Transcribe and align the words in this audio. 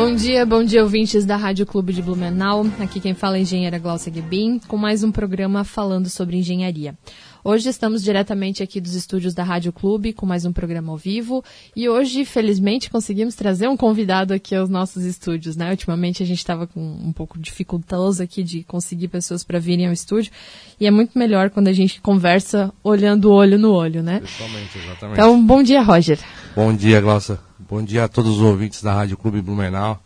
Bom 0.00 0.14
dia, 0.14 0.46
bom 0.46 0.64
dia 0.64 0.82
ouvintes 0.82 1.26
da 1.26 1.36
Rádio 1.36 1.66
Clube 1.66 1.92
de 1.92 2.00
Blumenau. 2.00 2.64
Aqui 2.80 2.98
quem 2.98 3.12
fala 3.12 3.36
é 3.36 3.40
a 3.40 3.42
engenheira 3.42 3.78
Glaucia 3.78 4.10
Guebin, 4.10 4.58
com 4.66 4.78
mais 4.78 5.04
um 5.04 5.12
programa 5.12 5.62
falando 5.62 6.08
sobre 6.08 6.38
engenharia. 6.38 6.96
Hoje 7.44 7.68
estamos 7.68 8.02
diretamente 8.02 8.62
aqui 8.62 8.80
dos 8.80 8.94
estúdios 8.94 9.34
da 9.34 9.44
Rádio 9.44 9.74
Clube 9.74 10.14
com 10.14 10.24
mais 10.24 10.46
um 10.46 10.54
programa 10.54 10.90
ao 10.90 10.96
vivo 10.96 11.44
e 11.76 11.86
hoje, 11.86 12.24
felizmente, 12.24 12.88
conseguimos 12.88 13.34
trazer 13.34 13.68
um 13.68 13.76
convidado 13.76 14.32
aqui 14.32 14.56
aos 14.56 14.70
nossos 14.70 15.04
estúdios, 15.04 15.54
né? 15.54 15.70
Ultimamente 15.70 16.22
a 16.22 16.26
gente 16.26 16.38
estava 16.38 16.66
com 16.66 16.80
um 16.80 17.12
pouco 17.12 17.38
dificultoso 17.38 18.22
aqui 18.22 18.42
de 18.42 18.64
conseguir 18.64 19.08
pessoas 19.08 19.44
para 19.44 19.58
virem 19.58 19.86
ao 19.86 19.92
estúdio 19.92 20.32
e 20.80 20.86
é 20.86 20.90
muito 20.90 21.18
melhor 21.18 21.50
quando 21.50 21.68
a 21.68 21.74
gente 21.74 22.00
conversa 22.00 22.72
olhando 22.82 23.30
olho 23.30 23.58
no 23.58 23.70
olho, 23.70 24.02
né? 24.02 24.22
Exatamente, 24.24 24.78
exatamente. 24.78 25.12
Então, 25.12 25.44
bom 25.44 25.62
dia, 25.62 25.82
Roger. 25.82 26.18
Bom 26.56 26.74
dia, 26.74 27.02
Glaucia. 27.02 27.49
Bom 27.70 27.84
dia 27.84 28.02
a 28.02 28.08
todos 28.08 28.38
os 28.38 28.42
ouvintes 28.42 28.82
da 28.82 28.92
Rádio 28.92 29.16
Clube 29.16 29.40
Blumenau. 29.40 30.02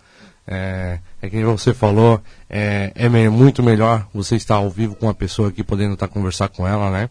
É, 0.46 0.98
é 1.22 1.30
que 1.30 1.42
você 1.42 1.72
falou, 1.72 2.20
é, 2.50 2.92
é 2.94 3.08
muito 3.30 3.62
melhor 3.62 4.06
você 4.12 4.36
estar 4.36 4.56
ao 4.56 4.68
vivo 4.68 4.94
com 4.94 5.06
uma 5.06 5.14
pessoa 5.14 5.48
aqui, 5.48 5.64
podendo 5.64 5.94
estar 5.94 6.06
conversar 6.08 6.50
com 6.50 6.68
ela, 6.68 6.90
né? 6.90 7.08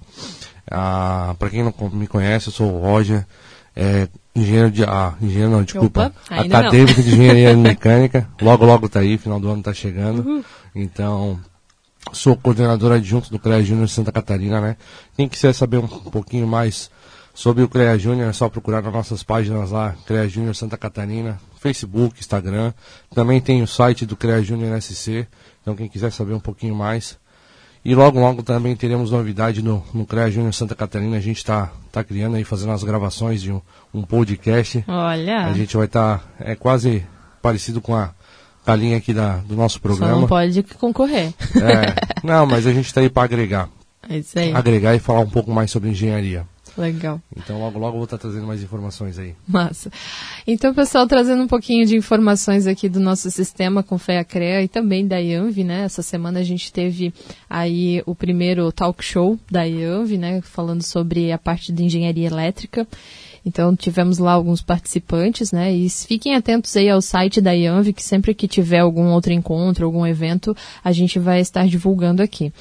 Ah, 0.69 1.35
para 1.39 1.49
quem 1.49 1.63
não 1.63 1.73
me 1.91 2.05
conhece, 2.05 2.49
eu 2.49 2.53
sou 2.53 2.71
o 2.71 2.79
Roger, 2.79 3.25
é, 3.75 4.07
engenheiro 4.35 4.69
de. 4.69 4.83
Ah, 4.83 5.15
engenheiro 5.19 5.49
não, 5.49 5.63
desculpa. 5.63 6.13
Opa, 6.29 6.35
acadêmico 6.35 6.99
não. 6.99 7.03
de 7.03 7.13
engenharia 7.13 7.57
mecânica. 7.57 8.29
Logo, 8.39 8.63
logo 8.63 8.87
tá 8.87 8.99
aí, 8.99 9.17
final 9.17 9.39
do 9.39 9.49
ano 9.49 9.63
tá 9.63 9.73
chegando. 9.73 10.19
Uhum. 10.19 10.43
Então, 10.75 11.39
sou 12.11 12.37
coordenador 12.37 12.91
adjunto 12.91 13.31
do 13.31 13.39
CREA 13.39 13.63
Júnior 13.63 13.89
Santa 13.89 14.11
Catarina, 14.11 14.61
né? 14.61 14.77
Quem 15.17 15.27
quiser 15.27 15.53
saber 15.53 15.77
um 15.77 15.87
pouquinho 15.87 16.45
mais 16.45 16.91
sobre 17.34 17.64
o 17.64 17.67
CREA 17.67 17.98
Júnior, 17.98 18.30
é 18.30 18.34
só 18.34 18.48
procurar 18.48 18.81
nas 18.81 18.94
nossas 18.94 19.23
páginas 19.23 19.72
lá, 19.72 19.95
CREA 20.06 20.30
Júnior 20.30 20.56
Santa 20.56 20.78
Catarina, 20.78 21.39
Facebook, 21.59 22.20
Instagram. 22.20 22.73
Também 23.14 23.42
tem 23.42 23.64
o 23.64 23.67
site 23.67 24.06
do 24.06 24.16
CREA 24.16 24.44
Júnior 24.44 24.80
SC, 24.80 25.28
então 25.61 25.76
quem 25.76 25.89
quiser 25.89 26.11
saber 26.11 26.34
um 26.34 26.39
pouquinho 26.39 26.76
mais. 26.76 27.17
E 27.86 27.94
logo, 27.95 28.17
logo 28.17 28.44
também 28.44 28.76
teremos 28.76 29.11
novidade 29.11 29.61
no, 29.61 29.84
no 29.94 30.06
CREA 30.06 30.31
Júnior 30.31 30.54
Santa 30.54 30.73
Catarina. 30.73 31.17
A 31.17 31.22
gente 31.22 31.38
está 31.38 31.72
tá 31.92 32.04
criando 32.04 32.36
aí, 32.38 32.44
fazendo 32.44 32.72
as 32.72 32.84
gravações 32.84 33.42
de 33.42 33.52
um, 33.52 33.61
um 33.94 34.04
podcast. 34.04 34.86
Olha! 34.88 35.48
A 35.48 35.54
gente 35.54 35.76
vai 35.76 35.88
estar, 35.88 36.20
tá, 36.20 36.26
é 36.39 36.56
quase 36.56 37.06
parecido 37.42 37.81
com 37.81 37.94
a, 37.94 38.11
a 38.66 38.76
linha 38.76 38.95
aqui 38.95 39.14
da, 39.14 39.38
do 39.38 39.56
nosso 39.56 39.81
programa. 39.81 40.14
Só 40.14 40.22
não 40.22 40.28
pode 40.28 40.64
concorrer. 40.64 41.34
É, 41.56 42.26
não, 42.26 42.45
mas 42.45 42.66
a 42.66 42.72
gente 42.72 42.86
está 42.86 43.02
aí 43.02 43.09
para 43.09 43.23
agregar. 43.23 43.67
É 44.08 44.20
isso 44.20 44.39
aí. 44.39 44.54
Agregar 44.54 44.95
e 44.95 45.00
falar 45.00 45.20
um 45.20 45.30
pouco 45.30 45.52
mais 45.52 45.70
sobre 45.70 45.89
engenharia. 45.89 46.45
Legal. 46.78 47.22
Então 47.36 47.60
logo 47.60 47.78
logo 47.78 47.98
vou 47.98 48.06
estar 48.06 48.17
trazendo 48.17 48.48
mais 48.48 48.64
informações 48.64 49.20
aí. 49.20 49.36
Massa. 49.48 49.92
Então, 50.48 50.73
pessoal, 50.73 51.08
trazendo 51.08 51.44
um 51.44 51.48
pouquinho 51.48 51.86
de 51.86 51.95
informações 51.95 52.66
aqui 52.66 52.89
do 52.89 53.00
nosso 53.00 53.30
sistema 53.30 53.84
com 53.84 53.98
FEACREA 53.98 54.64
e 54.64 54.67
também 54.67 55.08
da 55.08 55.17
IANV, 55.17 55.64
né? 55.64 55.84
Essa 55.84 56.02
semana 56.02 56.39
a 56.39 56.44
gente 56.44 56.73
teve 56.73 57.14
aí 57.50 58.02
o 58.06 58.16
primeiro 58.16 58.72
talk 58.72 59.04
show 59.04 59.38
da 59.52 59.64
IANV, 59.64 60.17
né? 60.17 60.42
Falando 60.42 60.82
sobre 60.82 61.32
a 61.32 61.38
parte 61.38 61.72
de 61.72 61.84
engenharia 61.84 62.28
elétrica. 62.28 62.88
Então 63.45 63.76
tivemos 63.76 64.17
lá 64.17 64.31
alguns 64.31 64.61
participantes, 64.61 65.52
né? 65.52 65.73
E 65.73 65.89
fiquem 65.89 66.36
atentos 66.36 66.76
aí 66.77 66.89
ao 66.89 67.02
site 67.02 67.42
da 67.42 67.52
IANV, 67.52 67.92
que 67.93 68.04
sempre 68.04 68.33
que 68.33 68.48
tiver 68.48 68.80
algum 68.80 69.11
outro 69.11 69.33
encontro, 69.33 69.86
algum 69.86 70.05
evento, 70.05 70.55
a 70.83 70.92
gente 70.92 71.20
vai 71.20 71.42
estar 71.42 71.67
divulgando 71.67 72.21
aqui. 72.21 72.54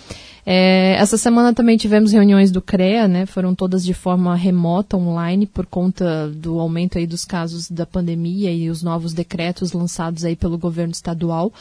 É, 0.44 0.96
essa 0.98 1.16
semana 1.16 1.54
também 1.54 1.76
tivemos 1.76 2.10
reuniões 2.10 2.50
do 2.50 2.60
CREA, 2.60 3.06
né? 3.06 3.26
Foram 3.26 3.54
todas 3.54 3.84
de 3.84 3.94
forma 3.94 4.34
remota, 4.34 4.96
online, 4.96 5.46
por 5.46 5.66
conta 5.66 6.28
do 6.28 6.58
aumento 6.58 6.98
aí 6.98 7.06
dos 7.06 7.24
casos 7.24 7.70
da 7.70 7.86
pandemia 7.86 8.50
e 8.50 8.68
os 8.68 8.82
novos 8.82 9.12
decretos 9.12 9.72
lançados 9.72 10.24
aí 10.24 10.34
pelo 10.34 10.58
governo 10.58 10.90
estadual. 10.90 11.52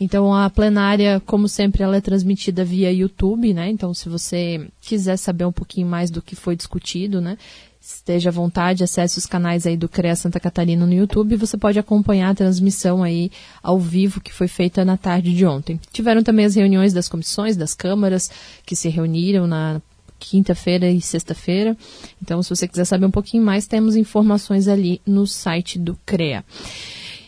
Então 0.00 0.32
a 0.34 0.48
plenária, 0.48 1.20
como 1.26 1.46
sempre, 1.46 1.82
ela 1.82 1.96
é 1.96 2.00
transmitida 2.00 2.64
via 2.64 2.90
YouTube, 2.90 3.52
né? 3.52 3.68
Então 3.68 3.92
se 3.92 4.08
você 4.08 4.66
quiser 4.80 5.18
saber 5.18 5.44
um 5.44 5.52
pouquinho 5.52 5.86
mais 5.86 6.10
do 6.10 6.22
que 6.22 6.34
foi 6.34 6.56
discutido, 6.56 7.20
né? 7.20 7.36
Esteja 7.82 8.30
à 8.30 8.32
vontade, 8.32 8.84
acesse 8.84 9.18
os 9.18 9.26
canais 9.26 9.66
aí 9.66 9.76
do 9.76 9.88
CREA 9.88 10.14
Santa 10.14 10.38
Catarina 10.38 10.86
no 10.86 10.92
YouTube 10.92 11.32
e 11.32 11.36
você 11.36 11.56
pode 11.56 11.78
acompanhar 11.78 12.30
a 12.30 12.34
transmissão 12.34 13.02
aí 13.02 13.30
ao 13.60 13.78
vivo 13.78 14.20
que 14.20 14.32
foi 14.32 14.46
feita 14.46 14.84
na 14.84 14.96
tarde 14.96 15.34
de 15.34 15.44
ontem. 15.44 15.80
Tiveram 15.92 16.22
também 16.22 16.44
as 16.44 16.54
reuniões 16.54 16.92
das 16.92 17.08
comissões, 17.08 17.56
das 17.56 17.74
câmaras, 17.74 18.30
que 18.64 18.76
se 18.76 18.88
reuniram 18.88 19.48
na 19.48 19.82
quinta-feira 20.20 20.88
e 20.88 21.00
sexta-feira. 21.00 21.76
Então, 22.22 22.40
se 22.40 22.50
você 22.50 22.68
quiser 22.68 22.84
saber 22.84 23.06
um 23.06 23.10
pouquinho 23.10 23.42
mais, 23.42 23.66
temos 23.66 23.96
informações 23.96 24.68
ali 24.68 25.00
no 25.04 25.26
site 25.26 25.76
do 25.76 25.98
CREA. 26.06 26.44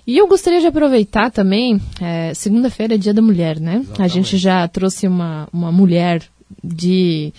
E 0.06 0.16
eu 0.16 0.28
gostaria 0.28 0.60
de 0.60 0.66
aproveitar 0.66 1.32
também, 1.32 1.80
é, 2.00 2.32
segunda-feira 2.34 2.94
é 2.94 2.98
dia 2.98 3.12
da 3.12 3.22
mulher, 3.22 3.58
né? 3.58 3.76
Exatamente. 3.76 4.02
A 4.02 4.08
gente 4.08 4.36
já 4.36 4.68
trouxe 4.68 5.08
uma, 5.08 5.48
uma 5.52 5.72
mulher 5.72 6.22
de 6.62 7.32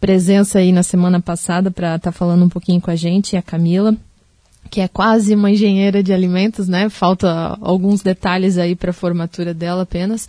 presença 0.00 0.58
aí 0.58 0.72
na 0.72 0.82
semana 0.82 1.20
passada 1.20 1.70
para 1.70 1.96
estar 1.96 2.10
tá 2.10 2.12
falando 2.12 2.44
um 2.44 2.48
pouquinho 2.48 2.80
com 2.80 2.90
a 2.90 2.96
gente, 2.96 3.36
a 3.36 3.42
Camila, 3.42 3.94
que 4.70 4.80
é 4.80 4.88
quase 4.88 5.34
uma 5.34 5.50
engenheira 5.50 6.02
de 6.02 6.12
alimentos, 6.12 6.68
né? 6.68 6.88
Falta 6.88 7.58
alguns 7.60 8.00
detalhes 8.00 8.56
aí 8.56 8.74
para 8.74 8.90
a 8.90 8.94
formatura 8.94 9.52
dela 9.52 9.82
apenas. 9.82 10.28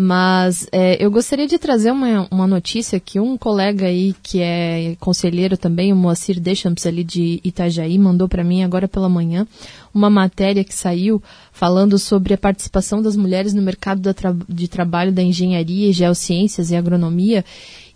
Mas 0.00 0.68
é, 0.70 1.04
eu 1.04 1.10
gostaria 1.10 1.48
de 1.48 1.58
trazer 1.58 1.90
uma, 1.90 2.28
uma 2.30 2.46
notícia 2.46 3.00
que 3.00 3.18
um 3.18 3.36
colega 3.36 3.86
aí, 3.86 4.14
que 4.22 4.40
é 4.40 4.94
conselheiro 5.00 5.56
também, 5.56 5.92
o 5.92 5.96
Moacir 5.96 6.38
Deschamps 6.38 6.86
ali 6.86 7.02
de 7.02 7.40
Itajaí, 7.42 7.98
mandou 7.98 8.28
para 8.28 8.44
mim 8.44 8.62
agora 8.62 8.86
pela 8.86 9.08
manhã, 9.08 9.44
uma 9.92 10.08
matéria 10.08 10.62
que 10.62 10.72
saiu 10.72 11.20
falando 11.50 11.98
sobre 11.98 12.32
a 12.32 12.38
participação 12.38 13.02
das 13.02 13.16
mulheres 13.16 13.52
no 13.52 13.60
mercado 13.60 14.14
de 14.48 14.68
trabalho 14.68 15.10
da 15.10 15.20
engenharia, 15.20 15.92
geociências 15.92 16.70
e 16.70 16.76
agronomia. 16.76 17.44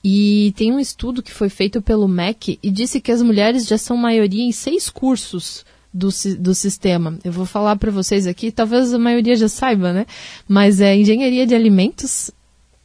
E 0.04 0.52
tem 0.56 0.72
um 0.72 0.80
estudo 0.80 1.22
que 1.22 1.32
foi 1.32 1.48
feito 1.48 1.80
pelo 1.80 2.08
MEC 2.08 2.58
e 2.62 2.70
disse 2.70 3.00
que 3.00 3.12
as 3.12 3.22
mulheres 3.22 3.66
já 3.66 3.78
são 3.78 3.96
maioria 3.96 4.42
em 4.42 4.52
seis 4.52 4.90
cursos 4.90 5.64
do, 5.92 6.08
do 6.38 6.54
sistema. 6.54 7.18
Eu 7.22 7.32
vou 7.32 7.46
falar 7.46 7.76
para 7.76 7.90
vocês 7.90 8.26
aqui, 8.26 8.50
talvez 8.50 8.92
a 8.92 8.98
maioria 8.98 9.36
já 9.36 9.48
saiba, 9.48 9.92
né? 9.92 10.06
Mas 10.48 10.80
é 10.80 10.96
engenharia 10.96 11.46
de 11.46 11.54
alimentos, 11.54 12.30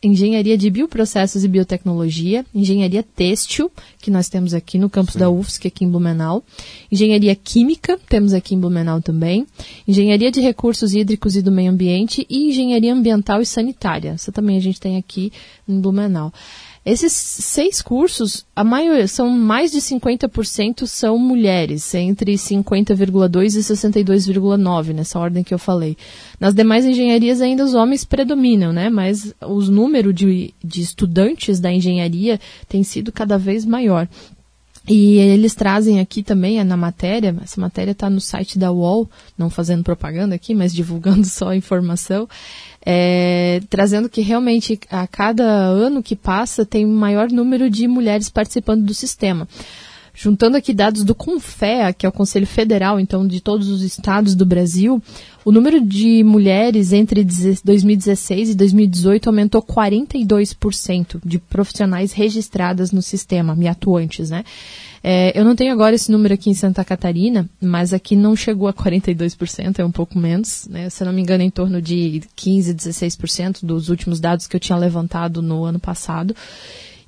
engenharia 0.03 0.57
de 0.57 0.69
bioprocessos 0.69 1.43
e 1.43 1.47
biotecnologia, 1.47 2.45
engenharia 2.53 3.01
têxtil, 3.01 3.71
que 3.99 4.11
nós 4.11 4.29
temos 4.29 4.53
aqui 4.53 4.77
no 4.77 4.89
campus 4.89 5.13
Sim. 5.13 5.19
da 5.19 5.29
UFSC, 5.29 5.67
aqui 5.69 5.85
em 5.85 5.89
Blumenau, 5.89 6.43
engenharia 6.91 7.35
química, 7.35 7.97
temos 8.09 8.33
aqui 8.33 8.53
em 8.53 8.59
Blumenau 8.59 9.01
também, 9.01 9.47
engenharia 9.87 10.29
de 10.29 10.41
recursos 10.41 10.93
hídricos 10.93 11.35
e 11.35 11.41
do 11.41 11.51
meio 11.51 11.71
ambiente 11.71 12.27
e 12.29 12.49
engenharia 12.49 12.93
ambiental 12.93 13.41
e 13.41 13.45
sanitária. 13.45 14.11
Essa 14.11 14.31
também 14.31 14.57
a 14.57 14.61
gente 14.61 14.79
tem 14.79 14.97
aqui 14.97 15.31
em 15.67 15.79
Blumenau. 15.79 16.31
Esses 16.87 17.11
seis 17.11 17.81
cursos, 17.81 18.45
a 18.55 18.63
maioria, 18.63 19.09
são 19.09 19.29
mais 19.29 19.73
de 19.73 19.79
50% 19.79 20.87
são 20.87 21.19
mulheres, 21.19 21.93
entre 21.93 22.35
50,2 22.35 23.55
e 23.57 23.59
62,9, 23.59 24.93
nessa 24.93 25.19
ordem 25.19 25.43
que 25.43 25.53
eu 25.53 25.59
falei. 25.59 25.97
Nas 26.39 26.55
demais 26.55 26.85
engenharias 26.85 27.41
ainda 27.41 27.65
os 27.65 27.73
homens 27.73 28.05
predominam, 28.05 28.71
né? 28.71 28.89
Mas 28.89 29.33
os 29.45 29.67
números 29.67 30.15
de, 30.15 30.53
de 30.63 30.79
estudantes 30.79 31.59
da 31.59 31.69
engenharia 31.69 32.39
tem 32.69 32.83
sido 32.83 33.11
cada 33.11 33.37
vez 33.37 33.65
maior. 33.65 34.07
E 34.87 35.17
eles 35.17 35.53
trazem 35.53 35.99
aqui 35.99 36.23
também 36.23 36.63
na 36.63 36.77
matéria, 36.77 37.35
essa 37.43 37.59
matéria 37.59 37.91
está 37.91 38.09
no 38.09 38.21
site 38.21 38.57
da 38.57 38.71
UOL, 38.71 39.09
não 39.37 39.49
fazendo 39.49 39.83
propaganda 39.83 40.35
aqui, 40.35 40.55
mas 40.55 40.73
divulgando 40.73 41.25
só 41.27 41.49
a 41.49 41.55
informação, 41.57 42.29
é, 42.89 43.59
trazendo 43.69 44.07
que 44.07 44.21
realmente 44.21 44.79
a 44.89 45.05
cada 45.05 45.43
ano 45.43 46.01
que 46.01 46.15
passa 46.15 46.65
tem 46.65 46.85
um 46.85 46.95
maior 46.95 47.29
número 47.29 47.69
de 47.69 47.85
mulheres 47.85 48.29
participando 48.29 48.85
do 48.85 48.93
sistema. 48.93 49.45
Juntando 50.15 50.55
aqui 50.55 50.73
dados 50.73 51.03
do 51.03 51.13
CONFEA, 51.13 51.91
que 51.91 52.05
é 52.05 52.09
o 52.09 52.13
Conselho 52.13 52.47
Federal, 52.47 52.97
então, 52.97 53.27
de 53.27 53.41
todos 53.41 53.67
os 53.67 53.83
estados 53.83 54.35
do 54.35 54.45
Brasil, 54.45 55.03
o 55.43 55.51
número 55.51 55.81
de 55.81 56.23
mulheres 56.23 56.93
entre 56.93 57.25
2016 57.25 58.51
e 58.51 58.55
2018 58.55 59.27
aumentou 59.27 59.61
42% 59.61 61.19
de 61.25 61.39
profissionais 61.39 62.13
registradas 62.13 62.93
no 62.93 63.01
sistema, 63.01 63.55
e 63.59 63.67
atuantes, 63.67 64.29
né? 64.29 64.45
É, 65.09 65.31
eu 65.39 65.45
não 65.45 65.55
tenho 65.55 65.71
agora 65.71 65.95
esse 65.95 66.11
número 66.11 66.33
aqui 66.33 66.49
em 66.49 66.53
Santa 66.53 66.83
Catarina, 66.83 67.49
mas 67.61 67.93
aqui 67.93 68.13
não 68.13 68.35
chegou 68.35 68.67
a 68.67 68.73
42%, 68.73 69.79
é 69.79 69.85
um 69.85 69.91
pouco 69.91 70.19
menos, 70.19 70.67
né? 70.69 70.89
Se 70.89 71.01
eu 71.01 71.05
não 71.05 71.13
me 71.13 71.21
engano, 71.21 71.41
em 71.41 71.49
torno 71.49 71.81
de 71.81 72.23
15, 72.35 72.75
16% 72.75 73.63
dos 73.63 73.87
últimos 73.87 74.19
dados 74.19 74.47
que 74.47 74.55
eu 74.57 74.59
tinha 74.59 74.77
levantado 74.77 75.41
no 75.41 75.63
ano 75.63 75.79
passado. 75.79 76.35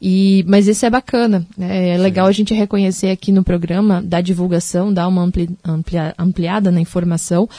E, 0.01 0.45
mas 0.47 0.65
isso 0.65 0.85
é 0.85 0.89
bacana, 0.89 1.45
né? 1.57 1.89
é 1.89 1.97
legal 1.97 2.25
a 2.25 2.31
gente 2.31 2.53
reconhecer 2.53 3.09
aqui 3.09 3.33
no 3.33 3.43
programa, 3.43 4.01
da 4.01 4.21
divulgação, 4.21 4.93
dar 4.93 5.05
uma 5.09 5.23
ampli, 5.23 5.49
amplia, 5.61 6.15
ampliada 6.17 6.71
na 6.71 6.79
informação, 6.79 7.49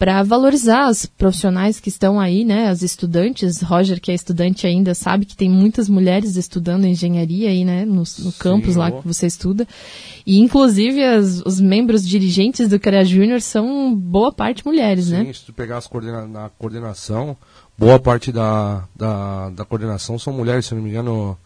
para 0.00 0.22
valorizar 0.22 0.88
os 0.88 1.04
profissionais 1.04 1.78
que 1.78 1.90
estão 1.90 2.18
aí, 2.18 2.42
né, 2.42 2.68
as 2.68 2.80
estudantes. 2.80 3.60
Roger, 3.60 4.00
que 4.00 4.10
é 4.10 4.14
estudante 4.14 4.66
ainda, 4.66 4.94
sabe 4.94 5.26
que 5.26 5.36
tem 5.36 5.50
muitas 5.50 5.90
mulheres 5.90 6.36
estudando 6.36 6.86
engenharia 6.86 7.50
aí, 7.50 7.66
né, 7.66 7.84
no, 7.84 8.02
no 8.20 8.32
campus 8.32 8.76
lá 8.76 8.90
que 8.90 9.06
você 9.06 9.26
estuda. 9.26 9.68
E, 10.26 10.40
inclusive, 10.40 11.04
as, 11.04 11.42
os 11.44 11.60
membros 11.60 12.08
dirigentes 12.08 12.66
do 12.66 12.80
CREA 12.80 13.04
Júnior 13.04 13.42
são 13.42 13.94
boa 13.94 14.32
parte 14.32 14.64
mulheres, 14.64 15.04
Sim, 15.04 15.12
né? 15.12 15.24
Sim, 15.26 15.32
se 15.34 15.44
tu 15.44 15.52
pegar 15.52 15.76
as 15.76 15.86
coordena 15.86 16.26
na 16.26 16.48
coordenação, 16.48 17.36
boa 17.76 17.98
parte 17.98 18.32
da, 18.32 18.84
da, 18.96 19.50
da 19.50 19.66
coordenação 19.66 20.18
são 20.18 20.32
mulheres, 20.32 20.64
se 20.64 20.74
não 20.74 20.80
me 20.80 20.88
engano, 20.88 21.36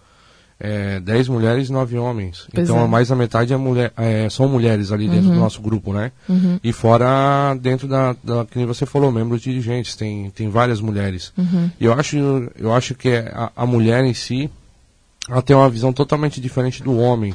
é, 0.59 1.01
10 1.01 1.29
mulheres 1.29 1.69
e 1.69 1.73
9 1.73 1.99
homens. 1.99 2.47
Pois 2.53 2.69
então, 2.69 2.85
é. 2.85 2.89
mais 2.89 3.09
da 3.09 3.17
metade 3.17 3.53
é 3.53 3.57
mulher, 3.57 3.93
é, 3.97 4.29
são 4.31 4.49
mulheres 4.49 4.93
ali 4.93 5.09
dentro 5.09 5.31
do 5.31 5.37
nosso 5.37 5.61
grupo, 5.61 5.93
né? 5.93 6.13
Uhum. 6.29 6.59
E 6.63 6.73
fora, 6.73 7.55
dentro 7.61 7.89
da, 7.89 8.15
da, 8.23 8.45
que 8.45 8.57
nem 8.57 8.67
você 8.67 8.87
falou, 8.87 9.11
membros 9.11 9.43
dirigentes, 9.43 9.97
tem, 9.97 10.31
tem 10.31 10.49
várias 10.49 10.81
mulheres. 10.81 11.33
Uhum. 11.37 11.71
E 11.81 11.85
eu 11.85 11.93
acho, 11.93 12.17
eu 12.57 12.73
acho 12.73 12.95
que 12.95 13.17
a, 13.17 13.51
a 13.57 13.67
mulher 13.67 14.05
em 14.05 14.15
si, 14.15 14.51
ela 15.29 15.43
tem 15.43 15.57
uma 15.57 15.69
visão 15.69 15.93
totalmente 15.93 16.41
diferente 16.41 16.83
do 16.83 16.97
homem. 16.97 17.35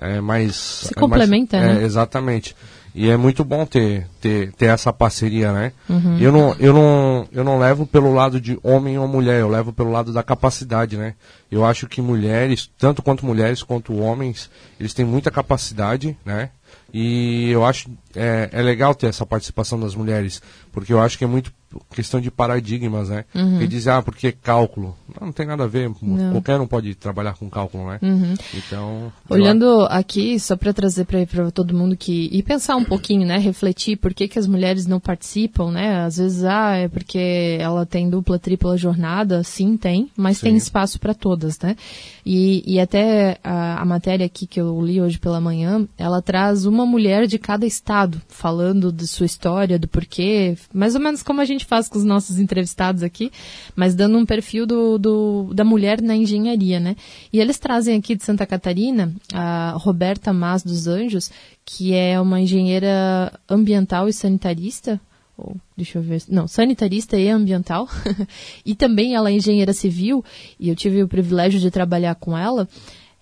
É 0.00 0.20
mais, 0.20 0.54
Se 0.54 0.92
é 0.92 1.00
complementa, 1.00 1.58
mais, 1.58 1.74
né? 1.74 1.82
É, 1.82 1.84
exatamente. 1.84 2.54
E 2.98 3.08
é 3.08 3.16
muito 3.16 3.44
bom 3.44 3.64
ter, 3.64 4.08
ter, 4.20 4.52
ter 4.54 4.66
essa 4.66 4.92
parceria, 4.92 5.52
né? 5.52 5.72
Uhum. 5.88 6.18
Eu, 6.18 6.32
não, 6.32 6.56
eu, 6.58 6.72
não, 6.72 7.28
eu 7.30 7.44
não 7.44 7.56
levo 7.56 7.86
pelo 7.86 8.12
lado 8.12 8.40
de 8.40 8.58
homem 8.60 8.98
ou 8.98 9.06
mulher, 9.06 9.38
eu 9.38 9.48
levo 9.48 9.72
pelo 9.72 9.92
lado 9.92 10.12
da 10.12 10.20
capacidade, 10.20 10.96
né? 10.96 11.14
Eu 11.48 11.64
acho 11.64 11.86
que 11.86 12.02
mulheres, 12.02 12.68
tanto 12.76 13.00
quanto 13.00 13.24
mulheres 13.24 13.62
quanto 13.62 13.96
homens, 13.96 14.50
eles 14.80 14.94
têm 14.94 15.04
muita 15.04 15.30
capacidade, 15.30 16.18
né? 16.24 16.50
E 16.92 17.48
eu 17.50 17.64
acho 17.64 17.88
é, 18.16 18.48
é 18.50 18.60
legal 18.62 18.92
ter 18.96 19.06
essa 19.06 19.24
participação 19.24 19.78
das 19.78 19.94
mulheres, 19.94 20.42
porque 20.72 20.92
eu 20.92 21.00
acho 21.00 21.16
que 21.16 21.22
é 21.22 21.28
muito 21.28 21.52
questão 21.90 22.20
de 22.20 22.30
paradigmas, 22.30 23.08
né? 23.08 23.24
Uhum. 23.34 23.60
E 23.60 23.66
dizer, 23.66 23.90
ah, 23.90 24.02
porque 24.02 24.32
cálculo? 24.32 24.96
Não, 25.08 25.26
não 25.26 25.32
tem 25.32 25.46
nada 25.46 25.64
a 25.64 25.66
ver, 25.66 25.90
Não. 26.00 26.32
qualquer 26.32 26.60
um 26.60 26.66
pode 26.66 26.94
trabalhar 26.94 27.34
com 27.34 27.48
cálculo, 27.50 27.88
né? 27.88 27.98
Uhum. 28.02 28.34
Então. 28.54 29.12
Olhando 29.28 29.86
aqui, 29.90 30.38
só 30.38 30.56
para 30.56 30.72
trazer 30.72 31.04
para 31.04 31.50
todo 31.50 31.76
mundo 31.76 31.96
que. 31.96 32.28
E 32.32 32.42
pensar 32.42 32.76
um 32.76 32.84
pouquinho, 32.84 33.26
né? 33.26 33.38
Refletir 33.38 33.96
por 33.96 34.14
que, 34.14 34.28
que 34.28 34.38
as 34.38 34.46
mulheres 34.46 34.86
não 34.86 34.98
participam, 34.98 35.70
né? 35.70 36.04
Às 36.04 36.16
vezes, 36.16 36.44
ah, 36.44 36.76
é 36.76 36.88
porque 36.88 37.58
ela 37.60 37.84
tem 37.84 38.08
dupla, 38.08 38.38
tripla 38.38 38.76
jornada. 38.76 39.42
Sim, 39.42 39.76
tem, 39.76 40.10
mas 40.16 40.38
Sim. 40.38 40.46
tem 40.46 40.56
espaço 40.56 40.98
para 40.98 41.14
todas, 41.14 41.58
né? 41.60 41.76
E, 42.24 42.62
e 42.66 42.78
até 42.78 43.38
a, 43.42 43.80
a 43.80 43.84
matéria 43.84 44.26
aqui 44.26 44.46
que 44.46 44.60
eu 44.60 44.80
li 44.82 45.00
hoje 45.00 45.18
pela 45.18 45.40
manhã, 45.40 45.86
ela 45.96 46.20
traz 46.20 46.66
uma 46.66 46.84
mulher 46.84 47.26
de 47.26 47.38
cada 47.38 47.64
estado, 47.64 48.20
falando 48.28 48.92
de 48.92 49.06
sua 49.06 49.26
história, 49.26 49.78
do 49.78 49.88
porquê, 49.88 50.56
mais 50.72 50.94
ou 50.94 51.00
menos 51.00 51.22
como 51.22 51.40
a 51.40 51.44
gente 51.44 51.57
faz 51.64 51.88
com 51.88 51.98
os 51.98 52.04
nossos 52.04 52.38
entrevistados 52.38 53.02
aqui, 53.02 53.30
mas 53.76 53.94
dando 53.94 54.18
um 54.18 54.26
perfil 54.26 54.66
do, 54.66 54.98
do- 54.98 55.50
da 55.54 55.64
mulher 55.64 56.00
na 56.02 56.14
engenharia, 56.16 56.78
né? 56.80 56.96
E 57.32 57.40
eles 57.40 57.58
trazem 57.58 57.96
aqui 57.96 58.14
de 58.14 58.24
Santa 58.24 58.46
Catarina 58.46 59.12
a 59.32 59.74
Roberta 59.78 60.32
Mas 60.32 60.62
dos 60.62 60.86
Anjos, 60.86 61.30
que 61.64 61.94
é 61.94 62.20
uma 62.20 62.40
engenheira 62.40 63.32
ambiental 63.48 64.08
e 64.08 64.12
sanitarista, 64.12 65.00
ou, 65.36 65.56
deixa 65.76 65.98
eu 65.98 66.02
ver, 66.02 66.22
não, 66.28 66.48
sanitarista 66.48 67.16
e 67.16 67.28
ambiental, 67.28 67.88
e 68.66 68.74
também 68.74 69.14
ela 69.14 69.30
é 69.30 69.34
engenheira 69.34 69.72
civil, 69.72 70.24
e 70.58 70.68
eu 70.68 70.74
tive 70.74 71.02
o 71.02 71.08
privilégio 71.08 71.60
de 71.60 71.70
trabalhar 71.70 72.14
com 72.16 72.36
ela, 72.36 72.68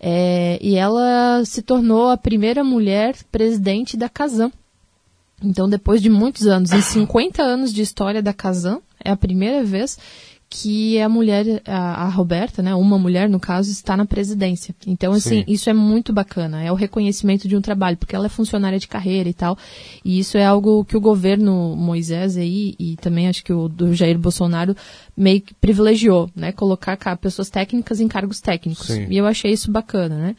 é, 0.01 0.59
e 0.63 0.77
ela 0.77 1.43
se 1.45 1.63
tornou 1.63 2.09
a 2.09 2.17
primeira 2.17 2.63
mulher 2.63 3.17
presidente 3.33 3.97
da 3.97 4.09
Casam. 4.09 4.53
Então, 5.43 5.69
depois 5.69 6.01
de 6.01 6.09
muitos 6.09 6.47
anos, 6.47 6.73
em 6.73 6.81
50 6.81 7.43
anos 7.43 7.73
de 7.73 7.83
história 7.83 8.23
da 8.23 8.33
Casam, 8.33 8.81
é 9.05 9.11
a 9.11 9.17
primeira 9.17 9.63
vez 9.63 9.99
que 10.49 10.99
a 11.01 11.09
mulher, 11.09 11.61
a, 11.67 12.05
a 12.05 12.09
Roberta, 12.09 12.63
né, 12.63 12.73
uma 12.75 12.97
mulher 12.97 13.29
no 13.29 13.39
caso, 13.41 13.69
está 13.71 13.97
na 13.97 14.07
presidência. 14.07 14.75
Então, 14.87 15.13
assim, 15.13 15.41
Sim. 15.41 15.45
isso 15.49 15.69
é 15.69 15.73
muito 15.75 16.13
bacana. 16.13 16.63
É 16.63 16.71
o 16.71 16.77
reconhecimento 16.77 17.49
de 17.49 17.57
um 17.57 17.61
trabalho, 17.61 17.97
porque 17.97 18.15
ela 18.15 18.27
é 18.27 18.29
funcionária 18.29 18.79
de 18.79 18.87
carreira 18.87 19.29
e 19.29 19.35
tal. 19.35 19.59
E 20.05 20.19
isso 20.21 20.39
é 20.39 20.45
algo 20.47 20.85
que 20.85 20.97
o 20.97 21.01
governo 21.01 21.75
Moisés 21.77 22.37
aí, 22.37 22.77
e 22.79 22.97
também 22.97 23.27
acho 23.29 23.43
que 23.45 23.53
o 23.53 23.69
do 23.69 23.93
Jair 23.93 24.17
Bolsonaro, 24.19 24.75
meio 25.17 25.41
que 25.41 25.53
privilegiou, 25.55 26.31
né? 26.35 26.53
Colocar 26.53 26.97
ca- 26.97 27.17
pessoas 27.17 27.51
técnicas 27.51 28.01
em 28.01 28.07
cargos 28.07 28.41
técnicos. 28.41 28.87
Sim. 28.87 29.07
E 29.11 29.17
eu 29.17 29.27
achei 29.27 29.51
isso 29.53 29.71
bacana, 29.71 30.17
né? 30.17 30.37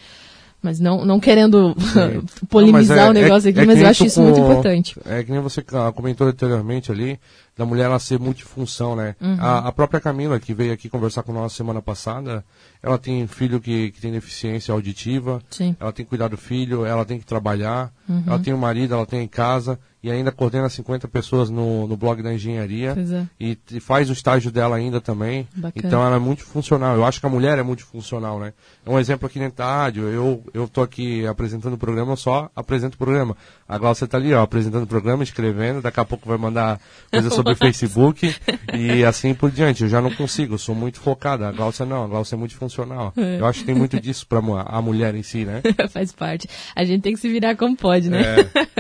Mas 0.62 0.80
não, 0.80 1.06
não 1.06 1.20
querendo 1.20 1.76
Não, 1.96 2.22
mas 2.24 2.32
polemizar 2.50 2.98
é- 3.08 3.10
o 3.10 3.14
negócio 3.14 3.48
é- 3.48 3.52
aqui, 3.52 3.60
é 3.60 3.66
mas 3.66 3.80
eu 3.80 3.88
acho 3.88 4.06
isso 4.06 4.22
muito 4.22 4.40
com- 4.40 4.52
importante. 4.52 4.96
É 5.06 5.24
que 5.24 5.32
nem 5.32 5.40
você 5.40 5.64
ah, 5.74 5.92
comentou 5.92 6.28
anteriormente 6.28 6.92
ali, 6.92 7.20
da 7.56 7.64
mulher 7.66 7.86
ela 7.86 8.00
ser 8.00 8.20
multifunção, 8.20 8.96
né? 8.96 9.16
Uhum. 9.22 9.38
A, 9.40 9.68
a 9.68 9.72
própria 9.72 10.00
Camila, 10.00 10.40
que 10.40 10.54
veio 10.56 10.74
aqui 10.74 10.90
conversar 10.90 11.22
com 11.24 11.32
nós 11.32 11.54
semana 11.54 11.82
passada, 11.82 12.44
ela 12.82 12.98
tem 12.98 13.26
filho 13.28 13.60
que, 13.62 13.92
que 13.92 14.02
tem 14.02 14.12
deficiência 14.12 14.72
auditiva, 14.74 15.42
Sim. 15.50 15.76
ela 15.80 15.92
tem 15.92 16.04
que 16.04 16.10
cuidar 16.10 16.28
do 16.28 16.38
filho, 16.38 16.86
ela 16.86 17.06
tem 17.06 17.20
que 17.20 17.26
trabalhar, 17.26 17.92
Uhum. 18.10 18.24
ela 18.26 18.40
tem 18.40 18.54
um 18.54 18.58
marido, 18.58 18.94
ela 18.96 19.06
tem 19.06 19.22
em 19.22 19.28
casa, 19.28 19.80
e 20.08 20.12
ainda 20.12 20.32
coordena 20.32 20.70
50 20.70 21.08
pessoas 21.10 21.50
no, 21.50 21.86
no 21.88 21.98
blog 21.98 22.24
da 22.24 22.34
engenharia. 22.34 22.96
É. 22.98 23.26
E, 23.40 23.58
e 23.72 23.80
faz 23.80 24.10
o 24.10 24.14
estágio 24.14 24.50
dela 24.52 24.76
ainda 24.78 25.02
também. 25.02 25.48
Bacana. 25.54 25.74
Então 25.88 26.06
ela 26.06 26.16
é 26.16 26.20
multifuncional. 26.20 26.96
Eu 26.96 27.06
acho 27.06 27.20
que 27.20 27.26
a 27.26 27.30
mulher 27.30 27.58
é 27.60 27.64
multifuncional, 27.64 28.40
né? 28.40 28.54
É 28.86 28.90
um 28.90 28.98
exemplo 28.98 29.28
aqui 29.28 29.38
dentro 29.40 29.58
da 29.58 29.66
rádio. 29.66 30.04
Eu, 30.08 30.44
eu 30.54 30.68
tô 30.68 30.82
aqui 30.82 31.26
apresentando 31.28 31.74
o 31.74 31.78
programa, 31.78 32.14
eu 32.14 32.18
só 32.18 32.50
apresento 32.56 32.96
o 32.96 32.98
programa. 32.98 33.36
A 33.68 33.78
Glaucia 33.78 34.08
tá 34.08 34.18
ali, 34.18 34.34
ó, 34.34 34.42
apresentando 34.42 34.84
o 34.84 34.88
programa, 34.88 35.24
escrevendo. 35.24 35.82
Daqui 35.82 36.00
a 36.00 36.06
pouco 36.06 36.28
vai 36.28 36.38
mandar 36.38 36.80
coisa 37.12 37.30
sobre 37.30 37.52
o 37.54 37.56
Facebook 37.58 38.34
e 38.74 39.04
assim 39.04 39.34
por 39.34 39.52
diante. 39.52 39.84
Eu 39.84 39.90
já 39.90 40.02
não 40.02 40.12
consigo, 40.14 40.54
eu 40.54 40.58
sou 40.58 40.74
muito 40.74 41.00
focada. 41.02 41.50
A 41.50 41.52
Glaucia 41.52 41.86
não, 41.86 42.04
a 42.04 42.08
Glaucia 42.08 42.36
é 42.36 42.40
multifuncional. 42.40 43.14
Eu 43.16 43.46
acho 43.46 43.60
que 43.60 43.66
tem 43.66 43.76
muito 43.76 44.00
disso 44.00 44.26
mu- 44.42 44.58
a 44.58 44.82
mulher 44.82 45.14
em 45.16 45.24
si, 45.24 45.44
né? 45.44 45.62
Faz 45.90 46.12
parte. 46.12 46.48
A 46.76 46.86
gente 46.86 47.02
tem 47.02 47.14
que 47.14 47.20
se 47.20 47.28
virar 47.30 47.56
como 47.56 47.76
pode, 47.76 48.10
né? 48.10 48.20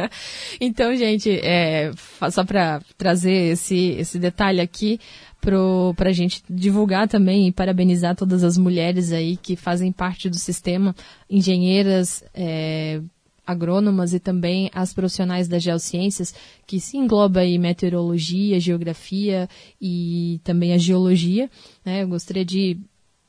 então, 0.61 0.95
gente, 0.95 1.16
é, 1.25 1.91
fa- 1.95 2.29
só 2.31 2.43
para 2.43 2.81
trazer 2.97 3.51
esse, 3.53 3.91
esse 3.97 4.19
detalhe 4.19 4.61
aqui 4.61 4.99
para 5.39 6.09
a 6.09 6.13
gente 6.13 6.43
divulgar 6.49 7.07
também 7.07 7.47
e 7.47 7.51
parabenizar 7.51 8.15
todas 8.15 8.43
as 8.43 8.57
mulheres 8.57 9.11
aí 9.11 9.37
que 9.37 9.55
fazem 9.55 9.91
parte 9.91 10.29
do 10.29 10.35
sistema, 10.37 10.95
engenheiras, 11.29 12.23
é, 12.33 13.01
agrônomas 13.45 14.13
e 14.13 14.19
também 14.19 14.69
as 14.73 14.93
profissionais 14.93 15.47
das 15.47 15.63
geociências, 15.63 16.33
que 16.65 16.79
se 16.81 16.97
engloba 16.97 17.39
aí 17.39 17.57
meteorologia, 17.57 18.59
geografia 18.59 19.47
e 19.81 20.41
também 20.43 20.73
a 20.73 20.77
geologia. 20.77 21.49
Né? 21.85 22.03
Eu 22.03 22.09
gostaria 22.09 22.43
de 22.43 22.77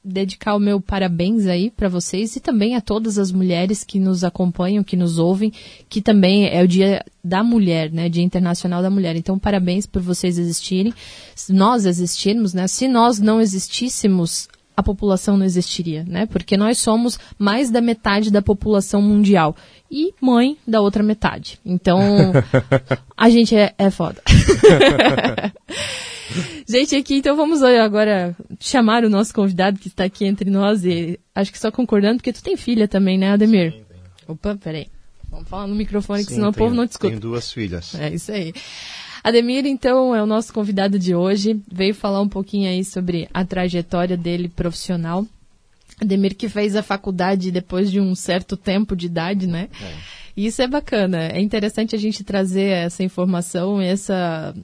dedicar 0.08 0.54
o 0.54 0.58
meu 0.58 0.80
parabéns 0.80 1.46
aí 1.46 1.70
para 1.70 1.88
vocês 1.88 2.34
e 2.36 2.40
também 2.40 2.74
a 2.74 2.80
todas 2.80 3.18
as 3.18 3.30
mulheres 3.30 3.84
que 3.84 4.00
nos 4.00 4.24
acompanham, 4.24 4.82
que 4.82 4.96
nos 4.96 5.18
ouvem, 5.18 5.52
que 5.88 6.00
também 6.00 6.48
é 6.48 6.62
o 6.62 6.68
Dia 6.68 7.04
da 7.22 7.44
Mulher, 7.44 7.92
né, 7.92 8.08
Dia 8.08 8.22
Internacional 8.22 8.82
da 8.82 8.90
Mulher. 8.90 9.16
Então, 9.16 9.38
parabéns 9.38 9.86
por 9.86 10.00
vocês 10.00 10.38
existirem. 10.38 10.94
Se 11.34 11.52
nós 11.52 11.84
existirmos, 11.84 12.54
né, 12.54 12.66
se 12.66 12.88
nós 12.88 13.18
não 13.18 13.40
existíssemos, 13.40 14.48
a 14.76 14.82
população 14.82 15.36
não 15.36 15.44
existiria, 15.44 16.04
né? 16.06 16.24
Porque 16.26 16.56
nós 16.56 16.78
somos 16.78 17.18
mais 17.36 17.68
da 17.68 17.80
metade 17.80 18.30
da 18.30 18.40
população 18.40 19.02
mundial 19.02 19.56
e 19.90 20.14
mãe 20.20 20.56
da 20.64 20.80
outra 20.80 21.02
metade. 21.02 21.58
Então, 21.66 21.98
a 23.16 23.28
gente 23.28 23.56
é, 23.56 23.74
é 23.76 23.90
foda. 23.90 24.22
Gente, 26.68 26.94
aqui 26.96 27.14
então 27.16 27.36
vamos 27.36 27.62
agora 27.62 28.36
chamar 28.60 29.04
o 29.04 29.10
nosso 29.10 29.32
convidado 29.34 29.78
que 29.78 29.88
está 29.88 30.04
aqui 30.04 30.24
entre 30.24 30.50
nós 30.50 30.84
e 30.84 31.18
acho 31.34 31.50
que 31.52 31.58
só 31.58 31.70
concordando, 31.70 32.16
porque 32.16 32.32
tu 32.32 32.42
tem 32.42 32.56
filha 32.56 32.86
também, 32.88 33.16
né, 33.18 33.30
Ademir? 33.32 33.72
Sim, 33.72 33.84
tenho. 33.88 34.00
Opa, 34.28 34.56
peraí. 34.56 34.86
Vamos 35.30 35.48
falar 35.48 35.66
no 35.66 35.74
microfone, 35.74 36.22
que 36.24 36.30
Sim, 36.30 36.36
senão 36.36 36.50
o 36.50 36.52
povo 36.52 36.70
tenho- 36.70 36.80
não 36.80 36.86
te 36.86 36.92
escuta. 36.92 37.08
Tenho 37.08 37.20
duas 37.20 37.52
filhas. 37.52 37.94
É 37.94 38.12
isso 38.14 38.32
aí. 38.32 38.52
Ademir, 39.22 39.66
então, 39.66 40.14
é 40.14 40.22
o 40.22 40.26
nosso 40.26 40.52
convidado 40.52 40.98
de 40.98 41.14
hoje. 41.14 41.60
Veio 41.70 41.94
falar 41.94 42.20
um 42.22 42.28
pouquinho 42.28 42.68
aí 42.68 42.84
sobre 42.84 43.28
a 43.34 43.44
trajetória 43.44 44.16
dele 44.16 44.48
profissional. 44.48 45.26
Ademir 46.00 46.34
que 46.36 46.48
fez 46.48 46.76
a 46.76 46.82
faculdade 46.82 47.50
depois 47.50 47.90
de 47.90 48.00
um 48.00 48.14
certo 48.14 48.56
tempo 48.56 48.94
de 48.96 49.06
idade, 49.06 49.46
né? 49.46 49.68
É. 49.82 50.18
Isso 50.36 50.62
é 50.62 50.68
bacana. 50.68 51.24
É 51.26 51.40
interessante 51.40 51.96
a 51.96 51.98
gente 51.98 52.22
trazer 52.22 52.68
essa 52.70 53.02
informação, 53.02 53.80
essa 53.80 54.54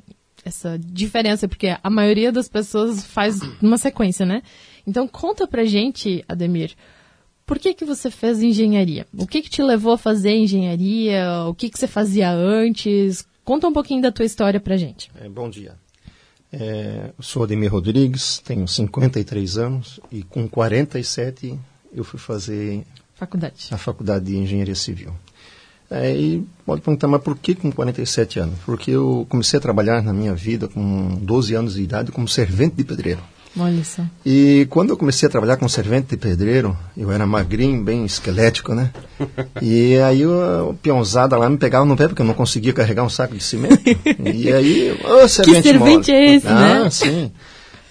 essa 0.44 0.78
diferença, 0.78 1.48
porque 1.48 1.76
a 1.82 1.90
maioria 1.90 2.30
das 2.30 2.48
pessoas 2.48 3.04
faz 3.04 3.40
uma 3.62 3.78
sequência, 3.78 4.26
né? 4.26 4.42
Então 4.86 5.08
conta 5.08 5.46
pra 5.46 5.64
gente, 5.64 6.24
Ademir, 6.28 6.74
por 7.46 7.58
que 7.58 7.74
que 7.74 7.84
você 7.84 8.10
fez 8.10 8.42
engenharia? 8.42 9.06
O 9.16 9.26
que 9.26 9.42
que 9.42 9.50
te 9.50 9.62
levou 9.62 9.94
a 9.94 9.98
fazer 9.98 10.32
engenharia? 10.34 11.44
O 11.48 11.54
que 11.54 11.68
que 11.70 11.78
você 11.78 11.86
fazia 11.86 12.30
antes? 12.30 13.26
Conta 13.44 13.68
um 13.68 13.72
pouquinho 13.72 14.02
da 14.02 14.12
tua 14.12 14.24
história 14.24 14.58
pra 14.60 14.76
gente. 14.76 15.10
É, 15.20 15.28
bom 15.28 15.48
dia. 15.50 15.74
É, 16.52 17.10
sou 17.20 17.42
Ademir 17.42 17.72
Rodrigues, 17.72 18.38
tenho 18.38 18.66
53 18.66 19.58
anos 19.58 19.98
e 20.10 20.22
com 20.22 20.48
47 20.48 21.58
eu 21.92 22.04
fui 22.04 22.18
fazer 22.18 22.84
faculdade. 23.14 23.68
a 23.72 23.76
faculdade 23.76 24.26
de 24.26 24.36
engenharia 24.36 24.74
civil. 24.74 25.12
É, 25.90 26.14
e 26.16 26.44
pode 26.64 26.80
perguntar, 26.80 27.08
mas 27.08 27.22
por 27.22 27.36
que 27.36 27.54
com 27.54 27.70
47 27.70 28.40
anos? 28.40 28.54
Porque 28.64 28.90
eu 28.90 29.26
comecei 29.28 29.58
a 29.58 29.60
trabalhar 29.60 30.02
na 30.02 30.12
minha 30.12 30.34
vida 30.34 30.66
com 30.66 31.18
12 31.20 31.54
anos 31.54 31.74
de 31.74 31.82
idade 31.82 32.10
como 32.10 32.26
servente 32.26 32.76
de 32.76 32.84
pedreiro. 32.84 33.20
Olha 33.56 33.84
só. 33.84 34.02
E 34.26 34.66
quando 34.68 34.90
eu 34.90 34.96
comecei 34.96 35.28
a 35.28 35.30
trabalhar 35.30 35.56
com 35.56 35.68
servente 35.68 36.08
de 36.08 36.16
pedreiro, 36.16 36.76
eu 36.96 37.12
era 37.12 37.24
magrinho, 37.24 37.84
bem 37.84 38.04
esquelético, 38.04 38.74
né? 38.74 38.90
E 39.62 39.96
aí 39.98 40.26
o 40.26 40.74
peãozada 40.82 41.36
lá 41.36 41.48
me 41.48 41.56
pegava 41.56 41.84
no 41.84 41.96
pé 41.96 42.08
porque 42.08 42.20
eu 42.20 42.26
não 42.26 42.34
conseguia 42.34 42.72
carregar 42.72 43.04
um 43.04 43.08
saco 43.08 43.36
de 43.36 43.42
cimento. 43.42 43.78
E 44.34 44.52
aí, 44.52 44.98
ô 45.04 45.28
servente 45.28 45.62
Que 45.62 45.68
servente 45.68 46.10
mole. 46.10 46.24
é 46.24 46.34
esse, 46.34 46.46
ah, 46.48 46.54
né? 46.54 46.82
Ah, 46.84 46.90
sim. 46.90 47.32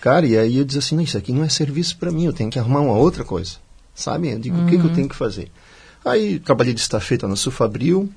Cara, 0.01 0.25
e 0.25 0.37
aí 0.37 0.57
eu 0.57 0.65
dizia 0.65 0.79
assim, 0.79 1.01
isso 1.01 1.17
aqui 1.17 1.31
não 1.31 1.45
é 1.45 1.49
serviço 1.49 1.97
para 1.97 2.11
mim, 2.11 2.25
eu 2.25 2.33
tenho 2.33 2.49
que 2.49 2.59
arrumar 2.59 2.81
uma 2.81 2.97
outra 2.97 3.23
coisa. 3.23 3.53
Sabe? 3.95 4.31
Eu 4.31 4.39
digo, 4.39 4.57
uhum. 4.57 4.65
o 4.65 4.67
que, 4.67 4.77
que 4.77 4.83
eu 4.83 4.89
uhum. 4.89 4.95
tenho 4.95 5.07
que 5.09 5.15
fazer? 5.15 5.49
Aí 6.05 6.39
trabalhei 6.39 6.73
de 6.73 6.81
estafeta 6.81 7.27
na 7.27 7.35
Sufabril 7.35 8.09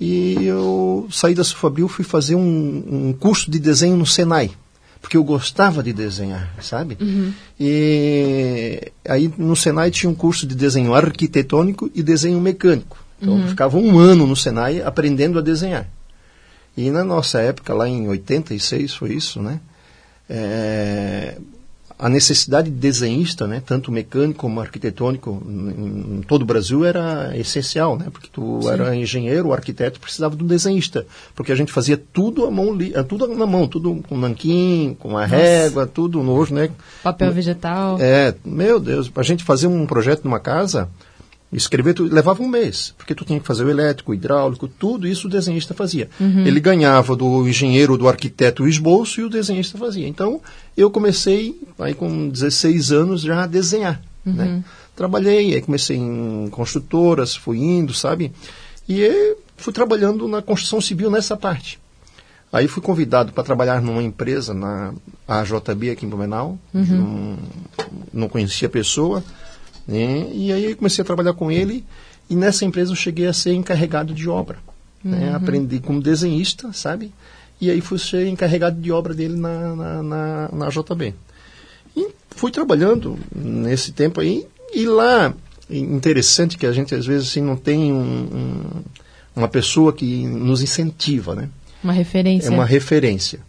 e 0.00 0.44
eu 0.44 1.06
saí 1.10 1.34
da 1.34 1.44
Sufabril 1.44 1.88
fui 1.88 2.04
fazer 2.04 2.34
um, 2.34 2.84
um 3.08 3.12
curso 3.12 3.50
de 3.50 3.58
desenho 3.58 3.96
no 3.96 4.06
Senai 4.06 4.50
porque 5.00 5.16
eu 5.16 5.24
gostava 5.24 5.82
de 5.82 5.92
desenhar, 5.92 6.52
sabe? 6.60 6.96
Uhum. 7.00 7.32
E 7.58 8.92
aí 9.06 9.32
no 9.38 9.54
Senai 9.54 9.90
tinha 9.90 10.10
um 10.10 10.14
curso 10.14 10.46
de 10.46 10.54
desenho 10.54 10.92
arquitetônico 10.94 11.90
e 11.94 12.02
desenho 12.02 12.40
mecânico. 12.40 12.98
Então 13.20 13.34
uhum. 13.34 13.42
eu 13.42 13.48
ficava 13.48 13.78
um 13.78 13.98
ano 13.98 14.26
no 14.26 14.36
Senai 14.36 14.82
aprendendo 14.82 15.38
a 15.38 15.42
desenhar. 15.42 15.88
E 16.76 16.90
na 16.90 17.02
nossa 17.02 17.40
época, 17.40 17.74
lá 17.74 17.88
em 17.88 18.08
86 18.08 18.94
foi 18.94 19.12
isso, 19.12 19.42
né? 19.42 19.60
É, 20.30 21.36
a 21.98 22.08
necessidade 22.08 22.70
de 22.70 22.76
desenhista, 22.76 23.46
né, 23.46 23.60
tanto 23.64 23.90
mecânico 23.90 24.40
como 24.40 24.60
arquitetônico, 24.60 25.42
em, 25.46 26.22
todo 26.28 26.42
o 26.42 26.44
Brasil 26.44 26.84
era 26.84 27.36
essencial, 27.36 27.98
né, 27.98 28.06
porque 28.12 28.28
tu 28.32 28.60
Sim. 28.62 28.70
era 28.70 28.94
engenheiro, 28.94 29.52
arquiteto, 29.52 29.98
precisava 29.98 30.36
de 30.36 30.44
um 30.44 30.46
desenhista, 30.46 31.06
porque 31.34 31.50
a 31.50 31.56
gente 31.56 31.72
fazia 31.72 31.96
tudo 31.96 32.46
à 32.46 32.50
mão, 32.50 32.78
eh, 32.80 33.02
tudo 33.02 33.26
na 33.26 33.46
mão, 33.46 33.66
tudo 33.66 34.00
com 34.08 34.16
nanquim, 34.16 34.96
com 34.98 35.18
a 35.18 35.22
Nossa. 35.22 35.36
régua, 35.36 35.86
tudo 35.86 36.22
nojo, 36.22 36.54
né? 36.54 36.70
Papel 37.02 37.32
vegetal. 37.32 37.98
É, 38.00 38.32
meu 38.44 38.78
Deus, 38.78 39.10
a 39.16 39.22
gente 39.22 39.42
fazer 39.42 39.66
um 39.66 39.84
projeto 39.84 40.24
numa 40.24 40.38
casa, 40.38 40.88
Escrever 41.50 41.94
tu, 41.94 42.04
levava 42.04 42.42
um 42.42 42.48
mês, 42.48 42.92
porque 42.98 43.14
tu 43.14 43.24
tinha 43.24 43.40
que 43.40 43.46
fazer 43.46 43.64
o 43.64 43.70
elétrico, 43.70 44.12
o 44.12 44.14
hidráulico, 44.14 44.68
tudo 44.68 45.08
isso 45.08 45.26
o 45.28 45.30
desenhista 45.30 45.72
fazia. 45.72 46.10
Uhum. 46.20 46.46
Ele 46.46 46.60
ganhava 46.60 47.16
do 47.16 47.48
engenheiro, 47.48 47.96
do 47.96 48.06
arquiteto 48.06 48.64
o 48.64 48.68
esboço 48.68 49.22
e 49.22 49.24
o 49.24 49.30
desenhista 49.30 49.78
fazia. 49.78 50.06
Então, 50.06 50.42
eu 50.76 50.90
comecei, 50.90 51.58
aí 51.78 51.94
com 51.94 52.28
16 52.28 52.92
anos, 52.92 53.22
já 53.22 53.44
a 53.44 53.46
desenhar. 53.46 53.98
Uhum. 54.26 54.32
Né? 54.34 54.64
Trabalhei, 54.94 55.54
aí 55.54 55.62
comecei 55.62 55.96
em 55.96 56.48
construtoras, 56.50 57.34
fui 57.34 57.58
indo, 57.58 57.94
sabe? 57.94 58.30
E 58.86 59.36
fui 59.56 59.72
trabalhando 59.72 60.28
na 60.28 60.42
construção 60.42 60.82
civil 60.82 61.10
nessa 61.10 61.34
parte. 61.34 61.80
Aí 62.52 62.68
fui 62.68 62.82
convidado 62.82 63.32
para 63.32 63.44
trabalhar 63.44 63.80
numa 63.80 64.02
empresa, 64.02 64.52
na 64.52 64.92
AJB 65.26 65.90
aqui 65.90 66.04
em 66.04 66.08
Blumenau. 66.10 66.58
Uhum. 66.74 66.84
Não, 66.84 67.38
não 68.12 68.28
conhecia 68.28 68.68
a 68.68 68.70
pessoa 68.70 69.24
né? 69.88 70.28
E 70.34 70.52
aí 70.52 70.66
eu 70.66 70.76
comecei 70.76 71.00
a 71.00 71.04
trabalhar 71.04 71.32
com 71.32 71.50
ele 71.50 71.82
e 72.28 72.36
nessa 72.36 72.66
empresa 72.66 72.92
eu 72.92 72.96
cheguei 72.96 73.26
a 73.26 73.32
ser 73.32 73.54
encarregado 73.54 74.12
de 74.12 74.28
obra. 74.28 74.58
Né? 75.02 75.16
Uhum. 75.16 75.24
Né? 75.24 75.34
Aprendi 75.34 75.80
como 75.80 76.02
desenhista, 76.02 76.70
sabe? 76.74 77.10
E 77.58 77.70
aí 77.70 77.80
fui 77.80 77.98
ser 77.98 78.26
encarregado 78.28 78.80
de 78.80 78.92
obra 78.92 79.14
dele 79.14 79.36
na, 79.36 79.74
na, 79.74 80.02
na, 80.02 80.48
na 80.52 80.68
JB. 80.68 81.14
E 81.96 82.08
fui 82.30 82.52
trabalhando 82.52 83.18
nesse 83.34 83.90
tempo 83.90 84.20
aí. 84.20 84.46
E 84.72 84.86
lá, 84.86 85.34
interessante 85.70 86.58
que 86.58 86.66
a 86.66 86.72
gente 86.72 86.94
às 86.94 87.06
vezes 87.06 87.30
assim, 87.30 87.40
não 87.40 87.56
tem 87.56 87.90
um, 87.90 87.96
um, 87.98 88.82
uma 89.34 89.48
pessoa 89.48 89.92
que 89.92 90.26
nos 90.26 90.62
incentiva, 90.62 91.34
né? 91.34 91.48
Uma 91.82 91.92
referência. 91.92 92.48
É 92.48 92.50
uma 92.50 92.66
referência. 92.66 93.40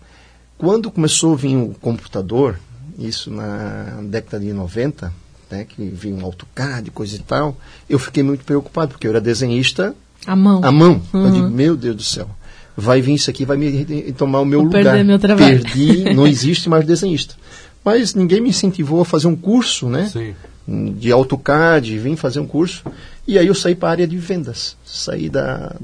Quando 0.58 0.90
começou 0.90 1.34
a 1.34 1.38
vir 1.38 1.58
o 1.58 1.76
computador, 1.82 2.60
isso 2.98 3.30
na 3.30 4.00
década 4.04 4.44
de 4.44 4.54
90, 4.54 5.14
né, 5.50 5.66
que 5.68 5.84
vinha 5.84 6.16
um 6.16 6.26
AutoCAD, 6.26 6.92
coisa 6.92 7.16
e 7.16 7.20
tal, 7.20 7.58
eu 7.90 8.00
fiquei 8.00 8.24
muito 8.24 8.46
preocupado, 8.46 8.92
porque 8.92 9.08
eu 9.08 9.12
era 9.12 9.22
desenhista 9.22 9.96
à 10.26 10.36
mão. 10.36 10.64
À 10.64 10.72
mão. 10.72 11.02
Uhum. 11.14 11.26
Eu 11.26 11.32
digo, 11.32 11.50
meu 11.50 11.76
Deus 11.76 11.96
do 11.96 12.04
céu, 12.04 12.30
vai 12.76 13.02
vir 13.02 13.14
isso 13.14 13.30
aqui, 13.30 13.46
vai 13.46 13.58
me 13.58 14.12
tomar 14.14 14.40
o 14.40 14.46
meu 14.46 14.60
Vou 14.60 14.68
lugar. 14.68 14.84
Perder 14.84 15.04
meu 15.04 15.20
trabalho. 15.20 15.62
Perdi, 15.62 16.14
não 16.14 16.28
existe 16.28 16.70
mais 16.70 16.86
desenhista. 16.86 17.36
Mas 17.84 18.14
ninguém 18.14 18.42
me 18.42 18.50
incentivou 18.50 19.02
a 19.02 19.06
fazer 19.06 19.28
um 19.28 19.36
curso, 19.36 19.88
né? 19.88 20.08
Sim. 20.08 20.36
De 20.68 21.12
AutoCAD, 21.12 21.98
vim 21.98 22.16
fazer 22.16 22.40
um 22.40 22.46
curso. 22.46 22.84
E 23.28 23.40
aí 23.40 23.48
eu 23.48 23.56
saí 23.56 23.74
para 23.74 23.90
a 23.90 23.92
área 23.92 24.08
de 24.08 24.18
vendas. 24.18 24.76
Saí 24.86 25.30
da 25.30 25.76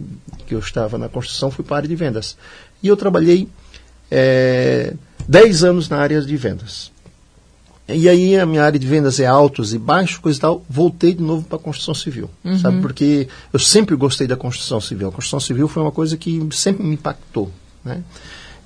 que 0.46 0.54
eu 0.54 0.60
estava 0.60 0.98
na 0.98 1.10
construção, 1.10 1.50
fui 1.50 1.66
para 1.66 1.78
a 1.78 1.80
área 1.80 1.90
de 1.90 1.96
vendas. 1.96 2.38
E 2.84 2.88
eu 2.88 2.96
trabalhei 2.96 3.48
é, 4.12 4.94
10 5.28 5.64
anos 5.64 5.90
na 5.90 5.98
área 5.98 6.22
de 6.22 6.38
vendas. 6.38 6.92
E 7.88 8.10
aí 8.10 8.36
a 8.38 8.46
minha 8.46 8.64
área 8.64 8.80
de 8.80 8.88
vendas 8.88 9.20
é 9.20 9.28
altos 9.28 9.74
e 9.74 9.78
baixos, 9.78 10.18
coisa 10.18 10.38
e 10.38 10.42
tal, 10.42 10.66
voltei 10.68 11.14
de 11.14 11.22
novo 11.22 11.46
para 11.46 11.58
a 11.58 11.62
construção 11.62 11.94
civil, 11.94 12.30
uhum. 12.44 12.58
sabe? 12.58 12.82
Porque 12.82 13.28
eu 13.54 13.60
sempre 13.60 13.96
gostei 13.96 14.26
da 14.26 14.36
construção 14.36 14.82
civil. 14.82 15.10
A 15.10 15.12
construção 15.12 15.40
civil 15.40 15.68
foi 15.68 15.84
uma 15.84 15.92
coisa 15.92 16.18
que 16.18 16.48
sempre 16.52 16.84
me 16.84 16.96
impactou, 16.96 17.52
né? 17.84 18.04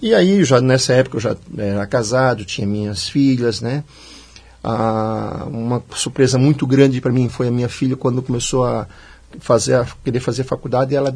E 0.02 0.16
aí, 0.16 0.46
já 0.46 0.62
nessa 0.62 0.94
época, 0.94 1.18
eu 1.18 1.22
já 1.22 1.36
era 1.58 1.86
casado, 1.86 2.46
tinha 2.46 2.66
minhas 2.66 3.10
filhas, 3.10 3.60
né? 3.60 3.84
Ah, 4.64 5.46
uma 5.48 5.84
surpresa 5.96 6.38
muito 6.38 6.66
grande 6.66 7.02
para 7.02 7.12
mim 7.12 7.28
foi 7.28 7.48
a 7.48 7.52
minha 7.52 7.70
filha 7.70 7.96
quando 7.96 8.22
começou 8.22 8.66
a 8.66 8.88
fazer 9.40 9.76
a, 9.76 9.86
querer 10.04 10.22
fazer 10.22 10.46
faculdade. 10.46 10.96
Ela 10.96 11.16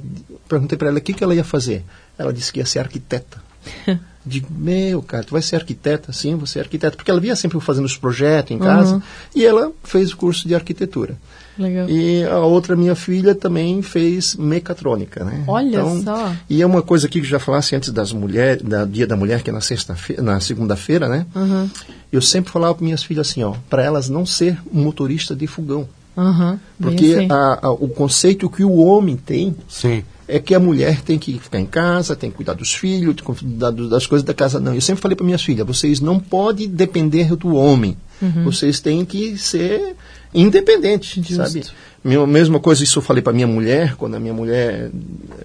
perguntei 0.50 0.78
para 0.78 0.90
ela 0.90 0.98
o 0.98 1.02
que, 1.02 1.14
que 1.14 1.24
ela 1.24 1.34
ia 1.34 1.44
fazer. 1.44 1.86
Ela 2.18 2.34
disse 2.34 2.52
que 2.52 2.60
ia 2.60 2.66
ser 2.66 2.80
arquiteta. 2.80 3.42
Digo, 4.26 4.48
meu, 4.50 5.02
cara, 5.02 5.24
tu 5.24 5.32
vai 5.32 5.42
ser 5.42 5.58
arquiteta? 5.58 6.14
Sim, 6.14 6.36
você 6.36 6.60
é 6.60 6.62
arquiteta. 6.62 6.96
Porque 6.96 7.12
ela 7.12 7.20
via 7.20 7.36
sempre 7.36 7.60
fazendo 7.60 7.86
os 7.86 7.98
projetos 7.98 8.52
em 8.52 8.60
casa. 8.60 8.96
Uhum. 8.96 9.02
E 9.36 9.46
ela 9.46 9.72
fez 9.84 10.14
o 10.14 10.18
curso 10.18 10.48
de 10.48 10.56
arquitetura. 10.56 11.18
Legal. 11.60 11.90
E 11.90 12.24
a 12.24 12.40
outra 12.40 12.76
minha 12.76 12.96
filha 12.96 13.36
também 13.36 13.82
fez 13.82 14.36
mecatrônica, 14.36 15.26
né? 15.26 15.44
Olha 15.46 15.68
então, 15.68 16.02
só. 16.02 16.34
E 16.50 16.62
é 16.62 16.66
uma 16.66 16.82
coisa 16.82 17.06
aqui 17.06 17.20
que 17.20 17.28
já 17.28 17.38
falasse 17.38 17.76
antes 17.76 17.90
das 17.90 18.14
mulheres, 18.14 18.64
da 18.64 18.86
Dia 18.86 19.06
da 19.06 19.18
Mulher, 19.18 19.44
que 19.44 19.50
é 19.50 19.54
na 19.54 19.62
sexta-feira, 19.62 20.22
na 20.22 20.40
segunda-feira, 20.40 21.10
né? 21.10 21.26
Uhum. 21.36 21.70
Eu 22.12 22.22
sempre 22.22 22.52
falava 22.52 22.74
para 22.76 22.84
minhas 22.86 23.04
filhas 23.04 23.30
assim, 23.30 23.44
ó, 23.44 23.54
para 23.70 23.84
elas 23.84 24.08
não 24.08 24.26
ser 24.26 24.58
motorista 24.72 25.36
de 25.36 25.48
fogão. 25.48 25.88
Uhum, 26.16 26.60
Porque 26.80 27.16
assim. 27.16 27.28
a, 27.30 27.60
a, 27.64 27.72
o 27.72 27.90
conceito 27.90 28.48
que 28.48 28.64
o 28.64 28.76
homem 28.76 29.18
tem 29.18 29.56
Sim 29.68 30.04
é 30.28 30.40
que 30.40 30.56
a 30.56 30.60
mulher 30.60 31.02
tem 31.02 31.20
que 31.20 31.40
ficar 31.40 31.60
em 31.60 31.66
casa, 31.66 32.16
tem 32.16 32.30
que 32.30 32.38
cuidar 32.38 32.54
dos 32.54 32.74
filhos, 32.74 33.16
tem 33.16 33.26
que 33.26 33.44
cuidar 33.44 33.72
das 33.72 34.08
coisas 34.08 34.26
da 34.26 34.34
casa. 34.34 34.60
Não, 34.60 34.74
eu 34.74 34.82
sempre 34.82 35.02
falei 35.02 35.16
para 35.16 35.26
minhas 35.26 35.44
filhas, 35.44 35.66
vocês 35.66 36.00
não 36.00 36.20
podem 36.20 36.68
depender 36.68 37.36
do 37.36 37.56
homem. 37.56 37.98
Uhum. 38.22 38.46
Vocês 38.46 38.80
têm 38.80 39.04
que 39.04 39.38
ser 39.38 39.96
independentes, 40.34 41.24
Justo. 41.24 41.36
sabe? 41.36 41.64
Mesma 42.04 42.60
coisa, 42.60 42.84
isso 42.84 43.00
eu 43.00 43.04
falei 43.04 43.22
para 43.22 43.34
minha 43.34 43.48
mulher, 43.48 43.96
quando 43.96 44.16
a 44.16 44.20
minha 44.20 44.34
mulher 44.34 44.92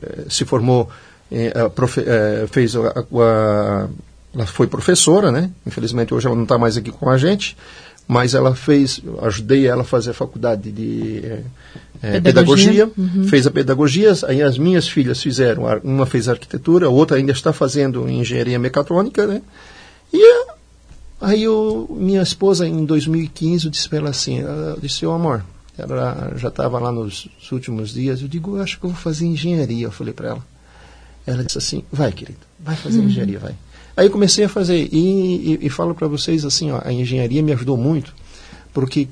eh, 0.02 0.24
se 0.28 0.44
formou, 0.44 0.88
eh, 1.30 1.52
profe, 1.68 2.02
eh, 2.04 2.46
fez 2.50 2.74
a, 2.74 2.88
a, 2.88 3.88
ela 4.34 4.46
foi 4.46 4.66
professora, 4.66 5.30
né? 5.30 5.50
Infelizmente 5.66 6.12
hoje 6.12 6.26
ela 6.26 6.36
não 6.36 6.42
está 6.42 6.58
mais 6.58 6.76
aqui 6.76 6.90
com 6.90 7.08
a 7.08 7.16
gente, 7.16 7.56
mas 8.08 8.32
ela 8.32 8.54
fez, 8.54 9.02
ajudei 9.20 9.66
ela 9.66 9.82
a 9.82 9.84
fazer 9.84 10.10
a 10.10 10.14
faculdade 10.14 10.72
de 10.72 11.18
é, 12.02 12.18
pedagogia, 12.18 12.86
pedagogia 12.86 12.92
uhum. 12.96 13.28
fez 13.28 13.46
a 13.46 13.50
pedagogia, 13.50 14.12
aí 14.26 14.40
as 14.40 14.56
minhas 14.56 14.88
filhas 14.88 15.22
fizeram, 15.22 15.64
uma 15.84 16.06
fez 16.06 16.26
arquitetura, 16.26 16.86
a 16.86 16.88
outra 16.88 17.18
ainda 17.18 17.32
está 17.32 17.52
fazendo 17.52 18.08
engenharia 18.08 18.58
mecatrônica, 18.58 19.26
né? 19.26 19.42
E 20.10 20.46
aí 21.20 21.42
eu, 21.42 21.86
minha 22.00 22.22
esposa 22.22 22.66
em 22.66 22.86
2015 22.86 23.68
disse 23.68 23.86
para 23.86 23.98
ela 23.98 24.10
assim, 24.10 24.40
ela 24.40 24.78
disse, 24.80 25.04
ô 25.04 25.10
oh, 25.10 25.12
amor, 25.12 25.44
ela 25.76 26.32
já 26.36 26.48
estava 26.48 26.78
lá 26.78 26.90
nos 26.90 27.28
últimos 27.52 27.92
dias, 27.92 28.22
eu 28.22 28.28
digo, 28.28 28.56
eu 28.56 28.62
acho 28.62 28.80
que 28.80 28.86
eu 28.86 28.90
vou 28.90 28.98
fazer 28.98 29.26
engenharia, 29.26 29.86
eu 29.86 29.92
falei 29.92 30.14
para 30.14 30.30
ela. 30.30 30.46
Ela 31.26 31.44
disse 31.44 31.58
assim, 31.58 31.84
vai 31.92 32.10
querido, 32.10 32.38
vai 32.58 32.74
fazer 32.74 33.00
uhum. 33.00 33.04
engenharia, 33.04 33.38
vai. 33.38 33.54
Aí 33.98 34.08
comecei 34.08 34.44
a 34.44 34.48
fazer, 34.48 34.88
e, 34.92 34.96
e, 34.96 35.58
e 35.62 35.68
falo 35.68 35.92
para 35.92 36.06
vocês 36.06 36.44
assim, 36.44 36.70
ó, 36.70 36.80
a 36.84 36.92
engenharia 36.92 37.42
me 37.42 37.52
ajudou 37.52 37.76
muito, 37.76 38.14
porque 38.72 39.08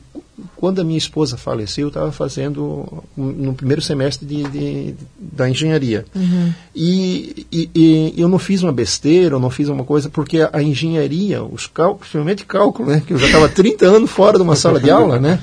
quando 0.55 0.81
a 0.81 0.85
minha 0.85 0.97
esposa 0.97 1.37
faleceu, 1.37 1.87
eu 1.87 1.89
estava 1.89 2.13
fazendo 2.13 3.03
no 3.17 3.53
primeiro 3.53 3.83
semestre 3.83 4.25
de, 4.25 4.45
de 4.45 4.95
da 5.19 5.51
engenharia. 5.51 6.05
Uhum. 6.15 6.53
E, 6.73 7.47
e, 7.51 7.71
e, 7.75 8.15
eu 8.17 8.29
não 8.29 8.39
fiz 8.39 8.63
uma 8.63 8.73
besteira, 8.73 9.35
eu 9.35 9.41
não 9.41 9.51
fiz 9.51 9.69
uma 9.69 9.83
coisa, 9.83 10.09
porque 10.09 10.41
a, 10.41 10.51
a 10.53 10.63
engenharia, 10.63 11.43
os 11.43 11.67
cálculos, 11.67 12.03
principalmente 12.03 12.45
cálculo, 12.45 12.89
né? 12.89 13.03
Que 13.05 13.13
eu 13.13 13.19
já 13.19 13.27
estava 13.27 13.49
30 13.49 13.87
anos 13.87 14.09
fora 14.09 14.37
de 14.37 14.45
uma 14.45 14.55
sala 14.55 14.79
de 14.79 14.89
aula, 14.89 15.19
né? 15.19 15.41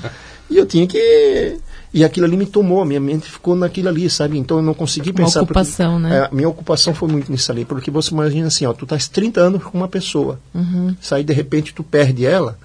E 0.48 0.56
eu 0.56 0.64
tinha 0.64 0.86
que 0.86 1.58
e 1.94 2.02
aquilo 2.02 2.26
ali 2.26 2.36
me 2.36 2.44
tomou, 2.44 2.84
minha 2.84 2.98
mente 2.98 3.30
ficou 3.30 3.54
naquilo 3.54 3.88
ali, 3.88 4.10
sabe? 4.10 4.36
Então 4.36 4.56
eu 4.56 4.62
não 4.64 4.74
consegui 4.74 5.10
uma 5.10 5.18
pensar. 5.18 5.42
ocupação, 5.42 5.92
porque, 5.92 6.08
né? 6.08 6.28
É, 6.28 6.34
minha 6.34 6.48
ocupação 6.48 6.92
foi 6.92 7.08
muito 7.08 7.30
nisso 7.30 7.52
ali, 7.52 7.64
porque 7.64 7.88
você 7.88 8.12
imagina 8.12 8.48
assim, 8.48 8.66
ó, 8.66 8.72
tu 8.72 8.84
estás 8.84 9.06
30 9.06 9.40
anos 9.40 9.62
com 9.62 9.78
uma 9.78 9.86
pessoa, 9.86 10.40
uhum. 10.52 10.96
sai 11.00 11.22
de 11.22 11.32
repente 11.32 11.72
tu 11.72 11.84
perde 11.84 12.26
ela, 12.26 12.58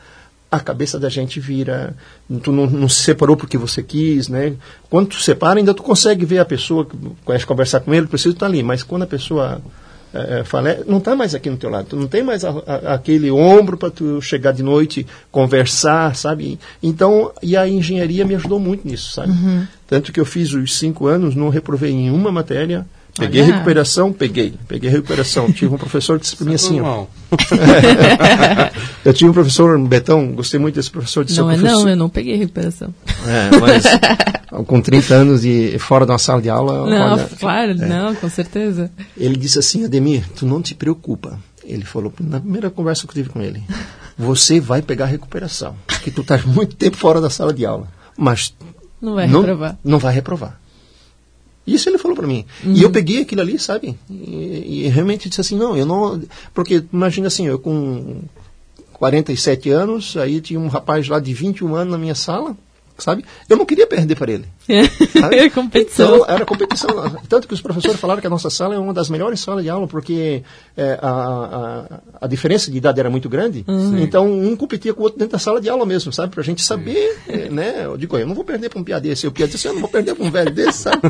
a 0.51 0.59
cabeça 0.59 0.99
da 0.99 1.09
gente 1.09 1.39
vira, 1.39 1.95
tu 2.41 2.51
não, 2.51 2.65
não, 2.65 2.89
se 2.89 3.03
separou 3.03 3.37
porque 3.37 3.55
você 3.55 3.83
quis, 3.83 4.27
né? 4.27 4.55
Quando 4.89 5.09
tu 5.09 5.21
separa, 5.21 5.59
ainda 5.59 5.75
tu 5.75 5.83
consegue 5.83 6.25
ver 6.25 6.39
a 6.39 6.45
pessoa, 6.45 6.87
conhece 7.23 7.45
conversar 7.45 7.81
com 7.81 7.93
ele, 7.93 8.07
precisa 8.07 8.33
estar 8.33 8.47
ali, 8.47 8.63
mas 8.63 8.81
quando 8.81 9.03
a 9.03 9.07
pessoa 9.07 9.61
é, 10.13 10.43
fala, 10.43 10.79
não 10.87 10.97
está 10.97 11.15
mais 11.15 11.35
aqui 11.35 11.49
no 11.49 11.57
teu 11.57 11.69
lado, 11.69 11.87
tu 11.89 11.95
não 11.95 12.07
tem 12.07 12.23
mais 12.23 12.43
a, 12.43 12.49
a, 12.49 12.93
aquele 12.95 13.29
ombro 13.29 13.77
para 13.77 13.91
tu 13.91 14.21
chegar 14.21 14.51
de 14.51 14.63
noite, 14.63 15.05
conversar, 15.31 16.15
sabe? 16.15 16.59
Então, 16.81 17.31
e 17.43 17.55
a 17.55 17.67
engenharia 17.67 18.25
me 18.25 18.35
ajudou 18.35 18.59
muito 18.59 18.87
nisso, 18.87 19.11
sabe? 19.11 19.31
Uhum. 19.31 19.67
Tanto 19.87 20.11
que 20.11 20.19
eu 20.19 20.25
fiz 20.25 20.53
os 20.53 20.77
cinco 20.77 21.07
anos, 21.07 21.35
não 21.35 21.49
reprovei 21.49 21.91
em 21.91 22.11
uma 22.11 22.31
matéria, 22.31 22.85
Peguei 23.19 23.41
recuperação, 23.41 24.13
peguei. 24.13 24.53
Peguei 24.67 24.89
recuperação. 24.89 25.51
Tive 25.53 25.73
um 25.73 25.77
professor 25.77 26.17
que 26.17 26.23
disse 26.23 26.35
para 26.35 26.45
mim 26.45 26.55
assim. 26.55 26.79
Ó, 26.81 27.05
eu 29.05 29.13
tive 29.13 29.29
um 29.29 29.33
professor, 29.33 29.79
Betão, 29.79 30.31
gostei 30.33 30.59
muito 30.59 30.75
desse 30.75 30.89
professor. 30.89 31.23
Disse, 31.23 31.39
não, 31.39 31.51
é 31.51 31.57
professor... 31.57 31.83
não, 31.83 31.89
eu 31.89 31.95
não 31.95 32.09
peguei 32.09 32.35
recuperação. 32.35 32.93
É, 33.27 33.57
mas 33.59 33.83
com 34.65 34.81
30 34.81 35.13
anos 35.13 35.45
e 35.45 35.77
fora 35.77 36.05
de 36.05 36.11
uma 36.11 36.17
sala 36.17 36.41
de 36.41 36.49
aula. 36.49 36.89
Não, 36.89 37.13
olha, 37.13 37.29
claro, 37.39 37.71
é. 37.71 37.75
não, 37.75 38.15
com 38.15 38.29
certeza. 38.29 38.91
Ele 39.15 39.35
disse 39.35 39.59
assim, 39.59 39.85
Ademir, 39.85 40.23
tu 40.35 40.45
não 40.45 40.61
te 40.61 40.73
preocupa. 40.73 41.37
Ele 41.63 41.85
falou, 41.85 42.11
na 42.21 42.39
primeira 42.39 42.69
conversa 42.71 43.05
que 43.05 43.11
eu 43.11 43.23
tive 43.23 43.29
com 43.29 43.41
ele, 43.41 43.61
você 44.17 44.59
vai 44.59 44.81
pegar 44.81 45.05
recuperação, 45.05 45.75
porque 45.85 46.09
tu 46.09 46.21
estás 46.21 46.43
muito 46.43 46.75
tempo 46.75 46.97
fora 46.97 47.21
da 47.21 47.29
sala 47.29 47.53
de 47.53 47.65
aula, 47.65 47.87
mas 48.17 48.53
não 49.01 49.15
vai 49.15 49.27
não, 49.27 49.41
reprovar. 49.41 49.77
Não 49.83 49.99
vai 49.99 50.13
reprovar. 50.13 50.59
Isso 51.73 51.89
ele 51.89 51.97
falou 51.97 52.15
para 52.15 52.27
mim. 52.27 52.45
Uhum. 52.63 52.73
E 52.73 52.83
eu 52.83 52.89
peguei 52.89 53.21
aquilo 53.21 53.41
ali, 53.41 53.59
sabe? 53.59 53.97
E, 54.09 54.85
e, 54.85 54.87
realmente 54.87 55.29
disse 55.29 55.41
assim, 55.41 55.57
não, 55.57 55.75
eu 55.75 55.85
não... 55.85 56.21
Porque 56.53 56.83
imagina 56.91 57.27
assim, 57.27 57.47
eu 57.47 57.59
com 57.59 58.21
47 58.93 59.69
anos, 59.69 60.17
aí 60.17 60.41
tinha 60.41 60.59
um 60.59 60.67
rapaz 60.67 61.07
lá 61.07 61.19
de 61.19 61.33
21 61.33 61.75
anos 61.75 61.91
na 61.91 61.97
minha 61.97 62.15
sala, 62.15 62.55
sabe? 62.99 63.25
Eu 63.47 63.57
não 63.57 63.65
queria 63.65 63.87
perder 63.87 64.15
para 64.15 64.31
ele. 64.31 64.45
É 65.31 65.49
competição. 65.49 66.15
Então, 66.15 66.25
era 66.27 66.45
competição. 66.45 66.89
Tanto 67.27 67.47
que 67.47 67.53
os 67.53 67.61
professores 67.61 67.99
falaram 67.99 68.21
que 68.21 68.27
a 68.27 68.29
nossa 68.29 68.49
sala 68.49 68.75
é 68.75 68.77
uma 68.77 68.93
das 68.93 69.09
melhores 69.09 69.39
salas 69.39 69.63
de 69.63 69.69
aula, 69.69 69.87
porque 69.87 70.43
é, 70.75 70.97
a, 71.01 71.09
a, 71.09 72.01
a, 72.21 72.27
diferença 72.27 72.71
de 72.71 72.77
idade 72.77 72.99
era 72.99 73.09
muito 73.09 73.29
grande. 73.29 73.63
Uhum. 73.67 73.99
Então, 73.99 74.31
um 74.31 74.55
competia 74.55 74.93
com 74.93 75.01
o 75.01 75.03
outro 75.03 75.19
dentro 75.19 75.33
da 75.33 75.39
sala 75.39 75.61
de 75.61 75.69
aula 75.69 75.85
mesmo, 75.85 76.11
sabe? 76.11 76.31
Para 76.31 76.41
a 76.41 76.43
gente 76.43 76.61
saber, 76.61 77.17
é, 77.27 77.49
né? 77.49 77.85
Eu 77.85 77.97
digo, 77.97 78.17
eu 78.17 78.27
não 78.27 78.35
vou 78.35 78.43
perder 78.43 78.69
para 78.69 78.79
um 78.79 78.83
piada 78.83 79.01
desse. 79.01 79.27
O 79.27 79.31
piada 79.31 79.51
disse, 79.51 79.67
eu 79.67 79.73
não 79.73 79.81
vou 79.81 79.89
perder 79.89 80.15
para 80.15 80.25
um 80.25 80.31
velho 80.31 80.51
desse, 80.51 80.79
sabe? 80.79 81.01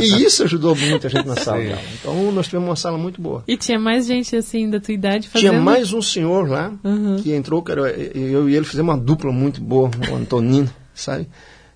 E 0.00 0.24
isso 0.24 0.44
ajudou 0.44 0.74
muito 0.74 1.06
a 1.06 1.10
gente 1.10 1.26
na 1.26 1.36
sala 1.36 1.58
Sim. 1.58 1.66
de 1.66 1.72
aula. 1.72 1.84
Então, 2.00 2.32
nós 2.32 2.46
tivemos 2.46 2.68
uma 2.68 2.76
sala 2.76 2.98
muito 2.98 3.20
boa. 3.20 3.44
E 3.46 3.56
tinha 3.56 3.78
mais 3.78 4.06
gente, 4.06 4.34
assim, 4.36 4.68
da 4.68 4.80
tua 4.80 4.94
idade 4.94 5.28
fazendo... 5.28 5.50
Tinha 5.50 5.60
mais 5.60 5.92
um 5.92 6.02
senhor 6.02 6.48
lá, 6.48 6.72
uhum. 6.82 7.16
que 7.16 7.32
entrou, 7.32 7.62
que 7.62 7.72
era, 7.72 7.90
eu 7.90 8.48
e 8.48 8.54
ele 8.54 8.64
fizemos 8.64 8.92
uma 8.92 8.98
dupla 9.00 9.32
muito 9.32 9.60
boa, 9.60 9.90
o 10.10 10.14
Antonino 10.14 10.70
sabe? 11.00 11.28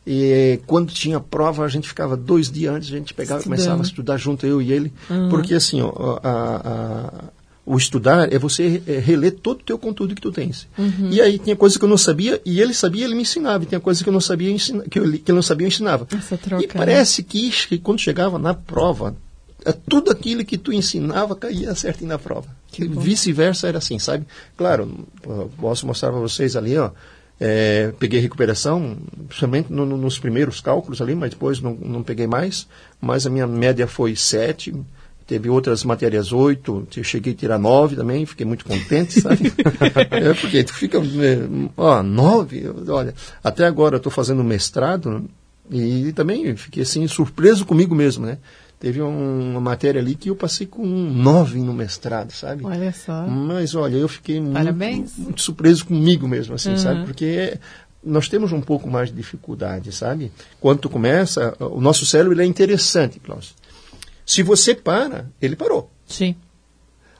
E 0.06 0.58
quando 0.66 0.92
tinha 0.92 1.20
prova, 1.20 1.64
a 1.64 1.68
gente 1.68 1.86
ficava 1.86 2.16
dois 2.16 2.50
dias 2.50 2.74
antes, 2.74 2.88
a 2.88 2.96
gente 2.96 3.14
pegava 3.14 3.40
e 3.40 3.44
começava 3.44 3.82
a 3.82 3.84
estudar 3.84 4.16
junto, 4.16 4.44
eu 4.44 4.60
e 4.60 4.72
ele. 4.72 4.92
Uhum. 5.08 5.28
Porque 5.28 5.54
assim, 5.54 5.80
ó, 5.80 6.18
a, 6.22 6.56
a, 6.64 7.24
o 7.64 7.76
estudar 7.76 8.32
é 8.32 8.36
você 8.36 8.82
é, 8.86 8.98
reler 8.98 9.32
todo 9.32 9.60
o 9.60 9.64
teu 9.64 9.78
conteúdo 9.78 10.14
que 10.16 10.20
tu 10.20 10.32
tens. 10.32 10.66
Uhum. 10.76 11.08
E 11.10 11.20
aí 11.20 11.38
tinha 11.38 11.54
coisas 11.54 11.78
que 11.78 11.84
eu 11.84 11.88
não 11.88 11.96
sabia, 11.96 12.40
e 12.44 12.60
ele 12.60 12.74
sabia, 12.74 13.04
ele 13.04 13.14
me 13.14 13.22
ensinava. 13.22 13.62
E 13.62 13.66
tinha 13.66 13.80
coisas 13.80 14.02
que 14.02 14.08
eu 14.08 14.12
não 14.12 14.20
sabia, 14.20 14.50
ensina, 14.50 14.82
que, 14.82 14.98
eu, 14.98 15.04
que 15.04 15.30
ele 15.30 15.36
não 15.36 15.42
sabia, 15.42 15.66
eu 15.66 15.68
ensinava. 15.68 16.04
Troca, 16.04 16.64
e 16.64 16.66
parece 16.66 17.22
né? 17.22 17.28
que, 17.28 17.78
quando 17.78 18.00
chegava 18.00 18.40
na 18.40 18.54
prova, 18.54 19.14
é 19.64 19.70
tudo 19.70 20.10
aquilo 20.10 20.44
que 20.44 20.58
tu 20.58 20.72
ensinava 20.72 21.36
caía 21.36 21.76
certinho 21.76 22.08
na 22.08 22.18
prova. 22.18 22.48
Vice-versa 22.76 23.68
era 23.68 23.78
assim, 23.78 24.00
sabe? 24.00 24.26
Claro, 24.56 25.06
posso 25.60 25.86
mostrar 25.86 26.10
para 26.10 26.18
vocês 26.18 26.56
ali, 26.56 26.76
ó. 26.76 26.90
É, 27.40 27.92
peguei 27.98 28.20
recuperação, 28.20 28.96
principalmente 29.26 29.72
no, 29.72 29.84
no, 29.84 29.96
nos 29.96 30.18
primeiros 30.18 30.60
cálculos 30.60 31.00
ali, 31.02 31.14
mas 31.14 31.30
depois 31.30 31.60
não, 31.60 31.74
não 31.74 32.02
peguei 32.02 32.26
mais. 32.26 32.68
Mas 33.00 33.26
a 33.26 33.30
minha 33.30 33.46
média 33.46 33.86
foi 33.86 34.14
7. 34.14 34.74
Teve 35.26 35.48
outras 35.48 35.84
matérias 35.84 36.32
8, 36.32 36.88
eu 36.96 37.04
cheguei 37.04 37.32
a 37.32 37.36
tirar 37.36 37.58
9 37.58 37.96
também, 37.96 38.26
fiquei 38.26 38.44
muito 38.44 38.64
contente, 38.64 39.20
sabe? 39.20 39.52
é, 40.10 40.34
porque 40.34 40.64
tu 40.64 40.74
fica, 40.74 40.98
é, 40.98 41.70
ó, 41.76 42.02
9, 42.02 42.64
olha, 42.88 43.14
até 43.42 43.64
agora 43.64 43.94
eu 43.94 43.98
estou 43.98 44.12
fazendo 44.12 44.42
mestrado 44.44 45.28
e 45.70 46.12
também 46.12 46.54
fiquei 46.56 46.82
assim 46.82 47.06
surpreso 47.06 47.64
comigo 47.64 47.94
mesmo, 47.94 48.26
né? 48.26 48.38
Teve 48.82 49.00
um, 49.00 49.52
uma 49.52 49.60
matéria 49.60 50.00
ali 50.00 50.16
que 50.16 50.28
eu 50.28 50.34
passei 50.34 50.66
com 50.66 50.82
um 50.82 51.08
9 51.08 51.60
no 51.60 51.72
mestrado, 51.72 52.32
sabe? 52.32 52.66
Olha 52.66 52.90
só. 52.90 53.24
Mas 53.28 53.76
olha, 53.76 53.94
eu 53.94 54.08
fiquei 54.08 54.40
muito, 54.40 54.74
muito, 55.18 55.40
surpreso 55.40 55.86
comigo 55.86 56.26
mesmo, 56.26 56.56
assim, 56.56 56.70
uhum. 56.70 56.76
sabe? 56.76 57.04
Porque 57.04 57.60
nós 58.02 58.28
temos 58.28 58.50
um 58.50 58.60
pouco 58.60 58.90
mais 58.90 59.10
de 59.10 59.14
dificuldade, 59.14 59.92
sabe? 59.92 60.32
Quando 60.60 60.80
tu 60.80 60.90
começa, 60.90 61.54
o 61.60 61.80
nosso 61.80 62.04
cérebro 62.04 62.34
ele 62.34 62.42
é 62.42 62.44
interessante, 62.44 63.20
Klaus. 63.20 63.54
Se 64.26 64.42
você 64.42 64.74
para, 64.74 65.26
ele 65.40 65.54
parou. 65.54 65.88
Sim. 66.04 66.34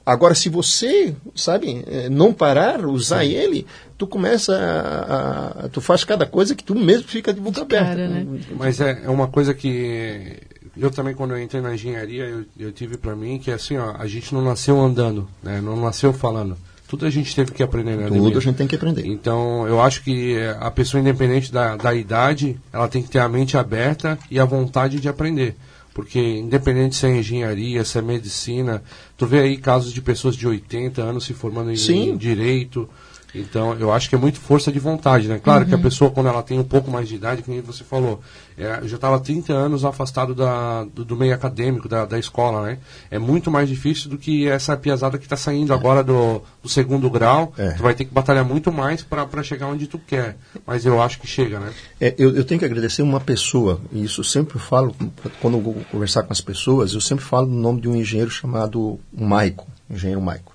Agora, 0.05 0.35
se 0.35 0.49
você, 0.49 1.15
sabe, 1.33 1.85
eh, 1.87 2.09
não 2.09 2.33
parar, 2.33 2.85
usar 2.87 3.25
Sim. 3.25 3.35
ele, 3.35 3.67
tu 3.97 4.05
começa 4.05 4.53
a, 4.53 5.67
a, 5.67 5.69
Tu 5.69 5.81
faz 5.81 6.03
cada 6.03 6.27
coisa 6.27 6.57
que 6.57 6.65
tu 6.65 6.75
mesmo 6.75 7.07
fica 7.07 7.33
de 7.33 7.41
boca 7.41 7.63
aberta. 7.63 8.09
Né? 8.09 8.27
Mas 8.57 8.81
é, 8.81 9.03
é 9.05 9.09
uma 9.09 9.29
coisa 9.29 9.55
que 9.55 10.41
eu 10.77 10.91
também, 10.91 11.15
quando 11.15 11.33
eu 11.33 11.43
entrei 11.43 11.61
na 11.61 11.75
engenharia, 11.75 12.25
eu, 12.25 12.45
eu 12.59 12.73
tive 12.73 12.97
para 12.97 13.15
mim 13.15 13.39
que 13.39 13.51
assim, 13.51 13.77
ó, 13.77 13.95
a 13.99 14.07
gente 14.07 14.35
não 14.35 14.43
nasceu 14.43 14.81
andando, 14.81 15.29
né? 15.43 15.61
não 15.61 15.81
nasceu 15.81 16.13
falando. 16.13 16.57
Tudo 16.89 17.07
a 17.07 17.11
gente 17.11 17.35
teve 17.35 17.53
que 17.53 17.63
aprender, 17.63 17.97
né? 17.97 18.07
Tudo 18.09 18.37
a 18.37 18.41
gente 18.41 18.57
tem 18.57 18.67
que 18.67 18.75
aprender. 18.75 19.07
Então, 19.07 19.67
eu 19.67 19.81
acho 19.81 20.03
que 20.03 20.37
a 20.61 20.71
pessoa, 20.71 21.01
independente 21.01 21.51
da, 21.51 21.75
da 21.75 21.95
idade, 21.95 22.61
ela 22.71 22.87
tem 22.87 23.03
que 23.03 23.09
ter 23.09 23.19
a 23.19 23.29
mente 23.31 23.57
aberta 23.57 24.19
e 24.31 24.39
a 24.39 24.45
vontade 24.45 25.01
de 25.01 25.09
aprender. 25.09 25.57
Porque, 25.95 26.21
independente 26.21 26.97
se 26.97 27.07
é 27.07 27.17
engenharia, 27.17 27.83
se 27.83 27.97
é 27.97 28.03
medicina, 28.03 28.83
tu 29.17 29.27
vê 29.27 29.41
aí 29.41 29.57
casos 29.57 29.91
de 29.91 30.03
pessoas 30.03 30.37
de 30.37 30.47
80 30.47 31.01
anos 31.01 31.25
se 31.25 31.33
formando 31.33 31.71
em, 31.71 31.93
em 31.93 32.17
direito, 32.17 32.87
então, 33.35 33.75
eu 33.75 33.91
acho 33.91 34.09
que 34.09 34.15
é 34.15 34.19
muito 34.19 34.39
força 34.39 34.71
de 34.71 34.79
vontade, 34.79 35.27
né? 35.27 35.41
Claro 35.43 35.63
uhum. 35.63 35.69
que 35.69 35.75
a 35.75 35.77
uhum. 35.77 35.83
pessoa, 35.83 36.11
quando 36.11 36.27
ela 36.29 36.43
tem 36.43 36.59
um 36.59 36.65
pouco 36.65 36.91
mais 36.91 37.09
de 37.09 37.15
idade, 37.15 37.43
como 37.43 37.61
você 37.63 37.83
falou, 37.83 38.21
é, 38.59 38.81
eu 38.83 38.89
já 38.89 38.97
estava 38.97 39.19
30 39.19 39.53
anos 39.53 39.85
afastado 39.85 40.35
da, 40.35 40.85
do, 40.85 41.05
do 41.05 41.17
meio 41.17 41.35
acadêmico, 41.35 41.89
da, 41.89 42.05
da, 42.05 42.19
escola, 42.19 42.63
né? 42.67 42.79
É 43.11 43.19
muito 43.19 43.51
mais 43.51 43.69
difícil 43.69 44.11
do 44.11 44.19
que 44.19 44.47
essa 44.47 44.77
piazada 44.77 45.17
que 45.17 45.25
está 45.25 45.37
saindo 45.37 45.73
agora 45.73 46.05
do, 46.05 46.43
do 46.63 46.69
segundo 46.69 47.09
grau. 47.09 47.55
É. 47.57 47.71
Tu 47.71 47.83
vai 47.83 47.95
ter 47.95 48.05
que 48.05 48.13
batalhar 48.13 48.45
muito 48.45 48.71
mais 48.71 49.03
para 49.03 49.43
chegar 49.43 49.67
onde 49.67 49.87
tu 49.87 49.99
quer. 49.99 50.37
Mas 50.67 50.85
eu 50.85 51.01
acho 51.01 51.19
que 51.19 51.27
chega, 51.27 51.59
né? 51.59 51.73
É, 51.99 52.15
eu, 52.19 52.37
eu 52.37 52.45
tenho 52.45 52.59
que 52.59 52.67
agradecer 52.67 53.01
uma 53.01 53.21
pessoa, 53.21 53.81
e 53.91 54.05
isso 54.05 54.21
eu 54.21 54.25
sempre 54.25 54.59
falo, 54.59 54.95
quando 55.41 55.57
eu 55.57 55.63
vou 55.63 55.75
conversar 55.91 56.23
com 56.23 56.33
as 56.33 56.41
pessoas, 56.41 56.93
eu 56.93 57.01
sempre 57.01 57.25
falo 57.25 57.47
no 57.47 57.57
nome 57.57 57.81
de 57.81 57.89
um 57.89 57.97
engenheiro 57.97 58.31
chamado 58.31 59.01
Maico, 59.11 59.67
engenheiro 59.89 60.21
Maico. 60.21 60.53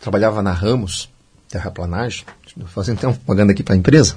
Trabalhava 0.00 0.42
na 0.42 0.52
Ramos, 0.52 1.08
terraplanagem, 1.54 2.24
fazendo 2.66 2.98
até 2.98 3.06
uma 3.06 3.14
propaganda 3.14 3.52
aqui 3.52 3.62
para 3.62 3.74
a 3.74 3.78
empresa. 3.78 4.16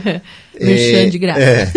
é, 0.56 1.06
de 1.06 1.18
graça. 1.18 1.40
É, 1.40 1.72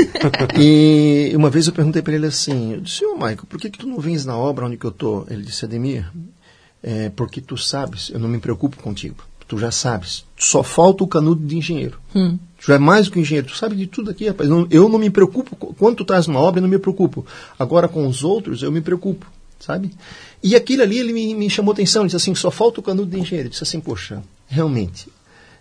e 0.58 1.34
uma 1.36 1.50
vez 1.50 1.68
eu 1.68 1.74
perguntei 1.74 2.02
para 2.02 2.14
ele 2.14 2.26
assim, 2.26 2.74
eu 2.74 2.82
disse, 2.82 3.06
ô 3.06 3.12
oh, 3.12 3.16
Michael, 3.16 3.46
por 3.50 3.60
que, 3.60 3.70
que 3.70 3.78
tu 3.78 3.88
não 3.88 4.00
vens 4.00 4.26
na 4.26 4.38
obra 4.38 4.66
onde 4.66 4.78
que 4.78 4.86
eu 4.86 4.92
estou? 4.92 5.28
Ele 5.30 5.44
disse, 5.44 5.66
Ademir, 5.66 6.10
é 6.82 7.10
porque 7.10 7.42
tu 7.42 7.58
sabes, 7.58 8.10
eu 8.14 8.20
não 8.20 8.30
me 8.30 8.40
preocupo 8.40 8.78
contigo, 8.82 9.24
tu 9.46 9.58
já 9.58 9.72
sabes, 9.72 10.26
só 10.38 10.64
falta 10.64 11.04
o 11.04 11.08
canudo 11.08 11.46
de 11.46 11.58
engenheiro. 11.58 12.00
Hum. 12.16 12.40
Tu 12.64 12.72
é 12.72 12.80
mais 12.80 13.08
do 13.08 13.12
que 13.12 13.20
engenheiro, 13.20 13.48
tu 13.48 13.58
sabe 13.58 13.76
de 13.76 13.88
tudo 13.88 14.10
aqui, 14.10 14.28
rapaz. 14.28 14.50
Eu 14.72 14.88
não 14.88 14.98
me 14.98 15.10
preocupo, 15.10 15.54
quando 15.78 15.98
tu 15.98 16.04
estás 16.04 16.28
numa 16.28 16.40
obra, 16.40 16.60
eu 16.60 16.62
não 16.62 16.70
me 16.70 16.80
preocupo. 16.80 17.26
Agora 17.60 17.90
com 17.90 18.08
os 18.08 18.24
outros, 18.24 18.64
eu 18.64 18.72
me 18.72 18.80
preocupo, 18.80 19.30
sabe? 19.60 19.92
E 20.42 20.56
aquilo 20.56 20.84
ali, 20.84 20.98
ele 20.98 21.12
me, 21.12 21.36
me 21.36 21.50
chamou 21.50 21.74
atenção, 21.74 22.04
ele 22.04 22.08
disse 22.08 22.16
assim, 22.16 22.34
só 22.34 22.50
falta 22.50 22.80
o 22.80 22.84
canudo 22.84 23.12
de 23.12 23.20
engenheiro. 23.20 23.48
Eu 23.48 23.52
disse 23.52 23.64
assim, 23.64 23.82
poxa, 23.82 24.24
realmente, 24.48 25.08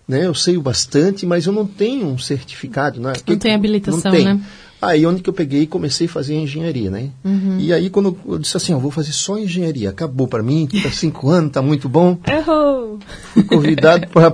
né, 0.06 0.26
eu 0.26 0.34
sei 0.34 0.58
bastante, 0.58 1.24
mas 1.24 1.46
eu 1.46 1.52
não 1.52 1.66
tenho 1.66 2.06
um 2.06 2.18
certificado. 2.18 3.00
Né? 3.00 3.12
Não 3.26 3.38
tem 3.38 3.54
habilitação, 3.54 4.00
não 4.04 4.10
tem. 4.10 4.24
né? 4.24 4.40
Aí 4.80 5.06
onde 5.06 5.22
que 5.22 5.30
eu 5.30 5.32
peguei 5.32 5.62
e 5.62 5.66
comecei 5.66 6.08
a 6.08 6.10
fazer 6.10 6.34
engenharia, 6.34 6.90
né? 6.90 7.10
Uhum. 7.24 7.56
E 7.60 7.72
aí 7.72 7.88
quando 7.88 8.18
eu 8.26 8.36
disse 8.36 8.56
assim, 8.56 8.72
eu 8.72 8.80
vou 8.80 8.90
fazer 8.90 9.12
só 9.12 9.38
engenharia, 9.38 9.90
acabou 9.90 10.26
para 10.26 10.42
mim, 10.42 10.66
tá 10.82 10.90
cinco 10.90 11.30
anos, 11.30 11.52
tá 11.52 11.62
muito 11.62 11.88
bom. 11.88 12.18
Errou! 12.26 12.98
Fui 13.32 13.44
convidado 13.44 14.08
para 14.08 14.28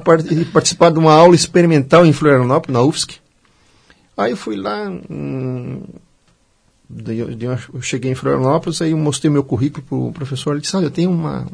participar 0.51 0.91
de 0.91 0.99
uma 0.99 1.13
aula 1.13 1.35
experimental 1.35 2.07
em 2.07 2.15
Florianópolis, 2.15 2.73
na 2.73 2.83
UFSC. 2.83 3.17
Aí 4.17 4.31
eu 4.31 4.37
fui 4.39 4.57
lá, 4.57 4.89
hum, 5.11 5.83
eu 7.73 7.83
cheguei 7.83 8.11
em 8.11 8.15
Florianópolis, 8.15 8.81
aí 8.81 8.93
eu 8.93 8.97
mostrei 8.97 9.31
meu 9.31 9.45
currículo 9.45 9.85
para 9.87 9.97
o 9.97 10.13
professor, 10.13 10.53
ele 10.53 10.63
disse, 10.63 10.77
olha, 10.77 10.87
eu 10.87 10.91
tenho 10.91 11.11
uma, 11.11 11.47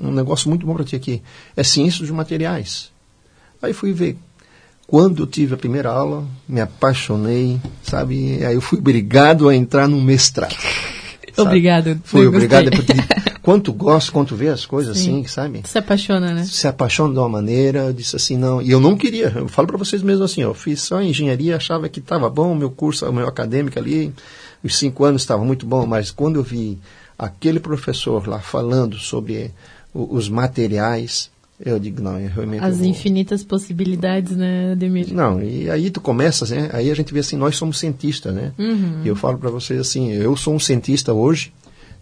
um 0.00 0.10
negócio 0.12 0.48
muito 0.48 0.66
bom 0.66 0.74
para 0.74 0.84
ti 0.84 0.94
aqui, 0.96 1.22
é 1.56 1.64
ciência 1.64 2.04
de 2.04 2.12
materiais. 2.12 2.90
Aí 3.62 3.72
fui 3.72 3.92
ver. 3.92 4.18
Quando 4.86 5.22
eu 5.22 5.26
tive 5.26 5.54
a 5.54 5.56
primeira 5.56 5.90
aula, 5.90 6.26
me 6.46 6.60
apaixonei, 6.60 7.58
sabe? 7.82 8.44
Aí 8.44 8.54
eu 8.54 8.60
fui 8.60 8.78
obrigado 8.78 9.48
a 9.48 9.56
entrar 9.56 9.88
no 9.88 10.00
mestrado. 10.00 10.54
Obrigado. 11.38 11.98
Fui 12.04 12.26
obrigado. 12.26 12.70
Quanto 13.42 13.72
gosto, 13.72 14.12
quanto 14.12 14.36
vê 14.36 14.48
as 14.48 14.64
coisas 14.64 14.96
Sim. 14.96 15.20
assim, 15.20 15.26
sabe? 15.26 15.62
Se 15.64 15.78
apaixona, 15.78 16.32
né? 16.32 16.44
Se 16.44 16.66
apaixona 16.68 17.12
de 17.12 17.18
uma 17.18 17.28
maneira, 17.28 17.80
eu 17.80 17.92
disse 17.92 18.14
assim, 18.16 18.36
não. 18.36 18.62
E 18.62 18.70
eu 18.70 18.80
não 18.80 18.96
queria, 18.96 19.32
eu 19.34 19.48
falo 19.48 19.68
para 19.68 19.76
vocês 19.76 20.02
mesmo 20.02 20.24
assim, 20.24 20.42
eu 20.42 20.54
fiz 20.54 20.80
só 20.80 21.02
engenharia, 21.02 21.56
achava 21.56 21.88
que 21.88 21.98
estava 21.98 22.30
bom 22.30 22.52
o 22.52 22.56
meu 22.56 22.70
curso, 22.70 23.04
o 23.04 23.12
meu 23.12 23.26
acadêmico 23.26 23.78
ali, 23.78 24.14
os 24.62 24.78
cinco 24.78 25.04
anos 25.04 25.22
estavam 25.22 25.44
muito 25.44 25.66
bom, 25.66 25.84
mas 25.86 26.10
quando 26.10 26.36
eu 26.36 26.42
vi 26.42 26.78
aquele 27.18 27.58
professor 27.58 28.26
lá 28.26 28.38
falando 28.38 28.96
sobre 28.96 29.50
os 29.92 30.28
materiais, 30.28 31.30
eu 31.64 31.78
digo, 31.78 32.02
não, 32.02 32.18
eu 32.18 32.28
realmente. 32.28 32.64
As 32.64 32.80
infinitas 32.80 33.44
possibilidades, 33.44 34.36
né, 34.36 34.72
Ademir? 34.72 35.12
Não, 35.12 35.42
e 35.42 35.70
aí 35.70 35.90
tu 35.90 36.00
começas, 36.00 36.50
né? 36.50 36.70
Aí 36.72 36.90
a 36.90 36.94
gente 36.94 37.12
vê 37.12 37.20
assim, 37.20 37.36
nós 37.36 37.56
somos 37.56 37.78
cientistas, 37.78 38.34
né? 38.34 38.52
Uhum. 38.58 39.02
E 39.04 39.08
eu 39.08 39.14
falo 39.14 39.38
para 39.38 39.50
vocês 39.50 39.78
assim, 39.78 40.12
eu 40.12 40.36
sou 40.36 40.54
um 40.54 40.58
cientista 40.58 41.12
hoje, 41.12 41.52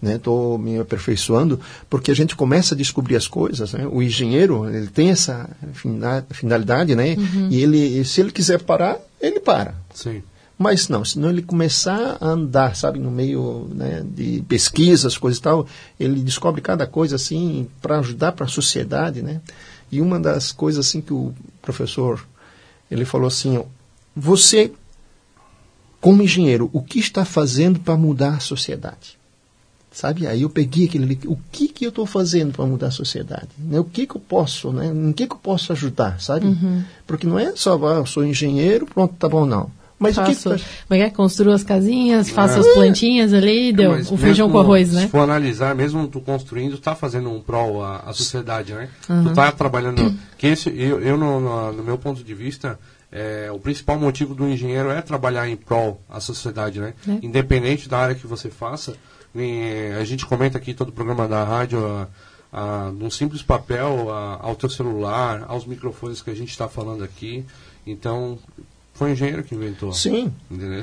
né? 0.01 0.17
Estou 0.17 0.59
me 0.59 0.79
aperfeiçoando, 0.79 1.61
porque 1.89 2.11
a 2.11 2.15
gente 2.15 2.35
começa 2.35 2.75
a 2.75 2.79
descobrir 2.79 3.17
as 3.17 3.29
coisas, 3.29 3.73
né? 3.73 3.87
O 3.91 4.03
engenheiro, 4.03 4.69
ele 4.69 4.89
tem 4.89 5.11
essa 5.11 5.49
finalidade, 6.33 6.95
né? 6.95 7.17
Uhum. 7.17 7.49
E 7.51 7.63
ele, 7.63 8.05
se 8.05 8.21
ele 8.21 8.31
quiser 8.31 8.63
parar, 8.63 8.99
ele 9.21 9.41
para. 9.41 9.75
Sim. 9.95 10.23
Mas 10.59 10.89
não, 10.89 11.05
se 11.05 11.19
não 11.19 11.31
ele 11.31 11.41
começar 11.41 12.19
a 12.21 12.27
andar, 12.27 12.77
sabe, 12.77 12.99
no 12.99 13.11
meio 13.11 13.71
né, 13.75 14.05
de 14.05 14.45
pesquisas, 14.47 15.17
coisas 15.17 15.39
e 15.39 15.43
tal, 15.43 15.67
ele 15.99 16.21
descobre 16.21 16.61
cada 16.61 16.87
coisa 16.87 17.17
assim 17.17 17.67
para 17.81 17.99
ajudar 17.99 18.33
para 18.33 18.45
a 18.45 18.49
sociedade, 18.49 19.23
né? 19.23 19.41
E 19.91 20.01
uma 20.01 20.21
das 20.21 20.53
coisas 20.53 20.87
assim 20.87 21.01
que 21.01 21.15
o 21.15 21.33
professor 21.63 22.27
ele 22.91 23.07
falou 23.07 23.29
assim, 23.29 23.57
ó, 23.57 23.65
você 24.15 24.71
como 26.01 26.23
engenheiro, 26.23 26.71
o 26.73 26.83
que 26.83 26.99
está 26.99 27.25
fazendo 27.25 27.79
para 27.79 27.97
mudar 27.97 28.35
a 28.35 28.41
sociedade? 28.41 29.19
Sabe? 29.93 30.27
Aí 30.27 30.43
eu 30.43 30.51
peguei 30.51 30.87
aquele 30.87 31.19
o 31.27 31.37
que 31.51 31.67
que 31.67 31.85
eu 31.85 31.89
estou 31.89 32.07
fazendo 32.07 32.53
para 32.53 32.65
mudar 32.65 32.89
a 32.89 32.93
sociedade? 32.93 33.49
Né? 33.59 33.81
O 33.81 33.85
que 33.85 34.07
que 34.07 34.17
eu 34.17 34.21
posso, 34.21 34.73
né? 34.73 34.87
Em 34.87 35.13
que 35.13 35.27
que 35.27 35.33
eu 35.33 35.39
posso 35.39 35.73
ajudar, 35.73 36.21
sabe? 36.21 36.47
Uhum. 36.47 36.85
Porque 37.07 37.27
não 37.27 37.39
é 37.39 37.53
só, 37.57 37.75
ah, 37.89 37.97
eu 37.97 38.07
sou 38.07 38.25
engenheiro, 38.25 38.87
pronto, 38.87 39.15
tá 39.19 39.29
bom, 39.29 39.45
não. 39.45 39.69
Mas 40.01 40.15
faço, 40.15 40.49
o 40.49 40.57
que, 40.57 40.65
Como 40.89 41.03
é 41.03 41.11
que 41.11 41.15
construo 41.15 41.53
as 41.53 41.63
casinhas, 41.63 42.31
faço 42.31 42.57
é. 42.57 42.61
as 42.61 42.67
plantinhas 42.69 43.35
ali, 43.35 43.71
deu 43.71 43.93
o 43.93 44.17
feijão 44.17 44.51
com 44.51 44.59
arroz, 44.59 44.93
né? 44.93 45.03
Se 45.03 45.09
for 45.09 45.21
analisar, 45.21 45.75
mesmo 45.75 46.09
tu 46.09 46.23
construindo, 46.23 46.75
está 46.75 46.95
fazendo 46.95 47.31
um 47.31 47.39
prol 47.39 47.85
à, 47.85 47.99
à 47.99 48.13
sociedade, 48.15 48.73
né? 48.73 48.89
Uhum. 49.11 49.25
Tu 49.25 49.29
está 49.31 49.53
trabalhando... 49.53 50.15
Que 50.39 50.47
esse, 50.47 50.71
eu, 50.71 51.01
eu 51.03 51.19
no, 51.19 51.39
no, 51.39 51.73
no, 51.73 51.85
meu 51.85 51.99
ponto 51.99 52.25
de 52.25 52.35
vista, 52.35 52.79
é, 53.13 53.51
o 53.53 53.59
principal 53.59 53.99
motivo 53.99 54.35
do 54.35 54.49
engenheiro 54.49 54.91
é 54.91 55.03
trabalhar 55.03 55.47
em 55.47 55.57
prol 55.57 56.01
à 56.09 56.19
sociedade, 56.19 56.81
né? 56.81 56.95
É. 57.07 57.19
Independente 57.23 57.87
da 57.87 57.99
área 57.99 58.15
que 58.15 58.27
você 58.27 58.49
faça, 58.49 58.95
a 59.99 60.05
gente 60.05 60.27
comenta 60.27 60.59
aqui 60.59 60.75
todo 60.75 60.89
o 60.89 60.93
programa 60.93 61.27
da 61.29 61.45
rádio... 61.45 61.85
A, 61.87 62.09
a, 62.53 62.91
num 62.93 63.11
simples 63.11 63.43
papel 63.43 64.11
a, 64.11 64.39
ao 64.43 64.57
teu 64.57 64.69
celular, 64.69 65.45
aos 65.49 65.65
microfones 65.65 66.21
que 66.21 66.31
a 66.31 66.35
gente 66.35 66.51
está 66.51 66.69
falando 66.69 67.05
aqui. 67.05 67.45
Então, 67.87 68.39
foi 68.95 69.11
um 69.11 69.13
engenheiro 69.13 69.43
que 69.43 69.55
inventou. 69.55 69.93
Sim. 69.93 70.33
Entendeu? 70.51 70.83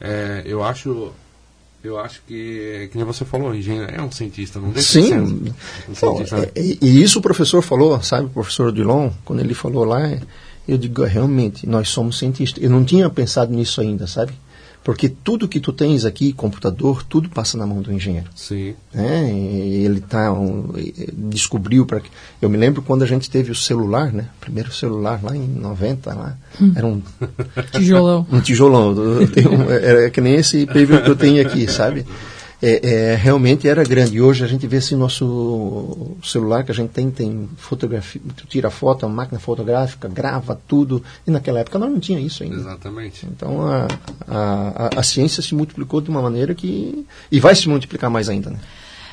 É, 0.00 0.42
eu 0.46 0.62
acho 0.62 1.12
eu 1.82 1.98
acho 1.98 2.22
que, 2.26 2.88
que 2.90 2.96
nem 2.96 3.06
você 3.06 3.24
falou, 3.24 3.54
engenheiro 3.54 3.88
é 3.94 4.02
um 4.02 4.10
cientista, 4.10 4.58
não 4.58 4.70
deixa 4.70 4.94
Sim. 4.94 5.00
de 5.00 5.08
ser 5.08 5.20
um, 5.20 5.54
um 5.90 5.94
cientista. 5.94 6.36
Né? 6.38 6.48
E, 6.56 6.78
e, 6.82 7.02
isso 7.02 7.20
o 7.20 7.22
professor 7.22 7.62
falou, 7.62 8.02
sabe, 8.02 8.26
o 8.26 8.30
professor 8.30 8.72
Dillon, 8.72 9.10
quando 9.24 9.40
ele 9.40 9.54
falou 9.54 9.84
lá, 9.84 10.00
eu 10.66 10.76
digo, 10.76 11.04
realmente, 11.04 11.68
nós 11.68 11.88
somos 11.88 12.18
cientistas. 12.18 12.62
Eu 12.62 12.68
não 12.68 12.84
tinha 12.84 13.08
pensado 13.08 13.52
nisso 13.54 13.80
ainda, 13.80 14.08
sabe? 14.08 14.32
Porque 14.88 15.06
tudo 15.06 15.46
que 15.46 15.60
tu 15.60 15.70
tens 15.70 16.06
aqui, 16.06 16.32
computador, 16.32 17.02
tudo 17.02 17.28
passa 17.28 17.58
na 17.58 17.66
mão 17.66 17.82
do 17.82 17.92
engenheiro. 17.92 18.26
Sim. 18.34 18.74
É, 18.94 19.28
ele 19.28 20.00
tá 20.00 20.32
um, 20.32 20.72
descobriu 21.28 21.84
para 21.84 22.00
eu 22.40 22.48
me 22.48 22.56
lembro 22.56 22.80
quando 22.80 23.02
a 23.02 23.06
gente 23.06 23.28
teve 23.28 23.52
o 23.52 23.54
celular, 23.54 24.10
né? 24.10 24.30
O 24.38 24.40
primeiro 24.40 24.72
celular 24.72 25.20
lá 25.22 25.36
em 25.36 25.46
90 25.46 26.14
lá, 26.14 26.38
hum. 26.58 26.72
era 26.74 26.86
um 26.86 27.02
tijolão. 27.70 28.26
Um 28.32 28.40
tijolão, 28.40 28.94
um, 28.94 29.70
é, 29.70 30.08
que 30.08 30.22
nem 30.22 30.36
esse 30.36 30.64
paper 30.64 31.04
que 31.04 31.10
eu 31.10 31.16
tenho 31.16 31.46
aqui, 31.46 31.70
sabe? 31.70 32.06
É, 32.60 33.12
é, 33.12 33.14
realmente 33.14 33.68
era 33.68 33.84
grande. 33.84 34.16
E 34.16 34.20
hoje 34.20 34.44
a 34.44 34.48
gente 34.48 34.66
vê 34.66 34.78
assim 34.78 34.96
nosso 34.96 36.16
celular 36.22 36.64
que 36.64 36.72
a 36.72 36.74
gente 36.74 36.90
tem, 36.90 37.10
tem 37.10 37.48
fotografia, 37.56 38.20
tira 38.48 38.70
foto, 38.70 39.06
a 39.06 39.08
máquina 39.08 39.38
fotográfica, 39.38 40.08
grava 40.08 40.60
tudo. 40.66 41.02
E 41.26 41.30
naquela 41.30 41.60
época 41.60 41.78
nós 41.78 41.90
não 41.90 42.00
tinha 42.00 42.18
isso 42.18 42.42
ainda. 42.42 42.56
Exatamente. 42.56 43.26
Então 43.26 43.66
a, 43.66 43.88
a, 44.26 44.86
a, 44.86 45.00
a 45.00 45.02
ciência 45.02 45.42
se 45.42 45.54
multiplicou 45.54 46.00
de 46.00 46.10
uma 46.10 46.20
maneira 46.20 46.54
que. 46.54 47.06
e 47.30 47.38
vai 47.40 47.54
se 47.54 47.68
multiplicar 47.68 48.10
mais 48.10 48.28
ainda, 48.28 48.50
né? 48.50 48.58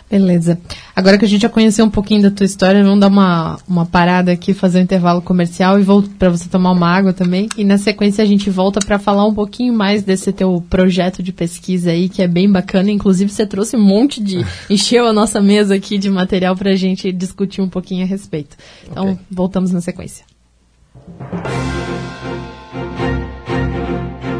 Beleza. 0.10 0.60
Agora 0.96 1.18
que 1.18 1.26
a 1.26 1.28
gente 1.28 1.41
já 1.41 1.50
conheceu 1.50 1.84
um 1.84 1.89
pouquinho 1.89 2.22
da 2.22 2.32
tua 2.32 2.46
história, 2.46 2.84
vamos 2.84 3.00
dar 3.00 3.08
uma, 3.08 3.58
uma 3.68 3.86
parada 3.86 4.32
aqui, 4.32 4.54
fazer 4.54 4.80
um 4.80 4.84
intervalo 4.84 5.22
comercial 5.22 5.80
e 5.80 5.84
volto 5.84 6.10
para 6.12 6.30
você 6.30 6.48
tomar 6.48 6.72
uma 6.72 6.88
água 6.88 7.12
também. 7.12 7.50
E 7.58 7.63
na 7.63 7.78
sequência 7.78 8.24
a 8.24 8.28
gente 8.28 8.50
volta 8.50 8.80
para 8.80 9.00
falar 9.00 9.26
um 9.26 9.34
pouquinho 9.34 9.74
mais 9.74 10.04
desse 10.04 10.32
teu 10.32 10.63
projeto 10.70 11.24
de 11.24 11.34
pesquisa 11.34 11.89
aí, 11.89 12.08
que 12.08 12.22
é 12.22 12.28
bem 12.28 12.50
bacana. 12.50 12.91
Inclusive 12.91 13.32
você 13.32 13.46
trouxe 13.46 13.76
um 13.76 13.84
monte 13.84 14.22
de. 14.22 14.46
encheu 14.70 15.08
a 15.08 15.13
nossa 15.13 15.41
mesa 15.41 15.76
aqui 15.76 15.98
de 15.98 16.10
material 16.10 16.56
para 16.56 16.72
a 16.72 16.76
gente 16.76 17.12
discutir 17.12 17.62
um 17.62 17.70
pouquinho 17.70 18.04
a 18.04 18.08
respeito. 18.08 18.56
Então 18.89 19.12
okay. 19.12 19.26
voltamos 19.32 19.72
na 19.72 19.82
sequência. 19.82 20.24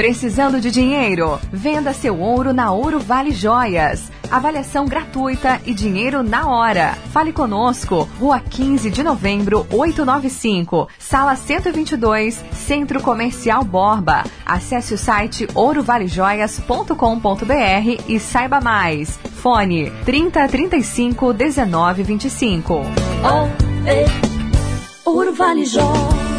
Precisando 0.00 0.62
de 0.62 0.70
dinheiro? 0.70 1.38
Venda 1.52 1.92
seu 1.92 2.18
ouro 2.18 2.54
na 2.54 2.72
Ouro 2.72 2.98
Vale 2.98 3.32
Joias. 3.32 4.10
Avaliação 4.30 4.86
gratuita 4.86 5.60
e 5.66 5.74
dinheiro 5.74 6.22
na 6.22 6.48
hora. 6.48 6.96
Fale 7.12 7.34
conosco. 7.34 8.08
Rua 8.18 8.40
15 8.40 8.88
de 8.88 9.02
novembro, 9.02 9.66
895. 9.70 10.88
Sala 10.98 11.36
122, 11.36 12.42
Centro 12.50 13.02
Comercial 13.02 13.62
Borba. 13.62 14.24
Acesse 14.46 14.94
o 14.94 14.98
site 14.98 15.46
ourovalejoias.com.br 15.54 18.02
e 18.08 18.18
saiba 18.18 18.58
mais. 18.58 19.18
Fone 19.42 19.90
3035 20.06 21.34
1925. 21.34 22.74
Oh, 22.74 22.86
ei. 23.86 24.06
Ouro 25.04 25.34
Vale 25.34 25.66
Joias 25.66 26.29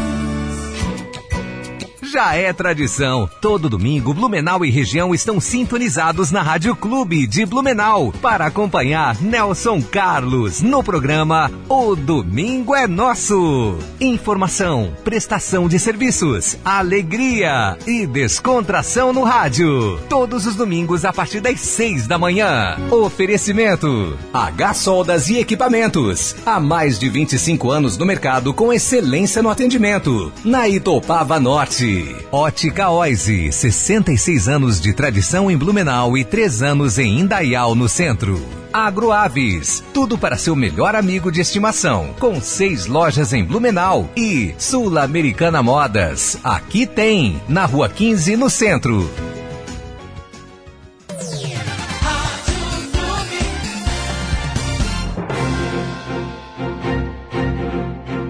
já 2.12 2.34
é 2.34 2.52
tradição. 2.52 3.28
Todo 3.40 3.70
domingo, 3.70 4.12
Blumenau 4.12 4.62
e 4.66 4.70
região 4.70 5.14
estão 5.14 5.40
sintonizados 5.40 6.30
na 6.30 6.42
Rádio 6.42 6.76
Clube 6.76 7.26
de 7.26 7.46
Blumenau 7.46 8.12
para 8.20 8.44
acompanhar 8.44 9.18
Nelson 9.22 9.80
Carlos 9.80 10.60
no 10.60 10.84
programa 10.84 11.50
O 11.70 11.96
Domingo 11.96 12.74
é 12.74 12.86
Nosso. 12.86 13.78
Informação, 13.98 14.94
prestação 15.02 15.66
de 15.66 15.78
serviços, 15.78 16.58
alegria 16.62 17.78
e 17.86 18.06
descontração 18.06 19.14
no 19.14 19.22
rádio. 19.22 19.98
Todos 20.10 20.46
os 20.46 20.54
domingos 20.54 21.06
a 21.06 21.14
partir 21.14 21.40
das 21.40 21.60
seis 21.60 22.06
da 22.06 22.18
manhã. 22.18 22.76
Oferecimento: 22.90 24.18
H 24.34 24.74
Soldas 24.74 25.30
e 25.30 25.38
Equipamentos. 25.38 26.36
Há 26.44 26.60
mais 26.60 26.98
de 26.98 27.08
25 27.08 27.70
anos 27.70 27.96
no 27.96 28.04
mercado 28.04 28.52
com 28.52 28.70
excelência 28.70 29.42
no 29.42 29.48
atendimento. 29.48 30.30
Na 30.44 30.68
Itopava 30.68 31.40
Norte. 31.40 32.01
Ótica 32.30 32.90
Oise, 32.90 33.52
66 33.52 34.48
anos 34.48 34.80
de 34.80 34.92
tradição 34.92 35.50
em 35.50 35.56
Blumenau 35.56 36.16
e 36.16 36.24
3 36.24 36.62
anos 36.62 36.98
em 36.98 37.20
Indaial, 37.20 37.74
no 37.74 37.88
centro. 37.88 38.42
Agroaves, 38.72 39.84
tudo 39.92 40.16
para 40.16 40.38
seu 40.38 40.56
melhor 40.56 40.96
amigo 40.96 41.30
de 41.30 41.40
estimação, 41.40 42.14
com 42.18 42.40
seis 42.40 42.86
lojas 42.86 43.32
em 43.32 43.44
Blumenau 43.44 44.08
e 44.16 44.54
Sul-Americana 44.58 45.62
Modas. 45.62 46.38
Aqui 46.42 46.86
tem, 46.86 47.40
na 47.48 47.66
Rua 47.66 47.88
15, 47.88 48.36
no 48.36 48.48
centro. 48.48 49.31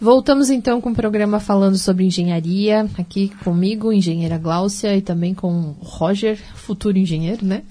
Voltamos 0.00 0.50
então 0.50 0.80
com 0.80 0.90
o 0.90 0.94
programa 0.94 1.38
falando 1.38 1.78
sobre 1.78 2.04
engenharia, 2.04 2.86
aqui 2.98 3.30
comigo, 3.42 3.92
engenheira 3.92 4.36
Gláucia, 4.36 4.96
e 4.96 5.00
também 5.00 5.32
com 5.32 5.74
Roger, 5.80 6.36
futuro 6.54 6.98
engenheiro, 6.98 7.44
né? 7.44 7.62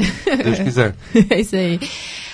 Deus 0.43 0.59
quiser. 0.59 0.95
é 1.29 1.41
isso 1.41 1.55
aí, 1.55 1.79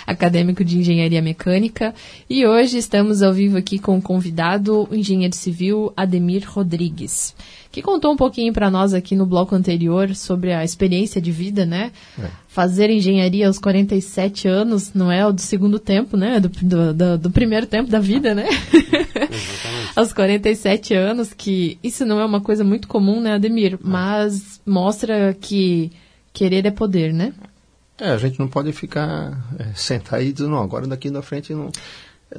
acadêmico 0.10 0.66
de 0.66 0.80
engenharia 0.80 1.22
mecânica. 1.22 1.94
E 2.28 2.46
hoje 2.46 2.80
estamos 2.80 3.22
ao 3.22 3.32
vivo 3.32 3.58
aqui 3.58 3.78
com 3.78 3.98
o 3.98 4.02
convidado, 4.02 4.88
o 4.90 4.96
engenheiro 4.96 5.36
civil 5.36 5.94
Ademir 5.96 6.44
Rodrigues, 6.50 7.36
que 7.72 7.84
contou 7.84 8.12
um 8.12 8.18
pouquinho 8.18 8.52
para 8.52 8.72
nós 8.72 8.96
aqui 8.96 9.16
no 9.16 9.28
bloco 9.28 9.54
anterior 9.54 10.16
sobre 10.16 10.52
a 10.52 10.64
experiência 10.64 11.22
de 11.22 11.32
vida, 11.32 11.64
né? 11.64 11.92
É. 12.18 12.28
Fazer 12.48 12.90
engenharia 12.90 13.46
aos 13.46 13.60
47 13.60 14.48
anos 14.48 14.92
não 14.96 15.12
é 15.12 15.26
o 15.26 15.32
do 15.32 15.42
segundo 15.42 15.78
tempo, 15.78 16.18
né? 16.18 16.40
Do, 16.40 16.50
do, 16.50 16.94
do, 16.94 17.18
do 17.20 17.30
primeiro 17.30 17.68
tempo 17.68 17.92
da 17.92 18.00
vida, 18.00 18.34
né? 18.34 18.48
aos 19.96 20.12
47 20.12 20.96
anos, 20.96 21.34
que 21.34 21.78
isso 21.84 22.04
não 22.04 22.20
é 22.20 22.26
uma 22.26 22.42
coisa 22.42 22.64
muito 22.64 22.88
comum, 22.88 23.22
né, 23.22 23.34
Ademir? 23.34 23.78
Mas 23.80 24.60
mostra 24.66 25.38
que 25.40 25.92
querer 26.34 26.66
é 26.66 26.72
poder, 26.72 27.14
né? 27.14 27.32
É, 28.00 28.12
a 28.12 28.18
gente 28.18 28.40
não 28.40 28.48
pode 28.48 28.72
ficar 28.72 29.38
é, 29.58 29.74
sentado 29.76 30.22
e 30.22 30.32
dizer, 30.32 30.48
não, 30.48 30.62
agora 30.62 30.88
daqui 30.88 31.10
na 31.10 31.22
frente 31.22 31.54
não, 31.54 31.70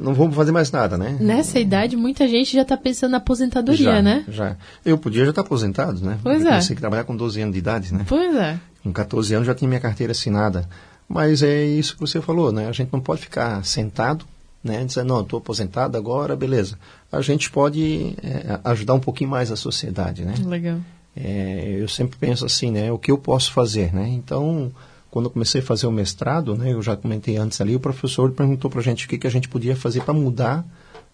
não 0.01 0.15
vamos 0.15 0.35
fazer 0.35 0.53
mais 0.53 0.71
nada, 0.71 0.97
né? 0.97 1.17
Nessa 1.21 1.59
idade, 1.59 1.97
muita 1.97 2.27
gente 2.29 2.53
já 2.53 2.63
está 2.63 2.77
pensando 2.77 3.13
na 3.13 3.19
aposentadoria, 3.19 3.97
já, 3.97 4.03
né? 4.03 4.25
Já. 4.29 4.57
Eu 4.85 4.97
podia 4.97 5.25
já 5.25 5.31
estar 5.31 5.43
tá 5.43 5.47
aposentado, 5.47 6.01
né? 6.01 6.19
Pois 6.23 6.41
eu 6.41 6.47
é. 6.47 6.51
comecei 6.51 6.77
a 6.77 6.79
trabalhar 6.79 7.05
com 7.05 7.17
12 7.17 7.41
anos 7.41 7.53
de 7.53 7.59
idade, 7.59 7.95
né? 7.95 8.05
Pois 8.09 8.35
é. 8.35 8.59
Com 8.83 8.93
14 8.93 9.35
anos 9.35 9.47
já 9.47 9.55
tinha 9.55 9.69
minha 9.69 9.81
carteira 9.81 10.13
assinada. 10.13 10.69
Mas 11.09 11.43
é 11.43 11.65
isso 11.65 11.95
que 11.95 12.01
você 12.01 12.21
falou, 12.21 12.53
né? 12.53 12.69
A 12.69 12.73
gente 12.73 12.93
não 12.93 13.01
pode 13.01 13.21
ficar 13.21 13.65
sentado 13.65 14.25
né? 14.63 14.85
Dizer, 14.85 15.05
não, 15.05 15.23
estou 15.23 15.39
aposentado 15.39 15.97
agora, 15.97 16.37
beleza. 16.37 16.79
A 17.11 17.21
gente 17.21 17.51
pode 17.51 18.15
é, 18.23 18.61
ajudar 18.65 18.95
um 18.95 19.01
pouquinho 19.01 19.31
mais 19.31 19.51
a 19.51 19.57
sociedade, 19.57 20.25
né? 20.25 20.35
Legal. 20.45 20.79
É, 21.17 21.77
eu 21.79 21.89
sempre 21.89 22.17
penso 22.19 22.45
assim, 22.45 22.71
né? 22.71 22.93
O 22.93 22.99
que 22.99 23.11
eu 23.11 23.19
posso 23.19 23.53
fazer, 23.53 23.93
né? 23.93 24.07
Então, 24.09 24.71
quando 25.11 25.27
eu 25.27 25.31
comecei 25.31 25.61
a 25.61 25.65
fazer 25.65 25.87
o 25.87 25.93
mestrado, 25.93 26.57
né? 26.57 26.73
Eu 26.73 26.83
já 26.83 26.97
comentei 26.97 27.37
antes 27.37 27.61
ali, 27.61 27.75
o 27.75 27.81
professor 27.81 28.31
perguntou 28.33 28.71
para 28.71 28.81
a 28.81 28.83
gente 28.83 29.07
o 29.07 29.09
que, 29.09 29.19
que 29.19 29.27
a 29.27 29.31
gente 29.31 29.49
podia 29.49 29.75
fazer 29.75 30.03
para 30.03 30.15
mudar, 30.15 30.65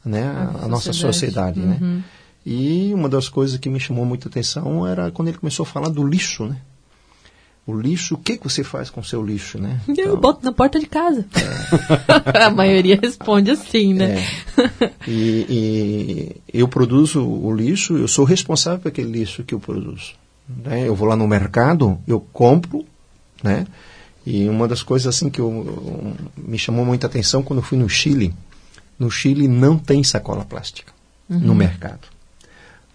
né? 0.04 0.24
A, 0.26 0.64
a 0.64 0.68
nossa 0.68 0.92
sociedade, 0.92 1.60
né? 1.60 1.78
uhum. 1.80 1.96
né? 1.96 2.04
E 2.44 2.94
uma 2.94 3.08
das 3.08 3.28
coisas 3.28 3.58
que 3.58 3.68
me 3.68 3.80
chamou 3.80 4.04
muita 4.04 4.28
atenção 4.28 4.86
era 4.86 5.10
quando 5.10 5.28
ele 5.28 5.38
começou 5.38 5.64
a 5.64 5.66
falar 5.66 5.88
do 5.88 6.06
lixo, 6.06 6.44
né? 6.44 6.58
o 7.66 7.74
lixo, 7.74 8.14
o 8.14 8.18
que, 8.18 8.36
que 8.36 8.44
você 8.44 8.62
faz 8.62 8.88
com 8.90 9.00
o 9.00 9.04
seu 9.04 9.24
lixo, 9.24 9.58
né? 9.58 9.80
Então, 9.88 10.04
eu 10.04 10.16
boto 10.16 10.44
na 10.44 10.52
porta 10.52 10.78
de 10.78 10.86
casa. 10.86 11.26
É. 11.34 12.38
a 12.46 12.50
maioria 12.50 12.96
responde 13.02 13.50
assim, 13.50 13.92
né? 13.92 14.20
É. 14.20 14.90
E, 15.08 15.46
e, 15.50 16.36
eu 16.52 16.68
produzo 16.68 17.26
o 17.26 17.52
lixo, 17.52 17.96
eu 17.96 18.06
sou 18.06 18.24
responsável 18.24 18.78
por 18.78 18.88
aquele 18.88 19.10
lixo 19.10 19.42
que 19.42 19.52
eu 19.52 19.58
produzo. 19.58 20.12
Né? 20.48 20.86
Eu 20.86 20.94
vou 20.94 21.08
lá 21.08 21.16
no 21.16 21.26
mercado, 21.26 21.98
eu 22.06 22.20
compro, 22.20 22.86
né? 23.42 23.66
E 24.26 24.48
uma 24.48 24.66
das 24.66 24.82
coisas 24.82 25.06
assim 25.06 25.30
que 25.30 25.40
eu, 25.40 26.14
me 26.36 26.58
chamou 26.58 26.84
muita 26.84 27.06
atenção 27.06 27.44
quando 27.44 27.60
eu 27.60 27.64
fui 27.64 27.78
no 27.78 27.88
Chile. 27.88 28.34
No 28.98 29.08
Chile 29.08 29.46
não 29.46 29.78
tem 29.78 30.02
sacola 30.02 30.44
plástica 30.44 30.92
uhum. 31.30 31.38
no 31.38 31.54
mercado. 31.54 32.08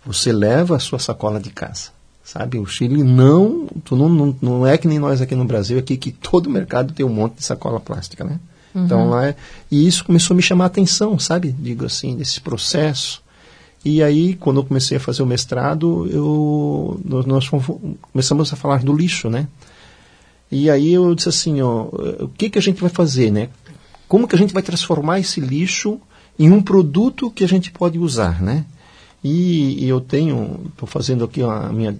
Você 0.06 0.34
leva 0.34 0.76
a 0.76 0.80
sua 0.80 1.00
sacola 1.00 1.39
de 1.39 1.50
casa. 1.50 1.89
Sabe, 2.24 2.60
o 2.60 2.65
Chile 2.65 3.04
não, 3.04 3.67
tu 3.84 3.96
não, 3.96 4.08
não, 4.08 4.36
não 4.41 4.67
é 4.67 4.78
que 4.78 4.88
nem 4.88 5.00
nós 5.00 5.22
aqui 5.22 5.36
no 5.36 5.44
Brasil, 5.44 5.80
aqui 5.80 5.98
que 5.98 6.12
todo 6.12 6.50
mercado 6.50 6.94
tem 6.94 7.06
um 7.06 7.10
monte 7.10 7.38
de 7.38 7.44
sacola 7.44 7.80
plástica, 7.80 8.24
né? 8.24 8.39
Uhum. 8.76 8.86
Então 8.86 9.10
lá 9.10 9.28
é, 9.28 9.36
e 9.70 9.88
isso 9.88 10.06
começou 10.06 10.34
a 10.34 10.38
me 10.38 10.41
chamar 10.41 10.65
a 10.65 10.67
atenção, 10.67 11.17
sabe? 11.17 11.54
Digo 11.58 11.86
assim, 11.86 12.15
desse 12.15 12.39
processo. 12.39 13.22
E 13.84 14.04
aí, 14.04 14.36
quando 14.36 14.60
eu 14.60 14.63
comecei 14.63 14.98
a 14.98 15.00
fazer 15.00 15.24
o 15.24 15.26
mestrado, 15.26 16.08
eu, 16.12 17.02
nós, 17.04 17.26
nós 17.26 17.50
começamos 18.12 18.54
a 18.54 18.56
falar 18.56 18.84
do 18.84 18.96
lixo, 18.96 19.30
né? 19.30 19.48
E 20.51 20.69
aí 20.69 20.93
eu 20.93 21.15
disse 21.15 21.29
assim, 21.29 21.61
ó, 21.61 21.83
o 22.19 22.27
que 22.27 22.49
que 22.49 22.59
a 22.59 22.61
gente 22.61 22.81
vai 22.81 22.89
fazer, 22.89 23.31
né? 23.31 23.49
Como 24.07 24.27
que 24.27 24.35
a 24.35 24.37
gente 24.37 24.53
vai 24.53 24.61
transformar 24.61 25.19
esse 25.19 25.39
lixo 25.39 25.99
em 26.37 26.51
um 26.51 26.61
produto 26.61 27.31
que 27.31 27.43
a 27.43 27.47
gente 27.47 27.71
pode 27.71 27.97
usar, 27.97 28.41
né? 28.41 28.65
E, 29.23 29.85
e 29.85 29.87
eu 29.87 30.01
tenho, 30.01 30.59
estou 30.69 30.87
fazendo 30.87 31.23
aqui 31.23 31.41
a 31.41 31.69
minha. 31.71 31.95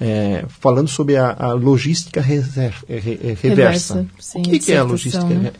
É, 0.00 0.44
falando 0.48 0.86
sobre 0.86 1.16
a, 1.16 1.34
a 1.36 1.52
logística 1.54 2.20
reserva, 2.20 2.86
é, 2.88 2.98
re, 2.98 3.20
é, 3.20 3.26
reversa. 3.34 3.94
reversa 3.94 4.06
sim, 4.20 4.38
o 4.38 4.42
que, 4.44 4.60
que 4.60 4.72
é 4.72 4.78
a 4.78 4.84
logística 4.84 5.24
né? 5.24 5.52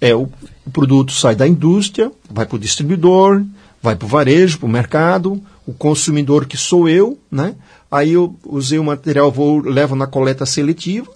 É, 0.00 0.12
o, 0.12 0.28
o 0.66 0.70
produto 0.72 1.12
sai 1.12 1.36
da 1.36 1.46
indústria, 1.46 2.10
vai 2.28 2.44
para 2.44 2.56
o 2.56 2.58
distribuidor, 2.58 3.44
vai 3.80 3.94
para 3.94 4.06
o 4.06 4.08
varejo, 4.08 4.58
para 4.58 4.66
o 4.66 4.68
mercado, 4.68 5.40
o 5.64 5.72
consumidor 5.72 6.44
que 6.46 6.56
sou 6.56 6.88
eu, 6.88 7.16
né? 7.30 7.54
Aí 7.88 8.12
eu 8.12 8.34
usei 8.44 8.78
o 8.80 8.84
material, 8.84 9.30
vou, 9.30 9.60
levo 9.60 9.94
na 9.94 10.08
coleta 10.08 10.44
seletiva, 10.44 11.08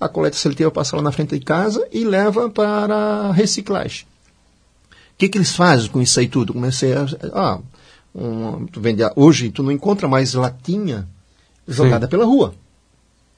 a 0.00 0.08
coleta 0.08 0.36
seletiva 0.36 0.70
passa 0.70 0.96
lá 0.96 1.02
na 1.02 1.12
frente 1.12 1.38
de 1.38 1.44
casa 1.44 1.86
e 1.92 2.04
leva 2.04 2.50
para 2.50 3.32
reciclagem. 3.32 4.04
O 4.90 5.18
que, 5.18 5.28
que 5.28 5.38
eles 5.38 5.54
fazem 5.56 5.88
com 5.90 6.00
isso 6.02 6.20
aí 6.20 6.28
tudo? 6.28 6.52
Comecei 6.52 6.92
a. 6.92 7.06
Ah, 7.32 7.58
um, 8.14 8.66
tu 8.66 8.80
vende, 8.80 9.02
hoje 9.14 9.50
tu 9.50 9.62
não 9.62 9.72
encontra 9.72 10.06
mais 10.06 10.34
latinha 10.34 11.08
jogada 11.66 12.06
Sim. 12.06 12.10
pela 12.10 12.24
rua. 12.24 12.54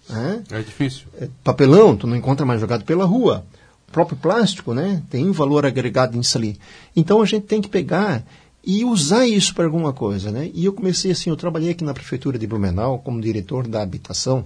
Né? 0.08 0.42
É 0.50 0.62
difícil. 0.62 1.06
É, 1.20 1.28
papelão, 1.44 1.96
tu 1.96 2.06
não 2.06 2.16
encontra 2.16 2.46
mais 2.46 2.60
jogado 2.60 2.84
pela 2.84 3.04
rua. 3.04 3.44
O 3.88 3.92
próprio 3.92 4.16
plástico, 4.16 4.74
né? 4.74 5.02
Tem 5.08 5.28
um 5.28 5.32
valor 5.32 5.64
agregado 5.64 6.16
nisso 6.16 6.36
ali. 6.36 6.58
Então 6.94 7.22
a 7.22 7.26
gente 7.26 7.46
tem 7.46 7.60
que 7.60 7.68
pegar 7.68 8.24
e 8.64 8.84
usar 8.84 9.26
isso 9.26 9.54
para 9.54 9.64
alguma 9.64 9.92
coisa, 9.92 10.30
né? 10.30 10.50
E 10.52 10.64
eu 10.64 10.72
comecei 10.72 11.10
assim, 11.10 11.30
eu 11.30 11.36
trabalhei 11.36 11.70
aqui 11.70 11.84
na 11.84 11.94
prefeitura 11.94 12.38
de 12.38 12.46
Blumenau 12.46 12.98
como 12.98 13.20
diretor 13.20 13.66
da 13.66 13.82
habitação, 13.82 14.44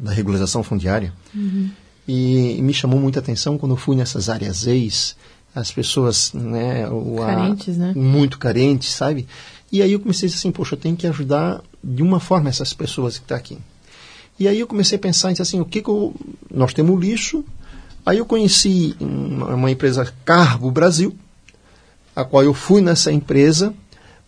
da 0.00 0.12
regularização 0.12 0.62
fundiária. 0.62 1.12
Uhum. 1.34 1.70
E, 2.06 2.58
e, 2.58 2.62
me 2.62 2.74
chamou 2.74 3.00
muita 3.00 3.18
atenção 3.18 3.56
quando 3.56 3.72
eu 3.72 3.76
fui 3.76 3.96
nessas 3.96 4.28
áreas 4.28 4.66
ex, 4.66 5.16
as 5.54 5.70
pessoas, 5.70 6.32
né, 6.32 6.88
o, 6.88 7.16
carentes, 7.16 7.76
a, 7.76 7.78
né? 7.78 7.92
muito 7.94 8.38
carentes, 8.38 8.90
sabe? 8.90 9.26
E 9.72 9.80
aí 9.82 9.92
eu 9.92 10.00
comecei 10.00 10.28
assim, 10.28 10.52
poxa, 10.52 10.74
eu 10.74 10.78
tenho 10.78 10.96
que 10.96 11.06
ajudar 11.06 11.62
de 11.82 12.02
uma 12.02 12.20
forma 12.20 12.48
essas 12.48 12.72
pessoas 12.72 13.18
que 13.18 13.24
estão 13.24 13.36
tá 13.36 13.40
aqui. 13.40 13.58
E 14.38 14.48
aí 14.48 14.58
eu 14.58 14.66
comecei 14.66 14.96
a 14.96 15.00
pensar 15.00 15.30
assim, 15.30 15.60
o 15.60 15.64
que, 15.64 15.80
que 15.80 15.88
eu, 15.88 16.14
nós 16.50 16.74
temos 16.74 17.00
lixo. 17.00 17.44
Aí 18.04 18.18
eu 18.18 18.26
conheci 18.26 18.94
uma, 19.00 19.54
uma 19.54 19.70
empresa 19.70 20.12
Carbo 20.24 20.70
Brasil, 20.70 21.16
a 22.14 22.24
qual 22.24 22.42
eu 22.42 22.52
fui 22.52 22.80
nessa 22.80 23.10
empresa 23.10 23.72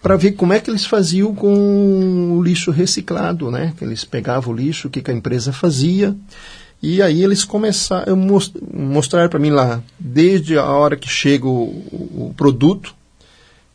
para 0.06 0.14
ver 0.14 0.34
como 0.34 0.52
é 0.52 0.60
que 0.60 0.70
eles 0.70 0.86
faziam 0.86 1.34
com 1.34 2.38
o 2.38 2.40
lixo 2.40 2.70
reciclado, 2.70 3.50
né? 3.50 3.74
Que 3.76 3.84
eles 3.84 4.04
pegavam 4.04 4.54
o 4.54 4.56
lixo, 4.56 4.86
o 4.86 4.90
que, 4.90 5.02
que 5.02 5.10
a 5.10 5.14
empresa 5.14 5.52
fazia. 5.52 6.14
E 6.80 7.02
aí 7.02 7.24
eles 7.24 7.42
começaram, 7.42 8.16
mostraram 8.72 9.28
para 9.28 9.40
mim 9.40 9.50
lá, 9.50 9.82
desde 9.98 10.56
a 10.56 10.64
hora 10.64 10.96
que 10.96 11.08
chega 11.08 11.48
o, 11.48 11.64
o, 12.28 12.34
produto, 12.36 12.94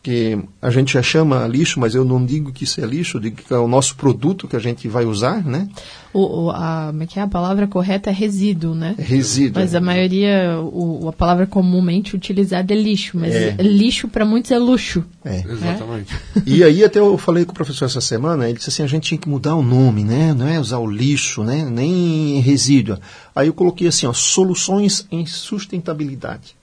que 0.04 0.40
a 0.60 0.72
gente 0.72 0.94
já 0.94 1.04
chama 1.04 1.48
lixo, 1.48 1.80
mas 1.80 1.94
eu 1.94 2.04
não 2.04 2.26
digo 2.26 2.52
que 2.52 2.64
isso 2.64 2.82
é 2.82 2.86
lixo, 2.86 3.18
eu 3.18 3.22
digo 3.22 3.36
que 3.36 3.54
é 3.54 3.58
o 3.58 3.68
nosso 3.68 3.96
produto 3.96 4.48
que 4.48 4.56
a 4.56 4.60
gente 4.60 4.88
vai 4.88 5.06
usar, 5.06 5.46
né? 5.46 5.70
O, 6.12 6.46
o 6.46 6.50
a, 6.50 6.88
como 6.88 7.04
é 7.04 7.06
que 7.06 7.20
é? 7.20 7.22
a 7.22 7.28
palavra 7.28 7.68
correta 7.68 8.10
é 8.10 8.14
resíduo, 8.14 8.74
né? 8.74 8.96
É 8.98 9.04
resíduo. 9.04 9.62
Mas 9.62 9.76
a 9.76 9.80
maioria, 9.80 10.60
o, 10.60 11.08
a 11.08 11.14
palavra 11.14 11.46
comumente 11.46 12.16
utilizada 12.16 12.74
é 12.74 12.76
lixo, 12.76 13.18
mas 13.18 13.34
é. 13.34 13.56
lixo 13.60 14.08
para 14.08 14.26
muitos 14.26 14.50
é 14.50 14.58
luxo. 14.58 15.06
É. 15.24 15.44
Exatamente. 15.48 16.16
E 16.48 16.64
aí 16.64 16.84
até 16.84 16.98
eu 16.98 17.16
falei 17.18 17.46
com 17.46 17.52
o 17.52 17.56
professor 17.56 17.86
essa 17.86 18.02
semana, 18.02 18.50
ele 18.50 18.58
disse 18.58 18.70
assim, 18.70 18.84
a 18.84 18.88
gente 18.88 19.04
tinha 19.04 19.20
que 19.20 19.30
mudar 19.30 19.56
o 19.56 19.62
nome, 19.62 20.04
né? 20.04 20.34
Não 20.34 20.48
é 20.48 20.60
usar 20.60 20.80
o 20.80 20.90
lixo, 20.90 21.44
né? 21.44 21.64
Nem 21.64 22.40
resíduo. 22.40 22.98
Aí 23.36 23.48
eu 23.48 23.54
coloquei 23.54 23.88
assim, 23.88 24.08
ó, 24.08 24.14
soluções 24.14 25.06
em 25.12 25.28
sustentabilidade 25.28 26.56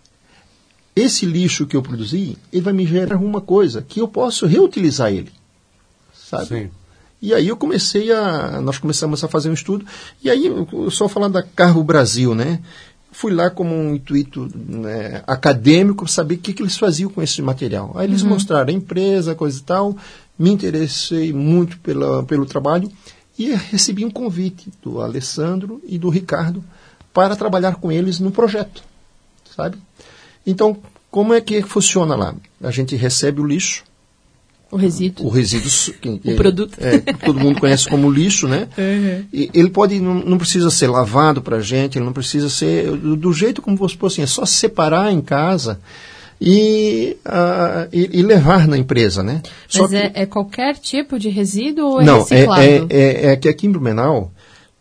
esse 0.98 1.26
lixo 1.26 1.66
que 1.66 1.76
eu 1.76 1.82
produzi, 1.82 2.36
ele 2.52 2.62
vai 2.62 2.72
me 2.72 2.86
gerar 2.86 3.16
alguma 3.16 3.40
coisa 3.40 3.82
que 3.82 4.00
eu 4.00 4.08
posso 4.08 4.46
reutilizar 4.46 5.12
ele. 5.12 5.32
Sabe? 6.12 6.46
Sim. 6.46 6.70
E 7.20 7.34
aí 7.34 7.48
eu 7.48 7.56
comecei 7.56 8.12
a. 8.12 8.60
Nós 8.60 8.78
começamos 8.78 9.22
a 9.24 9.28
fazer 9.28 9.50
um 9.50 9.54
estudo. 9.54 9.84
E 10.22 10.30
aí, 10.30 10.50
só 10.90 11.08
falando 11.08 11.32
da 11.34 11.42
Carro 11.42 11.82
Brasil, 11.82 12.34
né? 12.34 12.60
Fui 13.10 13.32
lá 13.32 13.50
como 13.50 13.74
um 13.74 13.94
intuito 13.94 14.48
né, 14.54 15.24
acadêmico, 15.26 16.06
saber 16.06 16.36
o 16.36 16.38
que, 16.38 16.52
que 16.52 16.62
eles 16.62 16.76
faziam 16.76 17.10
com 17.10 17.20
esse 17.20 17.42
material. 17.42 17.92
Aí 17.96 18.06
eles 18.06 18.22
uhum. 18.22 18.28
mostraram 18.28 18.68
a 18.68 18.76
empresa, 18.76 19.34
coisa 19.34 19.58
e 19.58 19.62
tal. 19.62 19.96
Me 20.38 20.50
interessei 20.50 21.32
muito 21.32 21.78
pela, 21.80 22.22
pelo 22.22 22.46
trabalho 22.46 22.88
e 23.36 23.52
recebi 23.54 24.04
um 24.04 24.10
convite 24.10 24.70
do 24.82 25.00
Alessandro 25.00 25.80
e 25.86 25.98
do 25.98 26.08
Ricardo 26.10 26.62
para 27.12 27.34
trabalhar 27.34 27.76
com 27.76 27.90
eles 27.90 28.20
no 28.20 28.30
projeto, 28.30 28.82
sabe? 29.56 29.78
Então, 30.46 30.76
como 31.10 31.34
é 31.34 31.40
que 31.40 31.62
funciona 31.62 32.14
lá? 32.14 32.34
A 32.62 32.70
gente 32.70 32.96
recebe 32.96 33.40
o 33.40 33.46
lixo, 33.46 33.84
o 34.70 34.76
resíduo. 34.76 35.26
O 35.26 35.30
resíduo. 35.30 35.70
o 36.24 36.36
produto. 36.36 36.76
É, 36.78 36.98
todo 37.24 37.40
mundo 37.40 37.58
conhece 37.58 37.88
como 37.88 38.10
lixo, 38.10 38.46
né? 38.46 38.68
Uhum. 38.78 39.24
E 39.32 39.50
ele 39.52 39.70
pode, 39.70 39.98
não, 39.98 40.14
não, 40.14 40.38
precisa 40.38 40.70
ser 40.70 40.88
lavado 40.88 41.42
para 41.42 41.56
a 41.56 41.60
gente, 41.60 41.98
ele 41.98 42.04
não 42.04 42.12
precisa 42.12 42.48
ser 42.48 42.90
do, 42.96 43.16
do 43.16 43.32
jeito 43.32 43.60
como 43.60 43.76
você 43.76 43.96
assim, 44.06 44.22
é 44.22 44.26
só 44.26 44.46
separar 44.46 45.12
em 45.12 45.20
casa 45.20 45.80
e, 46.40 47.16
uh, 47.26 47.88
e, 47.92 48.18
e, 48.18 48.22
levar 48.22 48.66
na 48.66 48.78
empresa, 48.78 49.22
né? 49.22 49.42
Mas 49.74 49.92
é, 49.92 50.12
é, 50.14 50.26
qualquer 50.26 50.76
tipo 50.76 51.18
de 51.18 51.28
resíduo 51.28 51.86
ou 51.86 52.00
é 52.00 52.04
não, 52.04 52.16
é, 52.16 52.20
reciclado? 52.20 52.62
É, 52.62 52.86
é, 52.90 53.26
é 53.32 53.36
que 53.36 53.48
aqui 53.48 53.66
em 53.66 53.72
Blumenau, 53.72 54.32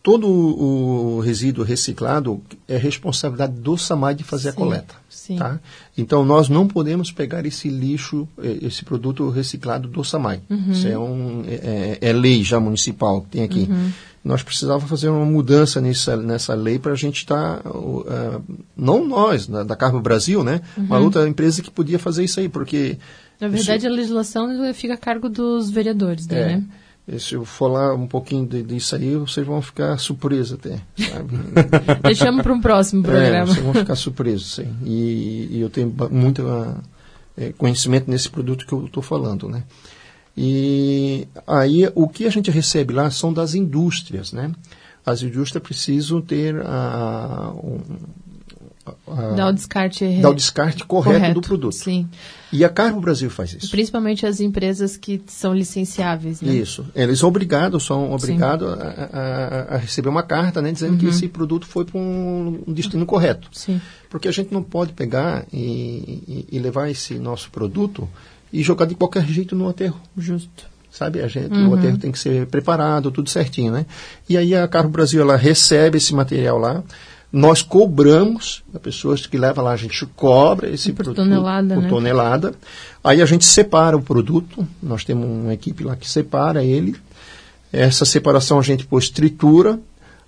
todo 0.03 0.27
o 0.27 1.19
resíduo 1.19 1.65
reciclado 1.65 2.41
é 2.67 2.77
responsabilidade 2.77 3.53
do 3.53 3.77
SAMAI 3.77 4.15
de 4.15 4.23
fazer 4.23 4.51
Sim. 4.51 4.55
a 4.55 4.59
coleta. 4.59 4.95
Sim. 5.27 5.35
Tá? 5.35 5.59
Então, 5.97 6.23
nós 6.23 6.47
não 6.47 6.65
podemos 6.65 7.11
pegar 7.11 7.45
esse 7.45 7.67
lixo, 7.67 8.25
eh, 8.41 8.59
esse 8.61 8.85
produto 8.85 9.29
reciclado 9.29 9.89
do 9.89 10.01
SAMAI. 10.05 10.39
Uhum. 10.49 10.71
Isso 10.71 10.87
é, 10.87 10.97
um, 10.97 11.43
é, 11.45 11.97
é, 11.99 12.13
lei 12.13 12.45
já 12.45 12.61
municipal 12.61 13.21
que 13.21 13.31
tem 13.31 13.43
aqui. 13.43 13.67
Uhum. 13.69 13.91
Nós 14.23 14.41
precisávamos 14.41 14.89
fazer 14.89 15.09
uma 15.09 15.25
mudança 15.25 15.81
nessa, 15.81 16.15
nessa 16.15 16.53
lei 16.53 16.79
para 16.79 16.93
a 16.93 16.95
gente 16.95 17.17
estar, 17.17 17.59
tá, 17.59 17.69
uh, 17.69 18.41
não 18.75 19.05
nós, 19.05 19.47
da, 19.47 19.63
da 19.63 19.75
Carmo 19.75 19.99
Brasil, 19.99 20.45
né? 20.45 20.61
Uhum. 20.77 20.85
Uma 20.85 20.99
outra 20.99 21.27
empresa 21.27 21.61
que 21.61 21.69
podia 21.69 21.99
fazer 21.99 22.23
isso 22.23 22.39
aí, 22.39 22.47
porque... 22.47 22.97
Na 23.39 23.49
verdade, 23.49 23.79
isso, 23.79 23.87
a 23.87 23.95
legislação 23.95 24.73
fica 24.73 24.93
a 24.93 24.97
cargo 24.97 25.27
dos 25.27 25.69
vereadores, 25.69 26.25
daí, 26.25 26.39
é, 26.39 26.47
né? 26.55 26.63
Se 27.17 27.35
eu 27.35 27.45
falar 27.45 27.95
um 27.95 28.05
pouquinho 28.05 28.45
de, 28.45 28.61
disso 28.61 28.95
aí, 28.95 29.15
vocês 29.15 29.45
vão 29.45 29.61
ficar 29.61 29.97
surpresos 29.97 30.59
até. 30.59 30.81
Deixamos 32.03 32.43
para 32.43 32.53
um 32.53 32.59
próximo 32.59 33.01
é, 33.01 33.03
programa. 33.03 33.37
É, 33.37 33.45
vocês 33.45 33.63
vão 33.63 33.73
ficar 33.73 33.95
surpresos, 33.95 34.55
sim. 34.55 34.75
E, 34.83 35.47
e 35.51 35.61
eu 35.61 35.69
tenho 35.69 35.93
muito 36.11 36.43
uh, 36.43 36.83
conhecimento 37.57 38.11
nesse 38.11 38.29
produto 38.29 38.67
que 38.67 38.73
eu 38.73 38.85
estou 38.85 39.01
falando, 39.01 39.47
né? 39.47 39.63
E 40.35 41.27
aí, 41.47 41.89
o 41.95 42.09
que 42.09 42.25
a 42.25 42.29
gente 42.29 42.51
recebe 42.51 42.93
lá 42.93 43.09
são 43.09 43.31
das 43.31 43.55
indústrias, 43.55 44.33
né? 44.33 44.51
As 45.05 45.21
indústrias 45.21 45.63
precisam 45.63 46.21
ter 46.21 46.61
a, 46.65 47.53
uh, 47.55 47.81
uh, 49.07 49.35
dar 49.35 49.47
o 49.47 49.53
descarte, 49.53 50.03
o 50.03 50.33
descarte 50.33 50.83
correto, 50.83 51.19
correto, 51.19 51.33
do 51.33 51.41
produto. 51.41 51.75
Sim. 51.75 52.07
E 52.51 52.63
a 52.63 52.69
Carmo 52.69 53.01
Brasil 53.01 53.29
faz 53.29 53.53
isso. 53.53 53.69
Principalmente 53.69 54.25
as 54.25 54.39
empresas 54.39 54.95
que 54.95 55.21
são 55.27 55.53
licenciáveis, 55.53 56.41
né? 56.41 56.53
Isso. 56.53 56.85
Eles 56.95 57.19
são 57.19 57.29
obrigados, 57.29 57.83
são 57.83 58.11
obrigados 58.11 58.67
a, 58.71 58.73
a, 58.73 59.75
a, 59.75 59.77
receber 59.77 60.09
uma 60.09 60.23
carta, 60.23 60.61
né, 60.61 60.71
dizendo 60.71 60.93
uhum. 60.93 60.97
que 60.97 61.07
esse 61.07 61.27
produto 61.27 61.67
foi 61.67 61.83
para 61.83 61.99
um 61.99 62.63
destino 62.67 63.05
correto. 63.05 63.49
Sim. 63.51 63.81
Porque 64.09 64.27
a 64.27 64.31
gente 64.31 64.53
não 64.53 64.63
pode 64.63 64.93
pegar 64.93 65.45
e, 65.51 65.57
e, 65.59 66.47
e 66.53 66.59
levar 66.59 66.89
esse 66.89 67.15
nosso 67.15 67.51
produto 67.51 68.07
e 68.51 68.63
jogar 68.63 68.85
de 68.85 68.95
qualquer 68.95 69.25
jeito 69.25 69.55
no 69.55 69.67
aterro. 69.67 69.99
Justo 70.17 70.77
sabe? 70.97 71.21
A 71.21 71.27
gente, 71.27 71.53
uhum. 71.53 71.69
O 71.69 71.75
aterro 71.75 71.97
tem 71.97 72.11
que 72.11 72.17
ser 72.17 72.47
preparado, 72.47 73.11
tudo 73.11 73.29
certinho, 73.29 73.71
né? 73.71 73.85
E 74.27 74.35
aí 74.35 74.55
a 74.55 74.67
Carro 74.67 74.89
Brasil, 74.89 75.21
ela 75.21 75.37
recebe 75.37 75.97
esse 75.97 76.13
material 76.13 76.57
lá, 76.57 76.83
nós 77.31 77.61
cobramos, 77.61 78.63
a 78.73 78.79
pessoas 78.79 79.25
que 79.25 79.37
leva 79.37 79.61
lá, 79.61 79.71
a 79.71 79.77
gente 79.77 80.05
cobra 80.15 80.69
esse 80.69 80.93
por 80.93 81.03
produto 81.03 81.17
tonelada, 81.17 81.75
por 81.75 81.83
né? 81.83 81.89
tonelada. 81.89 82.55
Aí 83.03 83.21
a 83.21 83.25
gente 83.25 83.45
separa 83.45 83.97
o 83.97 84.01
produto, 84.01 84.65
nós 84.81 85.03
temos 85.03 85.25
uma 85.25 85.53
equipe 85.53 85.83
lá 85.83 85.95
que 85.95 86.09
separa 86.09 86.63
ele. 86.63 86.95
Essa 87.71 88.05
separação 88.05 88.59
a 88.59 88.61
gente 88.61 88.85
pôs 88.85 89.09
tritura, 89.09 89.79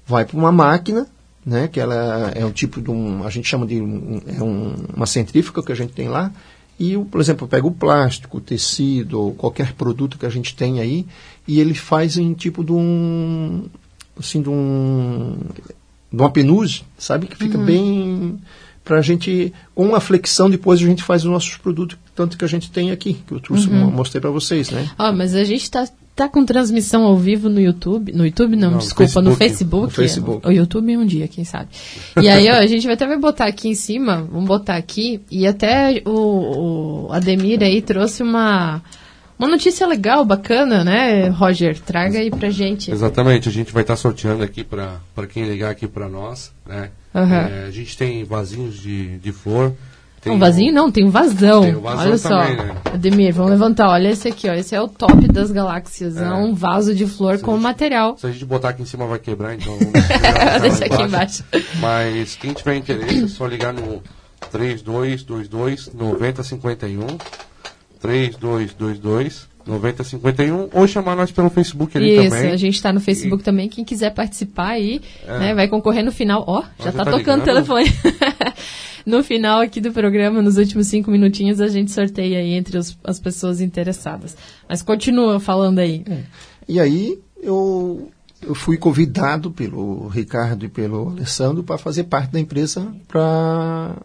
vai 0.06 0.26
para 0.26 0.38
uma 0.38 0.52
máquina, 0.52 1.08
né, 1.46 1.68
que 1.68 1.80
ela 1.80 2.32
é 2.36 2.46
um 2.46 2.52
tipo 2.52 2.82
de 2.82 2.92
um, 2.92 3.24
a 3.26 3.30
gente 3.30 3.48
chama 3.48 3.66
de 3.66 3.82
um, 3.82 4.22
é 4.28 4.44
um, 4.44 4.76
uma 4.96 5.06
centrífuga 5.06 5.64
que 5.64 5.72
a 5.72 5.76
gente 5.76 5.94
tem 5.94 6.10
lá. 6.10 6.32
E, 6.78 6.98
por 6.98 7.20
exemplo, 7.20 7.48
pega 7.48 7.68
o 7.68 7.72
plástico, 7.72 8.38
o 8.38 8.42
tecido, 8.42 9.34
qualquer 9.38 9.74
produto 9.74 10.18
que 10.18 10.26
a 10.26 10.30
gente 10.30 10.56
tem 10.56 10.80
aí, 10.80 11.06
e 11.48 11.60
ele 11.60 11.74
faz 11.74 12.18
em 12.18 12.34
tipo 12.34 12.64
de 12.64 12.72
um, 12.72 13.66
assim, 14.18 14.42
de 14.42 14.50
um, 14.50 15.36
de 16.12 16.22
uma 16.22 16.32
penugem, 16.32 16.84
sabe? 16.98 17.28
Que 17.28 17.36
fica 17.36 17.58
uhum. 17.58 17.66
bem 17.66 18.40
para 18.84 18.98
a 18.98 19.02
gente, 19.02 19.54
com 19.76 19.86
uma 19.86 20.00
flexão, 20.00 20.50
depois 20.50 20.82
a 20.82 20.86
gente 20.86 21.04
faz 21.04 21.24
os 21.24 21.30
nossos 21.30 21.58
produtos, 21.58 21.96
tanto 22.16 22.36
que 22.36 22.44
a 22.44 22.48
gente 22.48 22.72
tem 22.72 22.90
aqui, 22.90 23.14
que 23.28 23.34
eu 23.34 23.40
trouxe, 23.40 23.70
uhum. 23.70 23.92
mostrei 23.92 24.20
para 24.20 24.32
vocês, 24.32 24.72
né? 24.72 24.90
Ó, 24.98 25.10
oh, 25.10 25.14
mas 25.14 25.36
a 25.36 25.44
gente 25.44 25.62
está 25.62 25.88
tá 26.16 26.28
com 26.28 26.44
transmissão 26.44 27.04
ao 27.04 27.16
vivo 27.16 27.50
no 27.50 27.62
YouTube, 27.62 28.12
no 28.12 28.26
YouTube 28.26 28.56
não, 28.56 28.72
não 28.72 28.78
desculpa, 28.80 29.22
no 29.22 29.36
Facebook. 29.36 29.84
No 29.84 29.90
Facebook. 29.92 30.48
O 30.48 30.52
YouTube 30.52 30.98
um 30.98 31.06
dia, 31.06 31.28
quem 31.28 31.46
sabe. 31.46 31.70
E 32.20 32.28
aí, 32.28 32.50
ó, 32.50 32.56
a 32.56 32.66
gente 32.66 32.86
vai 32.86 32.96
até 32.96 33.06
vai 33.06 33.18
botar 33.20 33.46
aqui 33.46 33.70
em 33.70 33.76
cima, 33.76 34.28
vamos 34.30 34.48
botar 34.48 34.76
aqui, 34.76 35.22
e 35.30 35.46
até 35.46 36.02
o, 36.06 37.08
o 37.08 37.14
Ademir 37.14 37.62
aí 37.62 37.82
trouxe 37.82 38.24
uma 38.24 38.82
uma 39.40 39.48
notícia 39.48 39.88
legal, 39.88 40.26
bacana, 40.26 40.84
né, 40.84 41.30
Roger? 41.30 41.80
Traga 41.80 42.20
aí 42.20 42.30
pra 42.30 42.50
gente. 42.50 42.92
Exatamente, 42.92 43.48
a 43.48 43.52
gente 43.52 43.72
vai 43.72 43.84
estar 43.84 43.94
tá 43.94 43.98
sorteando 43.98 44.44
aqui 44.44 44.66
para 44.66 45.00
quem 45.30 45.46
ligar 45.46 45.72
aqui 45.72 45.88
para 45.88 46.10
nós, 46.10 46.52
né? 46.68 46.90
Uhum. 47.16 47.34
É, 47.34 47.66
a 47.66 47.72
gente 47.72 47.98
tem 47.98 48.26
vasinhos 48.26 48.78
de, 48.78 49.18
de 49.18 49.32
flor. 49.32 49.74
Tem 50.22 50.34
um 50.34 50.38
vasinho 50.38 50.74
não, 50.74 50.92
tem 50.92 51.06
um 51.06 51.10
vasão. 51.10 51.62
Tem 51.62 51.76
um 51.78 51.80
vasão 51.80 52.06
olha 52.06 52.18
só. 52.18 52.44
né? 52.44 52.76
Ademir, 52.94 53.34
vamos 53.34 53.52
levantar. 53.52 53.88
Olha 53.88 54.10
esse 54.10 54.28
aqui, 54.28 54.50
ó. 54.50 54.54
Esse 54.54 54.76
é 54.76 54.82
o 54.82 54.90
top 54.90 55.26
das 55.30 55.50
galáxias. 55.50 56.18
É, 56.18 56.26
é 56.26 56.34
um 56.34 56.54
vaso 56.54 56.94
de 56.94 57.08
flor 57.08 57.38
se 57.38 57.44
com 57.44 57.54
gente, 57.54 57.64
material. 57.64 58.18
Se 58.18 58.28
a 58.28 58.32
gente 58.32 58.44
botar 58.44 58.70
aqui 58.70 58.82
em 58.82 58.86
cima 58.86 59.08
vai 59.08 59.20
quebrar, 59.20 59.56
então 59.56 59.78
Deixa 60.60 60.84
aqui 60.84 61.02
embaixo. 61.02 61.46
Mas 61.80 62.36
quem 62.36 62.52
tiver 62.52 62.76
interesse 62.76 63.24
é 63.24 63.28
só 63.30 63.48
ligar 63.48 63.72
no 63.72 64.04
3222 64.52 65.94
9051 65.94 67.18
3222 68.00 69.50
9051 69.66 70.70
ou 70.74 70.88
chamar 70.88 71.16
nós 71.16 71.32
pelo 71.32 71.50
Facebook 71.50 71.96
ali 71.98 72.16
Isso, 72.16 72.30
também. 72.30 72.46
Isso, 72.46 72.54
a 72.54 72.58
gente 72.58 72.76
está 72.76 72.92
no 72.92 73.00
Facebook 73.00 73.42
e... 73.42 73.46
também. 73.46 73.70
Quem 73.70 73.86
quiser 73.86 74.12
participar 74.12 74.70
aí, 74.70 75.02
é. 75.26 75.40
né, 75.40 75.56
vai 75.56 75.68
concorrer 75.68 76.04
no 76.04 76.12
final. 76.12 76.44
Ó, 76.48 76.60
oh, 76.60 76.84
já 76.84 76.90
está 76.90 77.06
tá 77.06 77.12
tocando 77.12 77.42
o 77.42 77.46
telefone. 77.46 77.86
no 79.06 79.24
final 79.24 79.62
aqui 79.62 79.80
do 79.80 79.92
programa, 79.92 80.42
nos 80.42 80.58
últimos 80.58 80.88
cinco 80.88 81.12
minutinhos, 81.12 81.62
a 81.62 81.68
gente 81.68 81.92
sorteia 81.92 82.40
aí 82.40 82.54
entre 82.54 82.78
os, 82.78 82.98
as 83.04 83.20
pessoas 83.20 83.62
interessadas. 83.62 84.36
Mas 84.68 84.82
continua 84.82 85.40
falando 85.40 85.80
aí. 85.80 86.04
É. 86.10 86.24
E 86.68 86.80
aí, 86.80 87.20
eu, 87.42 88.12
eu 88.42 88.56
fui 88.56 88.78
convidado 88.78 89.52
pelo 89.52 90.08
Ricardo 90.08 90.66
e 90.66 90.70
pelo 90.70 91.10
Alessandro 91.10 91.64
para 91.64 91.78
fazer 91.78 92.06
parte 92.06 92.32
da 92.32 92.40
empresa 92.40 92.92
para 93.08 93.96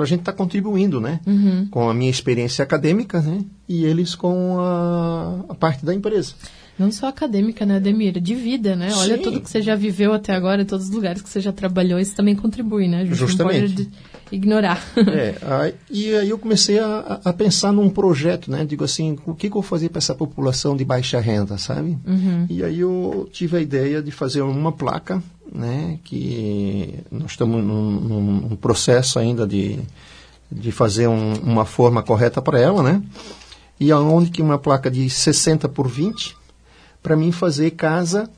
para 0.00 0.06
a 0.06 0.08
gente 0.08 0.20
estar 0.20 0.32
tá 0.32 0.38
contribuindo, 0.38 0.98
né? 0.98 1.20
Uhum. 1.26 1.68
Com 1.70 1.90
a 1.90 1.92
minha 1.92 2.10
experiência 2.10 2.62
acadêmica, 2.62 3.20
né? 3.20 3.44
E 3.68 3.84
eles 3.84 4.14
com 4.14 4.58
a, 4.58 5.44
a 5.46 5.54
parte 5.54 5.84
da 5.84 5.94
empresa. 5.94 6.32
Não 6.78 6.90
só 6.90 7.08
acadêmica, 7.08 7.66
né, 7.66 7.76
Ademir? 7.76 8.18
De 8.18 8.34
vida, 8.34 8.74
né? 8.74 8.90
Olha 8.94 9.18
Sim. 9.18 9.22
tudo 9.22 9.40
que 9.42 9.50
você 9.50 9.60
já 9.60 9.74
viveu 9.74 10.14
até 10.14 10.34
agora, 10.34 10.64
todos 10.64 10.88
os 10.88 10.94
lugares 10.94 11.20
que 11.20 11.28
você 11.28 11.38
já 11.38 11.52
trabalhou, 11.52 12.00
isso 12.00 12.16
também 12.16 12.34
contribui, 12.34 12.88
né? 12.88 13.04
Justamente. 13.04 13.60
não 13.60 13.84
pode 13.84 13.90
ignorar. 14.30 14.82
É, 14.96 15.36
aí, 15.42 15.74
e 15.90 16.14
aí 16.14 16.30
eu 16.30 16.38
comecei 16.38 16.78
a, 16.78 17.20
a, 17.24 17.32
pensar 17.32 17.72
num 17.72 17.90
projeto, 17.90 18.50
né? 18.50 18.64
Digo 18.64 18.84
assim, 18.84 19.18
o 19.26 19.34
que, 19.34 19.48
que 19.48 19.56
eu 19.56 19.60
vou 19.60 19.62
fazer 19.62 19.88
para 19.88 19.98
essa 19.98 20.14
população 20.14 20.76
de 20.76 20.84
baixa 20.84 21.20
renda, 21.20 21.58
sabe? 21.58 21.98
Uhum. 22.06 22.46
E 22.48 22.62
aí 22.62 22.80
eu 22.80 23.28
tive 23.32 23.56
a 23.56 23.60
ideia 23.60 24.02
de 24.02 24.10
fazer 24.10 24.42
uma 24.42 24.72
placa 24.72 25.22
né, 25.52 25.98
que 26.04 27.00
nós 27.10 27.32
estamos 27.32 27.62
num, 27.62 28.48
num 28.48 28.56
processo 28.56 29.18
ainda 29.18 29.46
de, 29.46 29.78
de 30.50 30.70
fazer 30.70 31.08
um, 31.08 31.34
uma 31.34 31.64
forma 31.64 32.02
correta 32.02 32.40
para 32.40 32.58
ela, 32.58 32.82
né? 32.82 33.02
E 33.78 33.90
aonde 33.90 34.30
que 34.30 34.42
uma 34.42 34.58
placa 34.58 34.90
de 34.90 35.08
60 35.08 35.68
por 35.68 35.88
20 35.88 36.36
para 37.02 37.16
mim 37.16 37.32
fazer 37.32 37.70
casa 37.72 38.30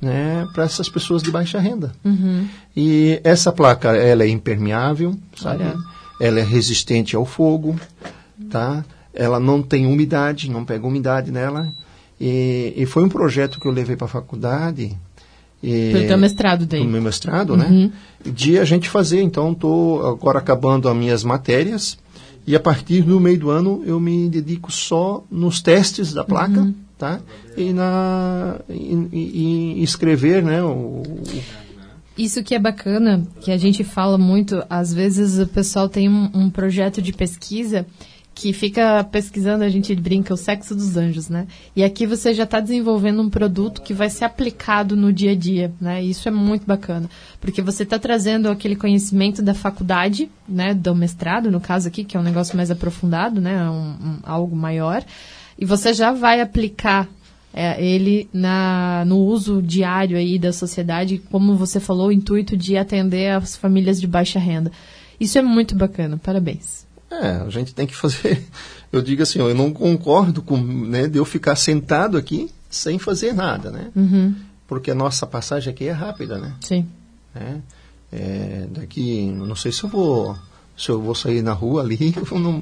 né, 0.00 0.46
para 0.52 0.64
essas 0.64 0.88
pessoas 0.88 1.22
de 1.22 1.30
baixa 1.30 1.58
renda. 1.58 1.92
Uhum. 2.04 2.46
E 2.76 3.20
essa 3.24 3.52
placa 3.52 3.96
ela 3.96 4.24
é 4.24 4.28
impermeável, 4.28 5.16
sabe? 5.36 5.64
Olha. 5.64 5.76
Ela 6.20 6.40
é 6.40 6.44
resistente 6.44 7.16
ao 7.16 7.24
fogo, 7.24 7.78
tá? 8.50 8.84
Ela 9.12 9.40
não 9.40 9.62
tem 9.62 9.86
umidade, 9.86 10.50
não 10.50 10.64
pega 10.64 10.86
umidade 10.86 11.30
nela. 11.30 11.72
E, 12.20 12.72
e 12.76 12.86
foi 12.86 13.04
um 13.04 13.08
projeto 13.08 13.58
que 13.58 13.66
eu 13.66 13.72
levei 13.72 13.96
para 13.96 14.06
a 14.06 14.08
faculdade 14.08 14.96
pelo 15.92 16.06
teu 16.06 16.18
mestrado 16.18 16.66
daí. 16.66 16.86
Meu 16.86 17.00
mestrado, 17.00 17.56
né? 17.56 17.66
uhum. 17.66 17.84
né? 17.84 17.92
De 18.30 18.58
a 18.58 18.64
gente 18.64 18.88
fazer. 18.88 19.22
Então, 19.22 19.52
estou 19.52 20.06
agora 20.06 20.38
acabando 20.38 20.88
as 20.88 20.96
minhas 20.96 21.24
matérias 21.24 21.98
E 22.46 22.54
a 22.54 22.60
partir 22.60 23.02
do 23.02 23.18
meio 23.18 23.38
do 23.38 23.50
ano 23.50 23.82
eu 23.86 23.98
me 23.98 24.28
dedico 24.28 24.70
só 24.70 25.24
nos 25.30 25.62
testes 25.62 26.12
da 26.12 26.22
placa, 26.22 26.60
uhum. 26.60 26.74
Tá? 27.04 27.20
E 27.54 27.72
na 27.74 28.58
e, 28.70 29.82
escrever, 29.82 30.42
né? 30.42 30.62
O, 30.62 31.02
isso 32.16 32.42
que 32.42 32.54
é 32.54 32.58
bacana, 32.58 33.26
que 33.40 33.50
a 33.50 33.58
gente 33.58 33.84
fala 33.84 34.16
muito, 34.16 34.64
às 34.70 34.94
vezes 34.94 35.38
o 35.38 35.46
pessoal 35.46 35.88
tem 35.88 36.08
um, 36.08 36.30
um 36.32 36.48
projeto 36.48 37.02
de 37.02 37.12
pesquisa 37.12 37.84
que 38.34 38.52
fica 38.52 39.04
pesquisando, 39.04 39.62
a 39.62 39.68
gente 39.68 39.94
brinca, 39.94 40.34
o 40.34 40.36
sexo 40.36 40.74
dos 40.74 40.96
anjos, 40.96 41.28
né? 41.28 41.46
E 41.76 41.84
aqui 41.84 42.04
você 42.04 42.34
já 42.34 42.42
está 42.42 42.58
desenvolvendo 42.58 43.22
um 43.22 43.30
produto 43.30 43.80
que 43.80 43.94
vai 43.94 44.10
ser 44.10 44.24
aplicado 44.24 44.96
no 44.96 45.12
dia 45.12 45.32
a 45.32 45.36
dia, 45.36 45.72
né? 45.80 46.02
E 46.02 46.10
isso 46.10 46.26
é 46.26 46.32
muito 46.32 46.66
bacana, 46.66 47.08
porque 47.40 47.62
você 47.62 47.84
está 47.84 47.98
trazendo 47.98 48.48
aquele 48.48 48.74
conhecimento 48.74 49.40
da 49.40 49.54
faculdade, 49.54 50.28
né? 50.48 50.74
Do 50.74 50.96
mestrado, 50.96 51.50
no 51.50 51.60
caso 51.60 51.86
aqui, 51.86 52.02
que 52.02 52.16
é 52.16 52.20
um 52.20 52.24
negócio 52.24 52.56
mais 52.56 52.70
aprofundado, 52.70 53.40
né? 53.40 53.68
Um, 53.70 53.90
um, 53.90 54.18
algo 54.24 54.56
maior. 54.56 55.04
E 55.58 55.64
você 55.64 55.92
já 55.92 56.12
vai 56.12 56.40
aplicar 56.40 57.08
é, 57.52 57.82
ele 57.84 58.28
na, 58.32 59.04
no 59.06 59.18
uso 59.18 59.62
diário 59.62 60.16
aí 60.16 60.38
da 60.38 60.52
sociedade, 60.52 61.18
como 61.30 61.56
você 61.56 61.78
falou, 61.78 62.08
o 62.08 62.12
intuito 62.12 62.56
de 62.56 62.76
atender 62.76 63.30
as 63.30 63.56
famílias 63.56 64.00
de 64.00 64.06
baixa 64.06 64.38
renda. 64.38 64.72
Isso 65.20 65.38
é 65.38 65.42
muito 65.42 65.76
bacana, 65.76 66.18
parabéns. 66.18 66.84
É, 67.08 67.42
a 67.46 67.48
gente 67.50 67.72
tem 67.72 67.86
que 67.86 67.94
fazer. 67.94 68.42
Eu 68.90 69.02
digo 69.02 69.22
assim, 69.22 69.40
eu 69.40 69.54
não 69.54 69.72
concordo 69.72 70.40
com 70.40 70.56
né, 70.56 71.08
de 71.08 71.18
eu 71.18 71.24
ficar 71.24 71.56
sentado 71.56 72.16
aqui 72.16 72.48
sem 72.70 72.98
fazer 72.98 73.32
nada, 73.32 73.70
né? 73.70 73.90
Uhum. 73.94 74.34
Porque 74.68 74.90
a 74.90 74.94
nossa 74.94 75.26
passagem 75.26 75.72
aqui 75.72 75.86
é 75.86 75.92
rápida, 75.92 76.38
né? 76.38 76.54
Sim. 76.60 76.86
É, 77.34 77.56
é, 78.12 78.66
daqui, 78.70 79.26
não 79.26 79.56
sei 79.56 79.72
se 79.72 79.82
eu 79.82 79.90
vou 79.90 80.36
se 80.76 80.90
eu 80.90 81.00
vou 81.00 81.14
sair 81.14 81.42
na 81.42 81.52
rua 81.52 81.82
ali, 81.82 82.14
não, 82.32 82.52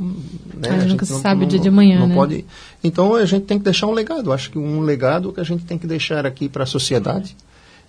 né, 0.55 0.71
a, 0.71 0.75
a 0.75 0.85
nunca 0.85 1.05
se 1.05 1.19
sabe 1.21 1.45
o 1.45 1.49
dia 1.49 1.59
de 1.59 1.69
amanhã, 1.69 2.01
não 2.01 2.09
né? 2.09 2.15
pode. 2.15 2.45
Então 2.83 3.15
a 3.15 3.25
gente 3.25 3.45
tem 3.45 3.59
que 3.59 3.65
deixar 3.65 3.87
um 3.87 3.93
legado. 3.93 4.33
Acho 4.33 4.51
que 4.51 4.59
um 4.59 4.81
legado 4.81 5.33
que 5.33 5.41
a 5.41 5.45
gente 5.45 5.65
tem 5.65 5.79
que 5.79 5.87
deixar 5.87 6.27
aqui 6.27 6.49
para 6.49 6.65
a 6.65 6.67
sociedade, 6.67 7.37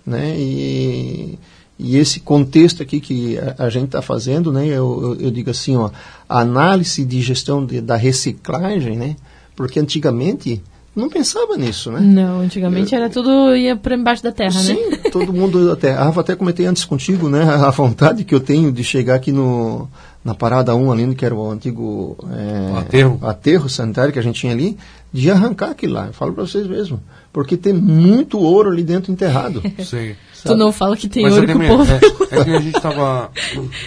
né? 0.06 0.34
E 0.38 1.38
e 1.78 1.96
esse 1.96 2.20
contexto 2.20 2.82
aqui 2.82 3.00
que 3.00 3.36
a, 3.38 3.64
a 3.64 3.68
gente 3.68 3.86
está 3.86 4.00
fazendo, 4.00 4.52
né, 4.52 4.66
eu, 4.66 5.00
eu, 5.02 5.16
eu, 5.22 5.30
digo 5.30 5.50
assim, 5.50 5.76
ó, 5.76 5.90
análise 6.28 7.04
de 7.04 7.20
gestão 7.20 7.66
de, 7.66 7.80
da 7.80 7.96
reciclagem, 7.96 8.96
né, 8.96 9.16
porque 9.56 9.80
antigamente 9.80 10.62
não 10.94 11.08
pensava 11.08 11.56
nisso, 11.56 11.90
né? 11.90 11.98
Não, 12.00 12.38
antigamente 12.38 12.94
eu, 12.94 13.00
era 13.00 13.10
tudo 13.10 13.56
ia 13.56 13.74
para 13.74 13.96
embaixo 13.96 14.22
da 14.22 14.30
terra, 14.30 14.52
sim, 14.52 14.74
né? 14.74 14.98
Sim, 15.02 15.10
todo 15.10 15.32
mundo 15.32 15.72
até. 15.72 15.92
Ah, 15.92 16.12
até 16.16 16.36
comentei 16.36 16.66
antes 16.66 16.84
contigo, 16.84 17.28
né? 17.28 17.42
A 17.66 17.70
vontade 17.70 18.22
que 18.22 18.32
eu 18.32 18.38
tenho 18.38 18.70
de 18.70 18.84
chegar 18.84 19.16
aqui 19.16 19.32
no 19.32 19.88
na 20.24 20.34
parada 20.34 20.74
1 20.74 20.92
ali, 20.92 21.14
que 21.14 21.24
era 21.24 21.34
o 21.34 21.50
antigo 21.50 22.16
é, 22.32 22.78
aterro. 22.78 23.18
aterro 23.22 23.68
sanitário 23.68 24.12
que 24.12 24.18
a 24.18 24.22
gente 24.22 24.40
tinha 24.40 24.52
ali, 24.52 24.78
de 25.12 25.30
arrancar 25.30 25.70
aquilo 25.70 25.92
lá. 25.94 26.06
Eu 26.06 26.12
falo 26.14 26.32
para 26.32 26.46
vocês 26.46 26.66
mesmo, 26.66 27.00
porque 27.32 27.56
tem 27.56 27.74
muito 27.74 28.38
ouro 28.38 28.70
ali 28.70 28.82
dentro 28.82 29.12
enterrado. 29.12 29.62
Sim. 29.84 30.14
Tu 30.42 30.56
não 30.56 30.72
fala 30.72 30.96
que 30.96 31.08
tem 31.08 31.22
Mas 31.22 31.34
ouro 31.34 31.46
com 31.46 31.58
o 31.58 31.66
povo. 31.66 31.92
É, 31.92 32.38
é, 32.38 32.44
que 32.44 32.50
a 32.50 32.60
gente 32.60 32.76
estava. 32.76 33.30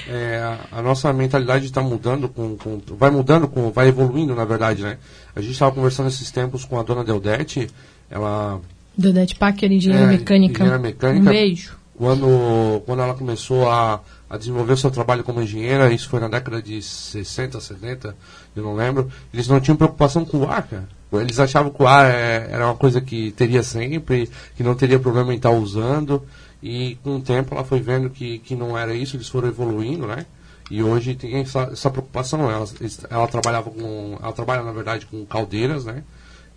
É, 0.09 0.57
a 0.71 0.81
nossa 0.81 1.13
mentalidade 1.13 1.65
está 1.65 1.81
mudando, 1.81 2.27
com, 2.29 2.57
com, 2.57 2.81
vai 2.97 3.11
mudando, 3.11 3.47
com, 3.47 3.71
vai 3.71 3.89
evoluindo, 3.89 4.33
na 4.33 4.43
verdade, 4.43 4.81
né? 4.81 4.97
A 5.35 5.41
gente 5.41 5.51
estava 5.51 5.71
conversando 5.71 6.07
esses 6.07 6.31
tempos 6.31 6.65
com 6.65 6.79
a 6.79 6.83
dona 6.83 7.03
Deldete, 7.03 7.67
ela. 8.09 8.59
Deldete 8.97 9.35
Packer, 9.35 9.71
engenheira 9.71 10.05
é, 10.05 10.17
mecânica. 10.17 10.63
Engenheira 10.63 10.79
mecânica. 10.79 11.29
Um 11.29 11.33
beijo. 11.33 11.77
Quando, 11.95 12.81
quando 12.85 13.01
ela 13.01 13.13
começou 13.13 13.69
a, 13.69 14.01
a 14.29 14.37
desenvolver 14.37 14.73
o 14.73 14.77
seu 14.77 14.91
trabalho 14.91 15.23
como 15.23 15.41
engenheira, 15.41 15.91
isso 15.91 16.09
foi 16.09 16.19
na 16.19 16.27
década 16.27 16.61
de 16.61 16.81
60, 16.81 17.59
70, 17.59 18.15
eu 18.55 18.63
não 18.63 18.75
lembro, 18.75 19.09
eles 19.33 19.47
não 19.47 19.59
tinham 19.59 19.77
preocupação 19.77 20.25
com 20.25 20.39
o 20.39 20.49
ar, 20.49 20.63
cara. 20.63 20.87
Eles 21.13 21.39
achavam 21.39 21.71
que 21.71 21.81
o 21.81 21.87
ar 21.87 22.05
é, 22.05 22.49
era 22.51 22.65
uma 22.65 22.75
coisa 22.75 22.99
que 22.99 23.31
teria 23.31 23.63
sempre, 23.63 24.29
que 24.55 24.63
não 24.63 24.75
teria 24.75 24.99
problema 24.99 25.33
em 25.33 25.37
estar 25.37 25.51
usando. 25.51 26.21
E 26.61 26.97
com 27.03 27.15
o 27.15 27.21
tempo 27.21 27.53
ela 27.53 27.63
foi 27.63 27.79
vendo 27.79 28.09
que, 28.09 28.39
que 28.39 28.55
não 28.55 28.77
era 28.77 28.93
isso, 28.93 29.15
eles 29.15 29.29
foram 29.29 29.47
evoluindo, 29.47 30.05
né? 30.05 30.25
E 30.69 30.83
hoje 30.83 31.15
tem 31.15 31.37
essa, 31.37 31.69
essa 31.71 31.89
preocupação. 31.89 32.51
Ela, 32.51 32.65
ela 33.09 33.27
trabalhava 33.27 33.69
com. 33.69 34.17
Ela 34.21 34.33
trabalha, 34.33 34.63
na 34.63 34.71
verdade, 34.71 35.05
com 35.05 35.25
caldeiras, 35.25 35.85
né? 35.85 36.03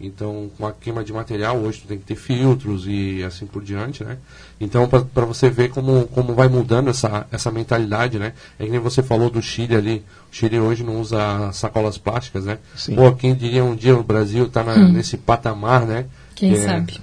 Então, 0.00 0.50
com 0.56 0.66
a 0.66 0.72
queima 0.72 1.04
de 1.04 1.12
material, 1.12 1.58
hoje 1.58 1.80
tu 1.80 1.88
tem 1.88 1.98
que 1.98 2.06
ter 2.06 2.14
filtros 2.14 2.84
e 2.86 3.22
assim 3.22 3.44
por 3.46 3.62
diante, 3.62 4.02
né? 4.02 4.16
Então, 4.58 4.88
para 4.88 5.26
você 5.26 5.50
ver 5.50 5.68
como, 5.68 6.06
como 6.08 6.34
vai 6.34 6.48
mudando 6.48 6.88
essa, 6.88 7.26
essa 7.30 7.50
mentalidade, 7.50 8.18
né? 8.18 8.32
É 8.58 8.64
que 8.64 8.70
nem 8.70 8.80
você 8.80 9.02
falou 9.02 9.28
do 9.28 9.42
Chile 9.42 9.76
ali. 9.76 10.04
O 10.32 10.34
Chile 10.34 10.58
hoje 10.58 10.82
não 10.82 11.00
usa 11.00 11.52
sacolas 11.52 11.98
plásticas, 11.98 12.46
né? 12.46 12.58
Sim. 12.74 12.96
Pô, 12.96 13.12
quem 13.12 13.34
diria 13.34 13.62
um 13.62 13.76
dia 13.76 13.94
o 13.94 14.02
Brasil 14.02 14.48
tá 14.48 14.64
na, 14.64 14.74
hum. 14.74 14.92
nesse 14.92 15.18
patamar, 15.18 15.84
né? 15.86 16.06
Quem 16.34 16.54
que 16.54 16.60
sabe? 16.60 16.98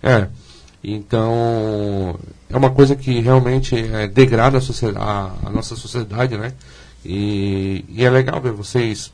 É, 0.00 0.12
é. 0.12 0.28
Então, 0.84 2.16
é 2.48 2.56
uma 2.56 2.70
coisa 2.70 2.94
que 2.94 3.18
realmente 3.18 3.76
é, 3.76 4.06
degrada 4.06 4.58
a, 4.58 5.02
a, 5.02 5.48
a, 5.48 5.50
nossa 5.50 5.74
sociedade, 5.74 6.38
né? 6.38 6.52
E, 7.04 7.84
e, 7.88 8.04
é 8.04 8.10
legal 8.10 8.40
ver 8.40 8.52
vocês, 8.52 9.12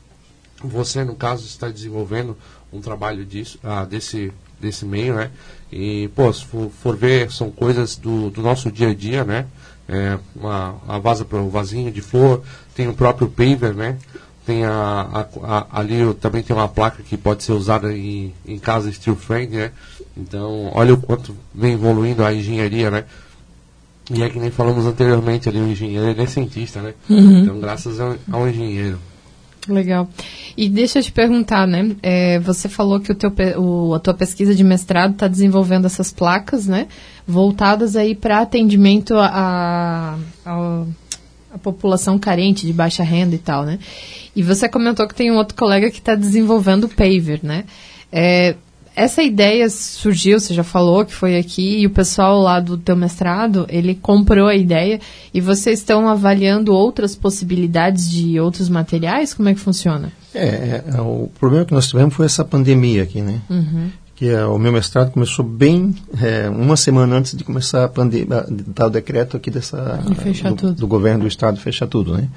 você 0.63 1.03
no 1.03 1.15
caso 1.15 1.45
está 1.45 1.67
desenvolvendo 1.69 2.37
um 2.73 2.81
trabalho 2.81 3.25
disso, 3.25 3.59
ah, 3.63 3.85
desse, 3.85 4.31
desse 4.59 4.85
meio, 4.85 5.15
né? 5.15 5.29
E, 5.71 6.09
pô, 6.15 6.31
se 6.31 6.45
for, 6.45 6.69
for 6.69 6.95
ver, 6.95 7.31
são 7.31 7.49
coisas 7.49 7.95
do, 7.95 8.29
do, 8.29 8.41
nosso 8.41 8.71
dia 8.71 8.89
a 8.89 8.93
dia, 8.93 9.23
né? 9.23 9.45
É, 9.87 10.17
uma, 10.35 10.75
a 10.87 10.97
vaza 10.97 11.25
para 11.25 11.39
o 11.39 11.49
vasinho 11.49 11.91
de 11.91 12.01
flor, 12.01 12.41
tem 12.75 12.87
o 12.87 12.93
próprio 12.93 13.27
paver, 13.27 13.73
né? 13.73 13.97
Tem 14.45 14.65
a, 14.65 14.71
a, 14.71 15.27
a, 15.43 15.79
ali 15.79 16.13
também 16.15 16.43
tem 16.43 16.55
uma 16.55 16.67
placa 16.67 17.01
que 17.01 17.15
pode 17.15 17.43
ser 17.43 17.53
usada 17.53 17.95
em, 17.95 18.33
em 18.45 18.59
casa 18.59 18.91
steel 18.91 19.15
frame, 19.15 19.47
né? 19.47 19.71
Então, 20.15 20.69
olha 20.73 20.93
o 20.93 20.97
quanto 20.97 21.35
vem 21.53 21.73
evoluindo 21.73 22.23
a 22.23 22.33
engenharia, 22.33 22.91
né? 22.91 23.05
E 24.11 24.21
é 24.21 24.29
que 24.29 24.37
nem 24.37 24.51
falamos 24.51 24.85
anteriormente 24.85 25.47
ali, 25.47 25.59
o 25.59 25.67
engenheiro 25.67 26.07
ele 26.07 26.21
é 26.21 26.25
cientista, 26.27 26.81
né? 26.81 26.93
Uhum. 27.09 27.39
Então, 27.39 27.59
graças 27.59 27.99
ao, 27.99 28.15
ao, 28.31 28.47
engenheiro. 28.47 28.99
Legal. 29.67 30.09
E 30.57 30.67
deixa 30.67 30.99
eu 30.99 31.03
te 31.03 31.11
perguntar, 31.11 31.65
né? 31.65 31.95
É, 32.01 32.39
você 32.39 32.67
falou 32.67 32.99
que 32.99 33.11
o 33.11 33.15
teu, 33.15 33.31
o, 33.57 33.93
a 33.93 33.99
tua 33.99 34.13
pesquisa 34.13 34.53
de 34.53 34.63
mestrado 34.63 35.13
está 35.13 35.27
desenvolvendo 35.27 35.85
essas 35.85 36.11
placas, 36.11 36.67
né? 36.67 36.87
Voltadas 37.25 37.95
aí 37.95 38.13
para 38.13 38.41
atendimento 38.41 39.15
a, 39.15 40.17
a, 40.45 40.85
a, 41.53 41.57
população 41.59 42.19
carente 42.19 42.65
de 42.65 42.73
baixa 42.73 43.03
renda 43.03 43.35
e 43.35 43.39
tal, 43.39 43.63
né? 43.63 43.79
E 44.35 44.43
você 44.43 44.67
comentou 44.67 45.07
que 45.07 45.15
tem 45.15 45.31
um 45.31 45.37
outro 45.37 45.55
colega 45.55 45.89
que 45.89 45.99
está 45.99 46.15
desenvolvendo 46.15 46.85
o 46.85 46.89
paver, 46.89 47.39
né? 47.41 47.63
É, 48.11 48.55
essa 48.95 49.23
ideia 49.23 49.69
surgiu, 49.69 50.39
você 50.39 50.53
já 50.53 50.63
falou 50.63 51.03
que 51.03 51.13
foi 51.13 51.37
aqui, 51.37 51.79
e 51.79 51.85
o 51.87 51.89
pessoal 51.89 52.39
lá 52.39 52.59
do 52.59 52.77
teu 52.77 52.95
mestrado, 52.95 53.65
ele 53.69 53.95
comprou 53.95 54.47
a 54.47 54.55
ideia, 54.55 54.99
e 55.33 55.41
vocês 55.41 55.79
estão 55.79 56.07
avaliando 56.07 56.73
outras 56.73 57.15
possibilidades 57.15 58.09
de 58.09 58.39
outros 58.39 58.69
materiais? 58.69 59.33
Como 59.33 59.49
é 59.49 59.53
que 59.53 59.59
funciona? 59.59 60.11
É, 60.33 60.83
é, 60.87 61.01
o 61.01 61.29
problema 61.39 61.65
que 61.65 61.73
nós 61.73 61.87
tivemos 61.87 62.13
foi 62.13 62.25
essa 62.25 62.45
pandemia 62.45 63.03
aqui, 63.03 63.21
né? 63.21 63.41
Uhum. 63.49 63.89
Que 64.15 64.29
é, 64.29 64.45
o 64.45 64.59
meu 64.59 64.71
mestrado 64.71 65.11
começou 65.11 65.43
bem 65.43 65.95
é, 66.21 66.47
uma 66.49 66.77
semana 66.77 67.15
antes 67.15 67.35
de 67.35 67.43
começar 67.43 67.85
a 67.85 67.87
pandemia, 67.87 68.45
dar 68.67 68.87
o 68.87 68.89
decreto 68.91 69.37
aqui 69.37 69.49
dessa 69.49 70.03
do, 70.55 70.73
do, 70.73 70.87
governo 70.87 71.21
do 71.21 71.27
estado 71.27 71.59
fechar 71.59 71.87
tudo, 71.87 72.15
né? 72.15 72.27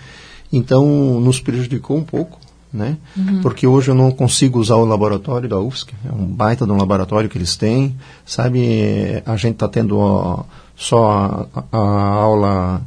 Então 0.51 1.21
nos 1.21 1.41
prejudicou 1.41 1.99
um 1.99 2.05
pouco 2.05 2.39
né? 2.77 2.97
Uhum. 3.17 3.41
Porque 3.41 3.67
hoje 3.67 3.91
eu 3.91 3.95
não 3.95 4.11
consigo 4.11 4.61
usar 4.61 4.77
o 4.77 4.85
laboratório 4.85 5.49
da 5.49 5.59
UFSC, 5.59 5.93
é 6.05 6.13
um 6.13 6.27
baita 6.27 6.65
de 6.65 6.73
um 6.73 6.77
laboratório 6.77 7.29
que 7.29 7.39
eles 7.39 7.57
têm, 7.57 7.97
sabe? 8.25 9.23
A 9.25 9.37
gente 9.37 9.55
está 9.55 9.67
tendo 9.67 9.99
ó, 9.99 10.45
só 10.77 11.49
a, 11.55 11.65
a, 11.73 11.79
aula 11.79 12.83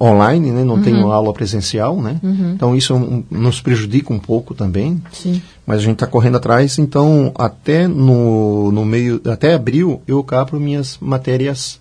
online, 0.00 0.50
né? 0.50 0.64
Não 0.64 0.76
uhum. 0.76 0.82
tem 0.82 1.00
aula 1.00 1.32
presencial, 1.32 2.00
né? 2.00 2.18
Uhum. 2.22 2.52
Então 2.54 2.74
isso 2.74 2.94
um, 2.94 3.22
nos 3.30 3.60
prejudica 3.60 4.12
um 4.12 4.18
pouco 4.18 4.54
também. 4.54 5.00
Sim. 5.12 5.40
Mas 5.66 5.78
a 5.78 5.82
gente 5.82 5.94
está 5.94 6.06
correndo 6.06 6.38
atrás, 6.38 6.78
então 6.78 7.30
até 7.34 7.86
no, 7.86 8.72
no 8.72 8.84
meio, 8.84 9.20
até 9.26 9.54
abril 9.54 10.02
eu 10.08 10.22
capro 10.24 10.58
minhas 10.58 10.98
matérias 11.00 11.80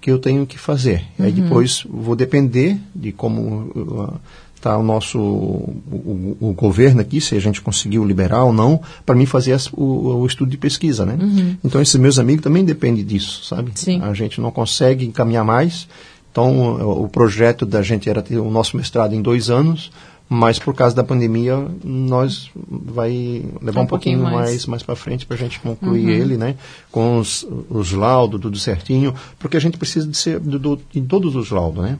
que 0.00 0.10
eu 0.10 0.18
tenho 0.18 0.46
que 0.46 0.56
fazer. 0.56 1.04
Aí 1.18 1.32
uhum. 1.32 1.42
depois 1.42 1.84
vou 1.90 2.14
depender 2.14 2.78
de 2.94 3.10
como 3.10 4.20
está 4.66 4.76
o 4.76 4.82
nosso 4.82 5.18
o, 5.18 6.36
o, 6.40 6.48
o, 6.48 6.52
governo 6.52 7.00
aqui, 7.00 7.20
se 7.20 7.36
a 7.36 7.40
gente 7.40 7.60
conseguiu 7.60 8.04
liberar 8.04 8.44
ou 8.44 8.52
não, 8.52 8.80
para 9.04 9.14
mim 9.14 9.24
fazer 9.24 9.52
as, 9.52 9.68
o, 9.72 10.18
o, 10.20 10.26
estudo 10.26 10.50
de 10.50 10.58
pesquisa, 10.58 11.06
né? 11.06 11.16
Uhum. 11.20 11.56
Então 11.64 11.80
esses 11.80 11.94
meus 11.94 12.18
amigos 12.18 12.42
também 12.42 12.64
dependem 12.64 13.04
disso, 13.04 13.44
sabe? 13.44 13.70
Sim. 13.74 14.02
A 14.02 14.12
gente 14.12 14.40
não 14.40 14.50
consegue 14.50 15.06
encaminhar 15.06 15.44
mais. 15.44 15.88
Então 16.32 17.00
o 17.02 17.08
projeto 17.08 17.64
da 17.64 17.80
gente 17.80 18.10
era 18.10 18.20
ter 18.20 18.38
o 18.38 18.50
nosso 18.50 18.76
mestrado 18.76 19.14
em 19.14 19.22
dois 19.22 19.48
anos, 19.48 19.90
mas 20.28 20.58
por 20.58 20.74
causa 20.74 20.94
da 20.94 21.04
pandemia 21.04 21.68
nós 21.84 22.50
vai 22.68 23.44
levar 23.62 23.80
um, 23.80 23.84
Um 23.84 23.86
pouquinho 23.86 24.18
pouquinho 24.18 24.22
mais. 24.22 24.50
mais 24.50 24.66
mais 24.66 24.82
para 24.82 24.96
frente 24.96 25.24
para 25.24 25.36
a 25.36 25.38
gente 25.38 25.60
concluir 25.60 26.08
ele, 26.08 26.36
né? 26.36 26.56
Com 26.90 27.18
os, 27.18 27.46
os 27.70 27.92
laudos 27.92 28.40
tudo 28.40 28.58
certinho, 28.58 29.14
porque 29.38 29.56
a 29.56 29.60
gente 29.60 29.78
precisa 29.78 30.06
de 30.06 30.16
ser 30.16 30.40
do, 30.40 30.58
do, 30.58 30.80
em 30.94 31.04
todos 31.04 31.36
os 31.36 31.50
laudos, 31.50 31.82
né? 31.82 31.98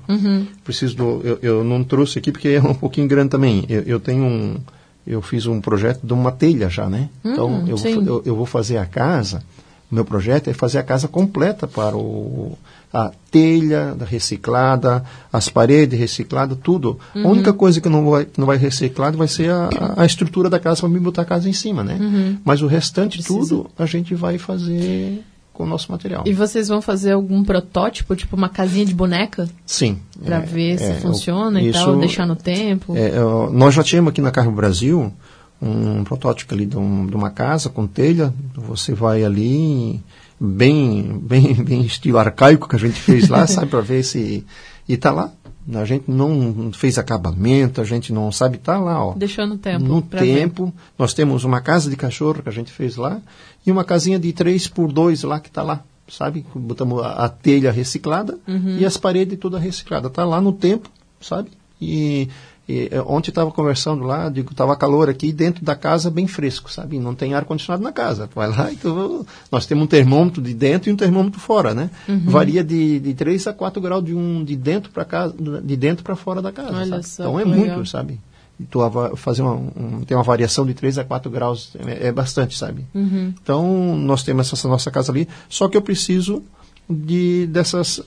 Preciso 0.64 0.97
do, 0.97 1.20
eu, 1.22 1.39
eu 1.41 1.64
não 1.64 1.85
trouxe 1.85 2.18
aqui 2.18 2.33
porque 2.33 2.49
é 2.57 2.61
um 2.61 2.74
pouquinho 2.74 3.07
grande 3.07 3.31
também. 3.31 3.64
Eu, 3.68 3.83
eu 3.83 4.01
tenho 4.01 4.24
um 4.24 4.57
eu 5.07 5.22
fiz 5.22 5.47
um 5.47 5.61
projeto 5.61 6.05
de 6.05 6.12
uma 6.12 6.33
telha 6.33 6.68
já, 6.68 6.91
né? 6.91 7.09
então 7.24 7.64
eu, 7.68 7.77
eu, 8.05 8.22
eu 8.27 8.35
vou 8.35 8.47
fazer 8.47 8.79
a 8.79 8.87
casa. 8.87 9.45
O 9.91 9.95
meu 9.95 10.05
projeto 10.05 10.49
é 10.49 10.53
fazer 10.53 10.79
a 10.79 10.83
casa 10.83 11.07
completa 11.07 11.68
para 11.68 11.97
o 11.97 12.59
a 12.93 13.11
telha 13.30 13.95
da 13.95 14.05
reciclada, 14.07 15.05
as 15.32 15.49
paredes 15.49 15.99
recicladas, 15.99 16.57
tudo. 16.62 16.99
A 17.14 17.28
única 17.28 17.53
coisa 17.53 17.80
que 17.80 17.89
não 17.89 18.09
vai, 18.11 18.24
que 18.24 18.39
não 18.39 18.47
vai 18.47 18.57
reciclado 18.57 19.18
vai 19.18 19.28
ser 19.28 19.51
a, 19.51 19.68
a- 19.97 20.07
estrutura 20.07 20.49
da 20.49 20.59
casa 20.59 20.80
para 20.80 20.89
me 20.89 20.99
botar 21.01 21.22
a 21.22 21.26
casa 21.26 21.49
em 21.49 21.53
cima, 21.53 21.82
né? 21.84 22.39
Mas 22.45 22.62
o 22.62 22.66
restante 22.66 23.22
tudo 23.22 23.68
a 23.78 23.84
gente 23.87 24.14
vai 24.14 24.39
fazer 24.39 25.22
com 25.53 25.64
o 25.64 25.66
nosso 25.66 25.91
material. 25.91 26.22
E 26.26 26.32
vocês 26.34 26.68
vão 26.68 26.82
fazer 26.82 27.12
algum 27.12 27.43
protótipo, 27.43 28.14
tipo 28.14 28.37
uma 28.37 28.49
casinha 28.49 28.84
de 28.84 28.95
boneca, 28.95 29.49
Sim. 29.64 29.99
pra 30.24 30.37
é, 30.37 30.41
ver 30.41 30.78
se 30.78 30.84
é, 30.84 30.95
funciona 30.95 31.61
e 31.62 31.70
isso- 31.70 31.78
tal, 31.84 31.97
deixar 31.97 32.26
no 32.26 32.37
tempo? 32.37 32.95
É, 32.97 33.18
ó, 33.22 33.51
nós 33.51 33.74
já 33.74 33.82
tínhamos 33.82 34.11
aqui 34.11 34.20
na 34.20 34.30
Carro 34.30 34.53
Brasil 34.53 35.12
um 35.61 36.05
protótipo 36.05 36.53
ali 36.55 36.66
de, 36.66 36.76
um- 36.76 37.07
de 37.07 37.16
uma 37.16 37.30
casa 37.30 37.70
com 37.70 37.87
telha. 37.87 38.32
Você 38.55 38.93
vai 38.93 39.24
ali, 39.24 39.99
bem, 40.41 41.18
bem, 41.22 41.55
bem 41.55 41.82
estilo 41.82 42.18
arcaico 42.18 42.68
que 42.68 42.76
a 42.76 42.78
gente 42.78 43.01
fez 43.01 43.28
lá, 43.28 43.47
sabe, 43.47 43.68
para 43.70 43.80
ver 43.80 44.03
se. 44.03 44.45
E 44.89 44.97
tá 44.97 45.11
lá. 45.11 45.32
A 45.74 45.84
gente 45.84 46.09
não 46.09 46.70
fez 46.72 46.97
acabamento, 46.97 47.80
a 47.80 47.84
gente 47.84 48.12
não 48.12 48.30
sabe, 48.30 48.57
tá 48.59 48.78
lá, 48.78 49.05
ó. 49.05 49.14
Deixou 49.14 49.45
no 49.49 49.59
tempo. 49.59 49.84
No 49.84 50.01
pra 50.01 50.20
ver. 50.20 50.34
tempo, 50.39 50.72
nós 50.97 51.12
temos 51.12 51.43
uma 51.43 51.61
casa 51.61 51.91
de 51.91 51.97
cachorro 51.97 52.41
que 52.41 52.49
a 52.49 52.53
gente 52.53 52.70
fez 52.70 52.95
lá 52.97 53.20
e 53.66 53.72
uma 53.72 53.82
casinha 53.82 54.16
de 54.16 54.32
3 54.32 54.68
por 54.68 54.93
2 54.93 55.24
lá 55.24 55.41
que 55.41 55.49
está 55.49 55.64
lá, 55.64 55.82
sabe? 56.07 56.47
Botamos 56.55 57.03
a, 57.03 57.24
a 57.24 57.28
telha 57.28 57.72
reciclada 57.72 58.39
Uhum. 58.47 58.76
e 58.78 58.87
as 58.87 58.97
paredes 58.97 59.37
toda 59.41 59.59
reciclada. 59.59 60.07
Está 60.07 60.24
lá 60.24 60.41
no 60.41 60.53
tempo, 60.53 60.89
sabe? 61.20 61.51
E, 61.82 62.28
e, 62.69 62.89
eh, 62.91 63.01
ontem 63.07 63.31
estava 63.31 63.51
conversando 63.53 64.03
lá, 64.03 64.29
digo, 64.29 64.51
estava 64.51 64.75
calor 64.75 65.09
aqui 65.09 65.33
dentro 65.33 65.64
da 65.64 65.77
casa 65.77 66.11
bem 66.11 66.27
fresco, 66.27 66.71
sabe? 66.71 66.99
Não 66.99 67.14
tem 67.14 67.33
ar-condicionado 67.33 67.83
na 67.83 67.93
casa. 67.93 68.27
Tu 68.27 68.35
vai 68.35 68.49
lá 68.49 68.73
e 68.73 68.77
tu, 68.77 69.25
nós 69.53 69.67
temos 69.67 69.85
um 69.85 69.87
termômetro 69.87 70.43
de 70.43 70.53
dentro 70.53 70.91
e 70.91 70.93
um 70.93 70.97
termômetro 70.97 71.39
fora, 71.39 71.73
né? 71.75 71.91
Uhum. 72.09 72.25
Varia 72.27 72.64
de, 72.64 72.99
de 72.99 73.14
3 73.14 73.47
a 73.47 73.53
4 73.53 73.81
graus 73.81 74.05
de 74.05 74.14
um 74.14 74.43
de 74.45 74.57
dentro 74.57 74.91
para 74.91 75.05
casa, 75.05 75.35
de 75.62 75.77
dentro 75.77 76.03
para 76.03 76.17
fora 76.17 76.43
da 76.43 76.51
casa. 76.51 77.01
Então 77.14 77.39
é 77.39 77.45
legal. 77.45 77.77
muito, 77.77 77.89
sabe? 77.89 78.19
E 78.59 78.64
tu 78.64 78.81
fazer 79.17 79.43
uma, 79.43 79.55
um, 79.55 80.03
tem 80.05 80.17
uma 80.17 80.25
variação 80.25 80.67
de 80.67 80.75
3 80.75 80.99
a 80.99 81.05
4 81.05 81.31
graus, 81.31 81.77
é, 81.87 82.09
é 82.09 82.12
bastante, 82.12 82.57
sabe? 82.57 82.85
Uhum. 82.95 83.33
Então, 83.41 83.97
nós 83.97 84.23
temos 84.23 84.53
essa 84.53 84.67
nossa 84.67 84.91
casa 84.91 85.12
ali, 85.12 85.29
só 85.49 85.69
que 85.69 85.77
eu 85.77 85.83
preciso 85.83 86.43
de 86.89 87.47
dessas 87.49 88.01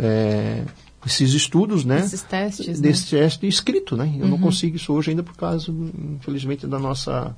é, 0.00 0.62
esses 1.06 1.32
estudos, 1.32 1.84
né? 1.84 2.00
Esses 2.00 2.22
testes, 2.22 2.66
né? 2.66 2.74
Uhum. 2.74 2.80
Desse 2.82 3.10
teste 3.10 3.46
escrito, 3.46 3.96
né? 3.96 4.12
Eu 4.18 4.26
não 4.28 4.38
consigo 4.38 4.76
isso 4.76 4.92
hoje 4.92 5.10
ainda 5.10 5.22
por 5.22 5.36
causa, 5.36 5.70
infelizmente, 6.16 6.66
da 6.66 6.78
nossa 6.78 7.34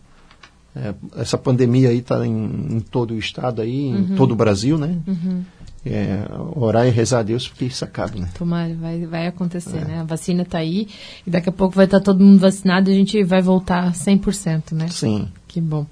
é, 0.74 0.94
essa 1.16 1.36
pandemia 1.36 1.88
aí 1.90 1.98
está 1.98 2.24
em, 2.26 2.32
em 2.76 2.80
todo 2.80 3.12
o 3.14 3.18
estado 3.18 3.60
aí, 3.60 3.88
Uhum. 3.92 3.98
em 4.12 4.16
todo 4.16 4.32
o 4.32 4.36
Brasil, 4.36 4.78
né? 4.78 4.98
É, 5.84 6.24
orar 6.54 6.86
e 6.86 6.90
rezar 6.90 7.20
a 7.20 7.22
Deus 7.22 7.48
porque 7.48 7.64
isso 7.64 7.82
acabe, 7.84 8.20
né? 8.20 8.28
Tomara, 8.36 8.74
vai, 8.74 9.06
vai 9.06 9.26
acontecer, 9.26 9.78
É. 9.78 9.84
né? 9.84 10.00
A 10.00 10.04
vacina 10.04 10.44
tá 10.44 10.58
aí 10.58 10.88
e 11.26 11.30
daqui 11.30 11.48
a 11.48 11.52
pouco 11.52 11.74
vai 11.74 11.86
estar 11.86 12.00
todo 12.00 12.22
mundo 12.22 12.38
vacinado 12.38 12.90
e 12.90 12.92
a 12.92 12.96
gente 12.96 13.22
vai 13.24 13.40
voltar 13.40 13.90
100%, 13.92 14.72
né? 14.72 14.88
Sim. 14.88 15.28
Que 15.48 15.60
bom. 15.60 15.86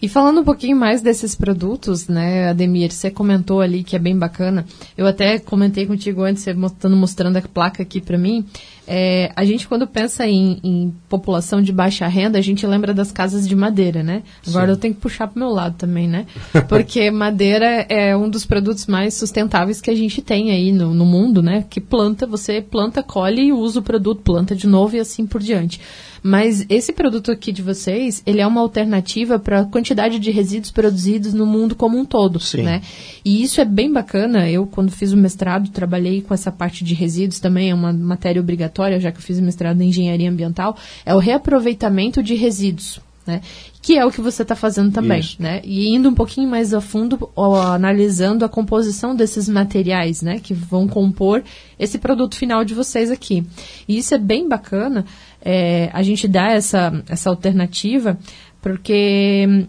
E 0.00 0.08
falando 0.08 0.40
um 0.40 0.44
pouquinho 0.44 0.76
mais 0.76 1.00
desses 1.00 1.34
produtos, 1.34 2.06
né, 2.06 2.50
Ademir, 2.50 2.92
você 2.92 3.10
comentou 3.10 3.60
ali 3.60 3.82
que 3.82 3.96
é 3.96 3.98
bem 3.98 4.16
bacana. 4.16 4.66
Eu 4.96 5.06
até 5.06 5.38
comentei 5.38 5.86
contigo 5.86 6.22
antes, 6.22 6.42
você 6.42 6.52
mostrando, 6.52 6.96
mostrando 6.96 7.36
a 7.36 7.42
placa 7.42 7.82
aqui 7.82 8.00
para 8.00 8.18
mim. 8.18 8.44
É, 8.88 9.32
a 9.34 9.44
gente, 9.44 9.66
quando 9.66 9.86
pensa 9.86 10.26
em, 10.26 10.60
em 10.62 10.94
população 11.08 11.60
de 11.60 11.72
baixa 11.72 12.06
renda, 12.06 12.38
a 12.38 12.42
gente 12.42 12.64
lembra 12.66 12.94
das 12.94 13.10
casas 13.10 13.48
de 13.48 13.56
madeira, 13.56 14.02
né? 14.02 14.22
Agora 14.46 14.66
Sim. 14.66 14.70
eu 14.70 14.76
tenho 14.76 14.94
que 14.94 15.00
puxar 15.00 15.26
pro 15.26 15.40
meu 15.40 15.48
lado 15.48 15.74
também, 15.76 16.06
né? 16.06 16.26
Porque 16.68 17.10
madeira 17.10 17.84
é 17.88 18.16
um 18.16 18.28
dos 18.28 18.46
produtos 18.46 18.86
mais 18.86 19.14
sustentáveis 19.14 19.80
que 19.80 19.90
a 19.90 19.94
gente 19.94 20.22
tem 20.22 20.52
aí 20.52 20.70
no, 20.70 20.94
no 20.94 21.04
mundo, 21.04 21.42
né? 21.42 21.64
Que 21.68 21.80
planta, 21.80 22.26
você 22.26 22.60
planta, 22.60 23.02
colhe 23.02 23.46
e 23.46 23.52
usa 23.52 23.80
o 23.80 23.82
produto, 23.82 24.22
planta 24.22 24.54
de 24.54 24.68
novo 24.68 24.94
e 24.94 25.00
assim 25.00 25.26
por 25.26 25.42
diante. 25.42 25.80
Mas 26.26 26.66
esse 26.68 26.92
produto 26.92 27.30
aqui 27.30 27.52
de 27.52 27.62
vocês, 27.62 28.20
ele 28.26 28.40
é 28.40 28.46
uma 28.46 28.60
alternativa 28.60 29.38
para 29.38 29.60
a 29.60 29.64
quantidade 29.64 30.18
de 30.18 30.32
resíduos 30.32 30.72
produzidos 30.72 31.32
no 31.32 31.46
mundo 31.46 31.76
como 31.76 31.96
um 31.96 32.04
todo, 32.04 32.40
Sim. 32.40 32.62
né? 32.62 32.82
E 33.24 33.44
isso 33.44 33.60
é 33.60 33.64
bem 33.64 33.92
bacana. 33.92 34.50
Eu, 34.50 34.66
quando 34.66 34.90
fiz 34.90 35.12
o 35.12 35.16
mestrado, 35.16 35.70
trabalhei 35.70 36.20
com 36.20 36.34
essa 36.34 36.50
parte 36.50 36.82
de 36.82 36.94
resíduos 36.94 37.38
também, 37.38 37.70
é 37.70 37.74
uma 37.74 37.92
matéria 37.92 38.42
obrigatória, 38.42 38.98
já 38.98 39.12
que 39.12 39.18
eu 39.18 39.22
fiz 39.22 39.38
o 39.38 39.42
mestrado 39.42 39.80
em 39.80 39.88
engenharia 39.90 40.28
ambiental, 40.28 40.76
é 41.04 41.14
o 41.14 41.18
reaproveitamento 41.18 42.20
de 42.24 42.34
resíduos. 42.34 42.98
Né? 43.24 43.40
Que 43.82 43.98
é 43.98 44.04
o 44.04 44.10
que 44.10 44.20
você 44.20 44.42
está 44.42 44.54
fazendo 44.54 44.92
também, 44.92 45.18
Isso. 45.18 45.36
né? 45.40 45.60
E 45.64 45.94
indo 45.94 46.08
um 46.08 46.14
pouquinho 46.14 46.48
mais 46.48 46.72
a 46.72 46.80
fundo, 46.80 47.28
ó, 47.34 47.60
analisando 47.60 48.44
a 48.44 48.48
composição 48.48 49.16
desses 49.16 49.48
materiais, 49.48 50.22
né? 50.22 50.38
Que 50.38 50.54
vão 50.54 50.86
compor 50.86 51.42
esse 51.76 51.98
produto 51.98 52.36
final 52.36 52.64
de 52.64 52.72
vocês 52.72 53.10
aqui. 53.10 53.44
E 53.88 53.98
isso 53.98 54.14
é 54.14 54.18
bem 54.18 54.48
bacana, 54.48 55.04
é, 55.48 55.90
a 55.92 56.02
gente 56.02 56.26
dá 56.26 56.50
essa, 56.50 57.04
essa 57.08 57.30
alternativa, 57.30 58.18
porque 58.60 59.46
hum, 59.48 59.66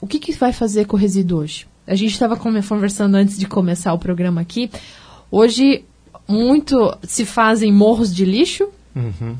o 0.00 0.06
que, 0.08 0.18
que 0.18 0.32
vai 0.32 0.52
fazer 0.52 0.84
com 0.84 0.96
o 0.96 0.98
resíduo 0.98 1.38
hoje? 1.38 1.64
A 1.86 1.94
gente 1.94 2.10
estava 2.10 2.36
conversando 2.36 3.14
antes 3.14 3.38
de 3.38 3.46
começar 3.46 3.92
o 3.92 3.98
programa 4.00 4.40
aqui. 4.40 4.68
Hoje, 5.30 5.84
muito 6.26 6.92
se 7.04 7.24
fazem 7.24 7.72
morros 7.72 8.12
de 8.12 8.24
lixo, 8.24 8.68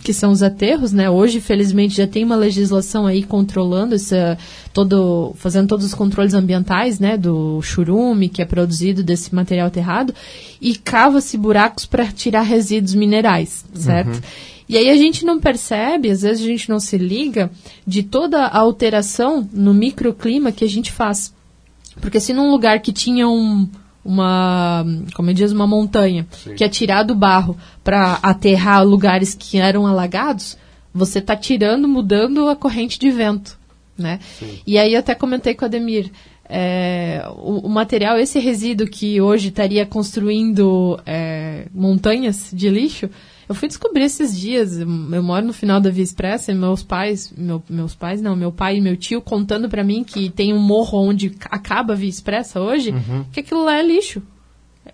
que 0.04 0.12
são 0.12 0.30
os 0.30 0.42
aterros, 0.42 0.92
né? 0.92 1.10
Hoje, 1.10 1.40
felizmente, 1.40 1.96
já 1.96 2.06
tem 2.06 2.24
uma 2.24 2.36
legislação 2.36 3.06
aí 3.06 3.24
controlando 3.24 3.96
essa, 3.96 4.38
todo, 4.72 5.34
fazendo 5.36 5.66
todos 5.68 5.84
os 5.84 5.94
controles 5.94 6.32
ambientais, 6.32 7.00
né? 7.00 7.18
Do 7.18 7.60
churume 7.60 8.28
que 8.28 8.40
é 8.40 8.44
produzido 8.44 9.02
desse 9.02 9.34
material 9.34 9.66
aterrado 9.66 10.14
e 10.60 10.76
cava-se 10.76 11.36
buracos 11.36 11.86
para 11.86 12.06
tirar 12.06 12.42
resíduos 12.42 12.94
minerais, 12.94 13.64
certo? 13.74 14.22
E 14.72 14.78
aí 14.78 14.88
a 14.88 14.96
gente 14.96 15.22
não 15.26 15.38
percebe, 15.38 16.10
às 16.10 16.22
vezes 16.22 16.42
a 16.42 16.48
gente 16.48 16.70
não 16.70 16.80
se 16.80 16.96
liga 16.96 17.50
de 17.86 18.02
toda 18.02 18.46
a 18.46 18.58
alteração 18.58 19.46
no 19.52 19.74
microclima 19.74 20.50
que 20.50 20.64
a 20.64 20.68
gente 20.68 20.90
faz. 20.90 21.34
Porque 22.00 22.18
se 22.18 22.32
num 22.32 22.50
lugar 22.50 22.80
que 22.80 22.90
tinha 22.90 23.28
um, 23.28 23.68
uma, 24.02 24.82
como 25.12 25.28
eu 25.28 25.34
diz, 25.34 25.52
uma 25.52 25.66
montanha, 25.66 26.26
que 26.56 26.64
é 26.64 26.70
tirado 26.70 27.14
barro 27.14 27.54
para 27.84 28.14
aterrar 28.22 28.82
lugares 28.82 29.34
que 29.34 29.58
eram 29.58 29.86
alagados, 29.86 30.56
você 30.94 31.18
está 31.18 31.36
tirando, 31.36 31.86
mudando 31.86 32.48
a 32.48 32.56
corrente 32.56 32.98
de 32.98 33.10
vento, 33.10 33.58
né? 33.98 34.20
E 34.66 34.78
aí 34.78 34.94
eu 34.94 35.00
até 35.00 35.14
comentei 35.14 35.54
com 35.54 35.66
o 35.66 35.68
Ademir, 35.68 36.10
é, 36.48 37.22
o, 37.36 37.66
o 37.66 37.68
material, 37.68 38.18
esse 38.18 38.38
resíduo 38.38 38.86
que 38.86 39.20
hoje 39.20 39.48
estaria 39.48 39.84
construindo 39.84 40.98
é, 41.04 41.66
montanhas 41.74 42.48
de 42.54 42.70
lixo, 42.70 43.10
eu 43.52 43.54
fui 43.54 43.68
descobrir 43.68 44.02
esses 44.04 44.38
dias, 44.38 44.78
eu, 44.80 44.86
moro 45.22 45.46
no 45.46 45.52
final 45.52 45.80
da 45.80 45.90
Via 45.90 46.02
Expressa 46.02 46.50
e 46.50 46.54
meus 46.54 46.82
pais, 46.82 47.32
meu- 47.36 47.62
meus 47.68 47.94
pais 47.94 48.20
não, 48.20 48.34
meu 48.34 48.50
pai 48.50 48.78
e 48.78 48.80
meu 48.80 48.96
tio 48.96 49.20
contando 49.22 49.68
pra 49.68 49.84
mim 49.84 50.02
que 50.02 50.28
tem 50.30 50.52
um 50.52 50.58
morro 50.60 50.98
onde 50.98 51.36
acaba 51.50 51.92
a 51.92 51.96
Via 51.96 52.08
Expressa 52.08 52.60
hoje, 52.60 52.92
que 53.32 53.40
aquilo 53.40 53.64
lá 53.64 53.78
é 53.78 53.82
lixo. 53.82 54.22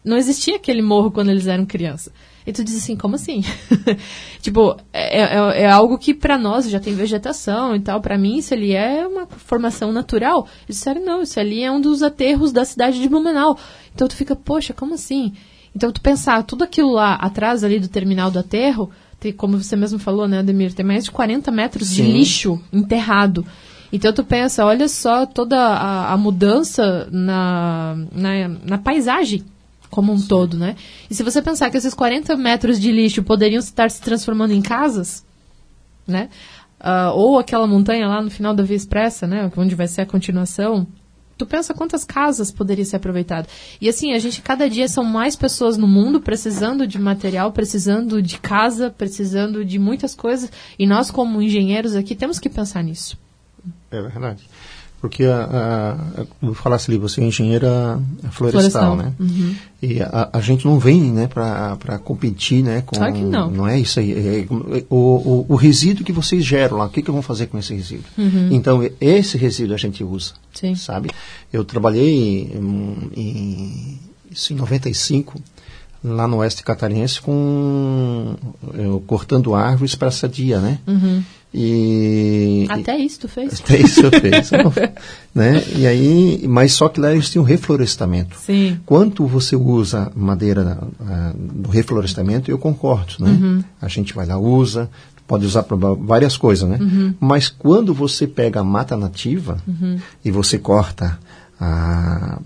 Não 0.05 0.17
existia 0.19 0.57
aquele 0.57 0.83
morro 0.83 1.11
quando 1.11 1.31
eles 1.31 1.47
eram 1.47 1.65
criança. 1.65 2.13
E 2.47 2.53
tu 2.53 2.63
diz 2.65 2.77
assim, 2.77 2.97
como 2.97 3.15
assim? 3.15 3.43
tipo, 4.41 4.77
é, 4.93 5.21
é, 5.23 5.63
é 5.63 5.71
algo 5.71 5.99
que 5.99 6.15
pra 6.15 6.39
nós 6.39 6.69
já 6.69 6.81
tem 6.81 6.95
vegetação 6.95 7.75
e 7.77 7.81
tal. 7.81 8.01
Pra 8.01 8.17
mim, 8.19 8.37
isso 8.39 8.55
ali 8.55 8.75
é 8.75 9.07
uma 9.07 9.27
formação 9.27 9.93
natural. 9.93 10.47
Eles 10.67 10.77
disseram, 10.79 11.05
não, 11.05 11.23
isso 11.23 11.39
ali 11.39 11.63
é 11.63 11.71
um 11.71 11.81
dos 11.81 12.03
aterros 12.03 12.53
da 12.53 12.65
cidade 12.65 13.01
de 13.01 13.09
Blumenau. 13.09 13.59
Então 13.95 14.09
tu 14.09 14.17
fica, 14.17 14.35
poxa, 14.37 14.73
como 14.73 14.95
assim? 14.95 15.33
Então 15.79 15.93
tu 15.93 16.01
pensar, 16.01 16.43
tudo 16.43 16.65
aquilo 16.65 16.91
lá 16.91 17.15
atrás 17.15 17.63
ali 17.63 17.79
do 17.79 17.87
terminal 17.87 18.33
do 18.33 18.39
aterro, 18.41 18.91
tem, 19.21 19.33
como 19.33 19.63
você 19.63 19.77
mesmo 19.77 19.97
falou, 19.97 20.27
né, 20.27 20.41
Ademir, 20.41 20.75
tem 20.75 20.85
mais 20.85 21.05
de 21.05 21.13
40 21.13 21.53
metros 21.53 21.89
de 21.89 22.03
Sim. 22.03 22.11
lixo 22.11 22.61
enterrado. 22.73 23.47
Então 23.93 24.13
tu 24.13 24.25
pensa, 24.25 24.67
olha 24.67 24.89
só 24.89 25.25
toda 25.25 25.57
a, 25.57 26.13
a 26.13 26.17
mudança 26.17 27.07
na, 27.13 27.97
na, 28.11 28.49
na 28.49 28.79
paisagem 28.79 29.45
como 29.89 30.13
um 30.13 30.21
todo, 30.21 30.59
né? 30.59 30.75
E 31.09 31.15
se 31.15 31.23
você 31.23 31.41
pensar 31.41 31.71
que 31.71 31.77
esses 31.77 31.95
40 31.95 32.37
metros 32.37 32.81
de 32.81 32.91
lixo 32.91 33.23
poderiam 33.23 33.61
estar 33.61 33.89
se 33.89 34.03
transformando 34.03 34.53
em 34.53 34.61
casas, 34.61 35.25
né? 36.09 36.29
Ah, 36.81 37.13
ou 37.13 37.39
aquela 37.39 37.69
montanha 37.69 38.09
lá 38.09 38.21
no 38.21 38.31
final 38.31 38.53
da 38.53 38.65
Via 38.65 38.77
Expressa, 38.77 39.29
né? 39.29 39.49
Onde 39.57 39.77
vai 39.77 39.87
ser 39.87 40.01
a 40.01 40.07
continuação. 40.07 40.89
Tu 41.39 41.47
pensa 41.47 41.73
quantas 41.73 42.05
casas 42.05 42.51
poderia 42.51 42.85
ser 42.85 42.97
aproveitado. 42.97 43.49
E 43.81 43.89
assim, 43.89 44.13
a 44.13 44.19
gente 44.19 44.43
cada 44.43 44.69
dia 44.69 44.89
são 44.89 45.05
mais 45.05 45.37
pessoas 45.37 45.79
no 45.79 45.87
mundo 45.87 46.21
precisando 46.21 46.87
de 46.87 46.99
material, 46.99 47.53
precisando 47.53 48.21
de 48.21 48.39
casa, 48.39 48.91
precisando 48.91 49.65
de 49.65 49.79
muitas 49.79 50.15
coisas. 50.15 50.51
E 50.77 50.87
nós, 50.87 51.11
como 51.11 51.41
engenheiros 51.41 51.95
aqui, 51.95 52.17
temos 52.17 52.41
que 52.41 52.51
pensar 52.51 52.83
nisso. 52.83 53.17
É 53.91 54.03
verdade. 54.03 54.49
Porque, 55.01 55.25
a, 55.25 55.97
a, 56.19 56.25
como 56.25 56.51
eu 56.51 56.55
falasse 56.55 56.91
ali, 56.91 56.99
você 56.99 57.21
é 57.21 57.25
engenheira 57.25 58.01
florestal, 58.33 58.97
florestal. 58.97 58.97
né? 58.97 59.13
Uhum. 59.21 59.55
E 59.81 60.03
a, 60.03 60.31
a, 60.33 60.41
gente 60.41 60.67
não 60.67 60.79
vem 60.79 61.01
né, 61.01 61.29
para 61.29 61.99
competir 62.03 62.65
né, 62.65 62.83
com... 62.85 62.97
Claro 62.97 63.13
que 63.13 63.23
não. 63.23 63.49
Não 63.49 63.69
é 63.69 63.79
isso 63.79 64.01
aí. 64.01 64.13
É, 64.13 64.41
é, 64.41 64.85
o, 64.91 64.97
o, 64.97 65.47
o, 65.51 65.55
resíduo 65.55 66.05
que 66.05 66.13
vocês 66.13 66.45
geram 66.45 66.79
lá, 66.79 66.87
o 66.87 66.89
que, 66.89 67.01
que 67.01 67.13
vão 67.13 67.23
fazer 67.23 67.47
com 67.47 67.57
esse 67.59 67.73
resíduo? 67.73 68.07
Uhum. 68.19 68.49
Então, 68.51 68.91
esse 69.01 69.39
resíduo 69.39 69.75
a 69.75 69.79
gente 69.79 70.03
usa, 70.03 70.33
Sim. 70.53 70.75
sabe? 70.75 71.11
Eu 71.53 71.65
trabalhei 71.65 72.51
em, 72.53 73.11
em, 73.17 73.99
em 74.51 74.55
95 74.55 75.41
lá 76.03 76.27
no 76.27 76.39
oeste 76.39 76.63
catarinense 76.63 77.21
com 77.21 78.35
eu, 78.75 79.03
cortando 79.07 79.55
árvores 79.55 79.95
para 79.95 80.11
sadia, 80.11 80.61
né? 80.61 80.79
Uhum. 80.87 81.23
E, 81.53 82.67
Até 82.69 82.99
isso 82.99 83.21
tu 83.21 83.29
fez? 83.29 83.61
Até 83.61 83.79
isso 83.79 84.05
eu 84.05 84.11
fiz. 84.11 84.51
né? 85.35 85.63
E 85.77 85.87
aí, 85.87 86.45
mas 86.47 86.75
só 86.75 86.89
que 86.89 87.01
lá 87.01 87.13
eles 87.13 87.31
tinham 87.31 87.45
reflorestamento. 87.45 88.37
Sim. 88.39 88.79
Quanto 88.85 89.27
você 89.27 89.57
usa 89.57 90.13
madeira 90.15 90.79
uh, 91.01 91.37
do 91.37 91.71
reflorestamento, 91.71 92.51
eu 92.51 92.59
concordo. 92.59 93.15
Né? 93.21 93.31
Uhum. 93.31 93.65
A 93.81 93.89
gente 93.89 94.13
vai 94.15 94.27
lá, 94.27 94.39
usa, 94.39 94.91
pode 95.27 95.47
usar 95.47 95.63
para 95.63 95.77
várias 95.77 96.37
coisas. 96.37 96.69
Né? 96.69 96.79
Uhum. 96.81 97.15
Mas 97.19 97.49
quando 97.49 97.95
você 97.95 98.27
pega 98.27 98.61
a 98.61 98.65
mata 98.65 98.97
nativa 98.97 99.57
uhum. 99.67 99.99
e 100.23 100.31
você 100.31 100.59
corta 100.59 101.19
a, 101.59 102.39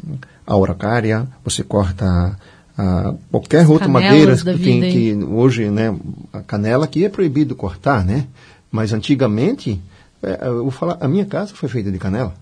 a 0.46 0.56
uracária, 0.56 1.26
você 1.44 1.64
corta 1.64 2.38
a 2.78 3.14
qualquer 3.30 3.68
outra 3.68 3.88
madeira 3.88 4.36
que, 4.36 4.58
tem, 4.58 4.80
que 4.80 5.24
hoje, 5.24 5.70
né, 5.70 5.94
a 6.32 6.40
canela 6.40 6.84
aqui 6.84 7.04
é 7.04 7.08
proibido 7.08 7.54
cortar, 7.54 8.04
né? 8.04 8.26
Mas 8.72 8.92
antigamente, 8.94 9.78
é, 10.22 10.46
eu 10.46 10.62
vou 10.62 10.70
falar, 10.70 10.96
a 10.98 11.06
minha 11.06 11.26
casa 11.26 11.54
foi 11.54 11.68
feita 11.68 11.92
de 11.92 11.98
canela. 11.98 12.34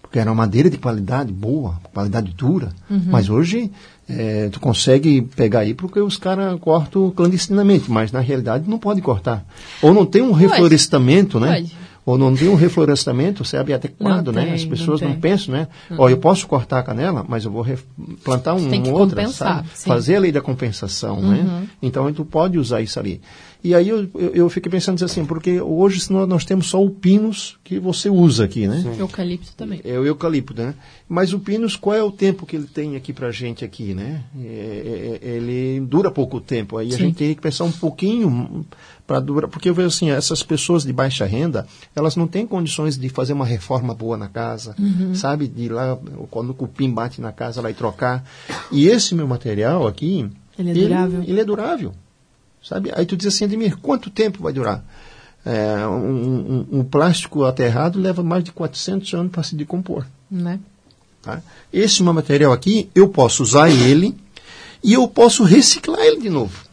Porque 0.00 0.18
era 0.18 0.30
uma 0.30 0.36
madeira 0.36 0.70
de 0.70 0.78
qualidade 0.78 1.30
boa, 1.30 1.78
qualidade 1.92 2.32
dura. 2.32 2.70
Uhum. 2.88 3.02
Mas 3.08 3.28
hoje, 3.28 3.70
é, 4.08 4.48
tu 4.50 4.58
consegue 4.58 5.20
pegar 5.20 5.60
aí 5.60 5.74
porque 5.74 6.00
os 6.00 6.16
caras 6.16 6.58
cortam 6.58 7.10
clandestinamente. 7.10 7.90
Mas 7.90 8.10
na 8.10 8.20
realidade 8.20 8.68
não 8.68 8.78
pode 8.78 9.02
cortar. 9.02 9.44
Ou 9.82 9.92
não 9.92 10.06
tem 10.06 10.22
um 10.22 10.32
reflorestamento, 10.32 11.38
né? 11.38 11.56
Pode 11.56 11.76
ou 12.08 12.16
não 12.16 12.34
tem 12.34 12.48
um 12.48 12.54
reflorestamento, 12.54 13.44
sabe, 13.44 13.74
adequado, 13.74 14.32
né? 14.32 14.54
As 14.54 14.64
pessoas 14.64 15.02
não, 15.02 15.10
não 15.10 15.20
pensam, 15.20 15.52
né? 15.52 15.68
Ó, 15.98 16.08
eu 16.08 16.16
posso 16.16 16.46
cortar 16.46 16.78
a 16.78 16.82
canela, 16.82 17.22
mas 17.28 17.44
eu 17.44 17.50
vou 17.50 17.66
plantar 18.24 18.54
um, 18.54 18.66
um 18.66 18.92
outra, 18.94 19.28
sabe? 19.28 19.68
Sim. 19.74 19.90
Fazer 19.90 20.16
a 20.16 20.20
lei 20.20 20.32
da 20.32 20.40
compensação, 20.40 21.20
né? 21.20 21.36
uhum. 21.36 21.44
né? 21.44 21.66
Então, 21.82 22.10
tu 22.14 22.24
pode 22.24 22.58
usar 22.58 22.80
isso 22.80 22.98
ali. 22.98 23.20
E 23.62 23.74
aí 23.74 23.88
eu, 23.88 24.08
eu, 24.14 24.30
eu 24.34 24.48
fiquei 24.48 24.70
pensando 24.70 25.04
assim, 25.04 25.24
porque 25.24 25.60
hoje 25.60 26.10
nós, 26.12 26.28
nós 26.28 26.44
temos 26.44 26.68
só 26.68 26.82
o 26.82 26.90
pinus 26.90 27.58
que 27.64 27.78
você 27.78 28.08
usa 28.08 28.44
aqui, 28.44 28.68
né? 28.68 28.80
Sim. 28.82 29.00
Eucalipto 29.00 29.52
também. 29.56 29.80
É 29.84 29.98
o 29.98 30.06
eucalipto, 30.06 30.54
né? 30.54 30.74
Mas 31.08 31.32
o 31.32 31.40
pinus, 31.40 31.74
qual 31.74 31.96
é 31.96 32.02
o 32.02 32.12
tempo 32.12 32.46
que 32.46 32.54
ele 32.54 32.66
tem 32.66 32.94
aqui 32.94 33.12
pra 33.12 33.32
gente 33.32 33.64
aqui, 33.64 33.94
né? 33.94 34.22
É, 34.38 35.18
é, 35.22 35.28
é 35.28 35.36
ele 35.36 35.80
dura 35.80 36.10
pouco 36.10 36.40
tempo. 36.40 36.76
Aí 36.76 36.90
Sim. 36.90 36.94
a 36.94 36.98
gente 36.98 37.16
tem 37.16 37.34
que 37.34 37.40
pensar 37.40 37.64
um 37.64 37.72
pouquinho 37.72 38.64
para 39.04 39.18
durar, 39.18 39.50
porque 39.50 39.68
eu 39.68 39.74
vejo 39.74 39.88
assim, 39.88 40.10
essas 40.10 40.42
pessoas 40.42 40.84
de 40.84 40.92
baixa 40.92 41.24
renda, 41.24 41.66
elas 41.96 42.14
não 42.14 42.28
têm 42.28 42.46
condições 42.46 42.96
de 42.96 43.08
fazer 43.08 43.32
uma 43.32 43.46
reforma 43.46 43.92
boa 43.92 44.16
na 44.16 44.28
casa, 44.28 44.76
uhum. 44.78 45.14
sabe? 45.14 45.48
De 45.48 45.62
ir 45.62 45.72
lá, 45.72 45.98
quando 46.30 46.50
o 46.50 46.54
cupim 46.54 46.92
bate 46.92 47.20
na 47.20 47.32
casa, 47.32 47.60
lá 47.60 47.70
e 47.70 47.74
trocar. 47.74 48.24
E 48.70 48.86
esse 48.86 49.16
meu 49.16 49.26
material 49.26 49.86
aqui, 49.86 50.30
ele 50.56 50.70
é 50.70 50.74
durável. 50.74 51.22
Ele, 51.22 51.30
ele 51.32 51.40
é 51.40 51.44
durável. 51.44 51.92
Sabe? 52.62 52.90
Aí 52.94 53.06
tu 53.06 53.16
diz 53.16 53.26
assim, 53.28 53.44
Ademir, 53.44 53.76
quanto 53.76 54.10
tempo 54.10 54.42
vai 54.42 54.52
durar? 54.52 54.84
É, 55.44 55.86
um, 55.86 56.66
um, 56.72 56.78
um, 56.80 56.84
plástico 56.84 57.44
aterrado 57.44 57.98
leva 57.98 58.22
mais 58.22 58.44
de 58.44 58.52
400 58.52 59.14
anos 59.14 59.32
para 59.32 59.42
se 59.42 59.54
decompor. 59.54 60.04
Né? 60.30 60.60
Tá? 61.22 61.40
Esse 61.72 62.02
meu 62.02 62.12
material 62.12 62.52
aqui, 62.52 62.90
eu 62.94 63.08
posso 63.08 63.42
usar 63.42 63.70
ele 63.70 64.14
e 64.82 64.92
eu 64.92 65.08
posso 65.08 65.44
reciclar 65.44 66.00
ele 66.00 66.20
de 66.20 66.28
novo. 66.28 66.64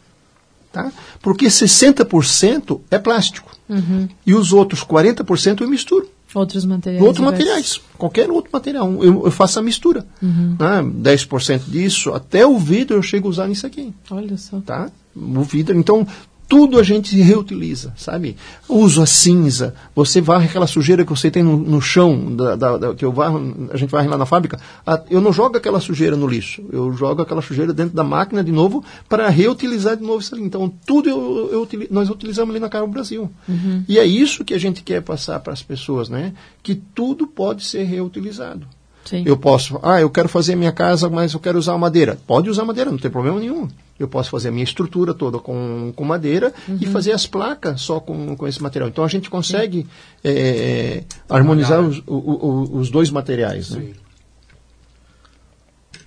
Tá? 0.72 0.92
Porque 1.22 1.46
60% 1.46 2.80
é 2.90 2.98
plástico. 2.98 3.56
Uhum. 3.68 4.08
E 4.26 4.34
os 4.34 4.52
outros 4.52 4.84
40% 4.84 5.62
eu 5.62 5.68
misturo. 5.68 6.08
Outros 6.36 6.66
materiais. 6.66 7.02
Outros 7.02 7.24
materiais. 7.24 7.80
Qualquer 7.96 8.30
outro 8.30 8.50
material. 8.52 8.92
Eu, 9.02 9.24
eu 9.24 9.30
faço 9.30 9.58
a 9.58 9.62
mistura. 9.62 10.06
Uhum. 10.22 10.54
Né? 10.60 11.16
10% 11.16 11.62
disso, 11.66 12.12
até 12.12 12.46
o 12.46 12.58
vidro 12.58 12.98
eu 12.98 13.02
chego 13.02 13.26
a 13.26 13.30
usar 13.30 13.48
nisso 13.48 13.66
aqui. 13.66 13.94
Olha 14.10 14.36
só. 14.36 14.60
Tá? 14.60 14.90
O 15.16 15.40
vidro. 15.40 15.74
Então, 15.74 16.06
tudo 16.48 16.78
a 16.78 16.82
gente 16.82 17.16
reutiliza, 17.20 17.92
sabe? 17.96 18.36
Uso 18.68 19.02
a 19.02 19.06
cinza, 19.06 19.74
você 19.94 20.20
varre 20.20 20.46
aquela 20.46 20.66
sujeira 20.66 21.04
que 21.04 21.10
você 21.10 21.30
tem 21.30 21.42
no, 21.42 21.56
no 21.56 21.80
chão, 21.80 22.34
da, 22.34 22.56
da, 22.56 22.78
da, 22.78 22.94
que 22.94 23.04
eu 23.04 23.12
varro, 23.12 23.68
a 23.72 23.76
gente 23.76 23.90
varre 23.90 24.08
lá 24.08 24.16
na 24.16 24.26
fábrica, 24.26 24.60
a, 24.86 25.02
eu 25.10 25.20
não 25.20 25.32
jogo 25.32 25.56
aquela 25.56 25.80
sujeira 25.80 26.16
no 26.16 26.26
lixo, 26.26 26.62
eu 26.72 26.92
jogo 26.92 27.22
aquela 27.22 27.42
sujeira 27.42 27.72
dentro 27.72 27.94
da 27.94 28.04
máquina 28.04 28.44
de 28.44 28.52
novo 28.52 28.84
para 29.08 29.28
reutilizar 29.28 29.96
de 29.96 30.02
novo 30.02 30.20
isso 30.20 30.34
ali. 30.34 30.44
Então, 30.44 30.72
tudo 30.86 31.08
eu, 31.08 31.50
eu, 31.52 31.68
nós 31.90 32.10
utilizamos 32.10 32.54
ali 32.54 32.60
na 32.60 32.68
Carol 32.68 32.88
Brasil. 32.88 33.30
Uhum. 33.48 33.84
E 33.88 33.98
é 33.98 34.04
isso 34.04 34.44
que 34.44 34.54
a 34.54 34.58
gente 34.58 34.82
quer 34.82 35.02
passar 35.02 35.40
para 35.40 35.52
as 35.52 35.62
pessoas, 35.62 36.08
né? 36.08 36.32
Que 36.62 36.74
tudo 36.74 37.26
pode 37.26 37.64
ser 37.64 37.82
reutilizado. 37.84 38.66
Sim. 39.06 39.22
Eu 39.24 39.36
posso, 39.36 39.78
ah, 39.82 40.00
eu 40.00 40.10
quero 40.10 40.28
fazer 40.28 40.56
minha 40.56 40.72
casa, 40.72 41.08
mas 41.08 41.32
eu 41.32 41.40
quero 41.40 41.58
usar 41.58 41.78
madeira. 41.78 42.18
Pode 42.26 42.50
usar 42.50 42.64
madeira, 42.64 42.90
não 42.90 42.98
tem 42.98 43.10
problema 43.10 43.38
nenhum. 43.38 43.68
Eu 43.98 44.08
posso 44.08 44.30
fazer 44.30 44.48
a 44.48 44.52
minha 44.52 44.64
estrutura 44.64 45.14
toda 45.14 45.38
com, 45.38 45.92
com 45.94 46.04
madeira 46.04 46.52
uhum. 46.68 46.78
e 46.80 46.86
fazer 46.86 47.12
as 47.12 47.26
placas 47.26 47.80
só 47.80 48.00
com, 48.00 48.36
com 48.36 48.46
esse 48.46 48.60
material. 48.62 48.88
Então 48.88 49.04
a 49.04 49.08
gente 49.08 49.30
consegue 49.30 49.86
é, 50.24 51.04
harmonizar 51.28 51.80
os, 51.80 52.02
o, 52.06 52.14
o, 52.14 52.78
os 52.78 52.90
dois 52.90 53.10
materiais. 53.10 53.70
Né? 53.70 53.92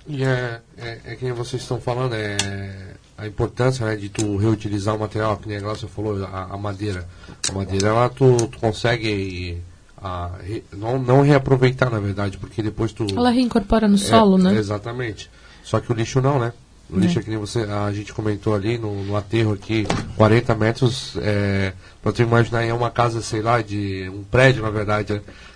E 0.07 0.23
é, 0.23 0.59
é, 0.77 0.99
é 1.05 1.15
que 1.15 1.31
vocês 1.31 1.61
estão 1.61 1.79
falando, 1.79 2.13
é 2.13 2.95
a 3.17 3.27
importância 3.27 3.85
né, 3.85 3.95
de 3.95 4.09
tu 4.09 4.37
reutilizar 4.37 4.95
o 4.95 4.99
material, 4.99 5.37
que 5.37 5.47
nem 5.47 5.57
a 5.57 5.61
Glaucia 5.61 5.87
falou, 5.87 6.23
a, 6.25 6.47
a 6.51 6.57
madeira. 6.57 7.07
A 7.49 7.51
madeira, 7.51 7.89
ela 7.89 8.09
tu, 8.09 8.35
tu 8.47 8.59
consegue 8.59 9.61
a, 10.01 10.31
não, 10.75 10.97
não 10.97 11.21
reaproveitar, 11.21 11.89
na 11.89 11.99
verdade, 11.99 12.37
porque 12.37 12.63
depois 12.63 12.91
tu. 12.91 13.05
Ela 13.15 13.29
reincorpora 13.29 13.87
no 13.87 13.97
solo, 13.97 14.39
é, 14.39 14.43
né? 14.43 14.57
Exatamente. 14.57 15.29
Só 15.63 15.79
que 15.79 15.91
o 15.91 15.95
lixo 15.95 16.21
não, 16.21 16.39
né? 16.39 16.53
O 16.89 16.97
é. 16.97 17.01
lixo 17.01 17.19
é 17.19 17.21
que 17.21 17.29
nem 17.29 17.37
você, 17.37 17.59
a 17.63 17.91
gente 17.91 18.13
comentou 18.13 18.55
ali 18.55 18.77
no, 18.77 19.03
no 19.03 19.15
aterro 19.15 19.53
aqui, 19.53 19.85
40 20.15 20.55
metros, 20.55 21.15
é, 21.17 21.73
pra 22.01 22.11
tu 22.11 22.21
imaginar, 22.21 22.63
é 22.63 22.73
uma 22.73 22.89
casa, 22.89 23.21
sei 23.21 23.41
lá, 23.41 23.61
de. 23.61 24.09
um 24.09 24.23
prédio, 24.23 24.63
na 24.63 24.69
verdade, 24.69 25.13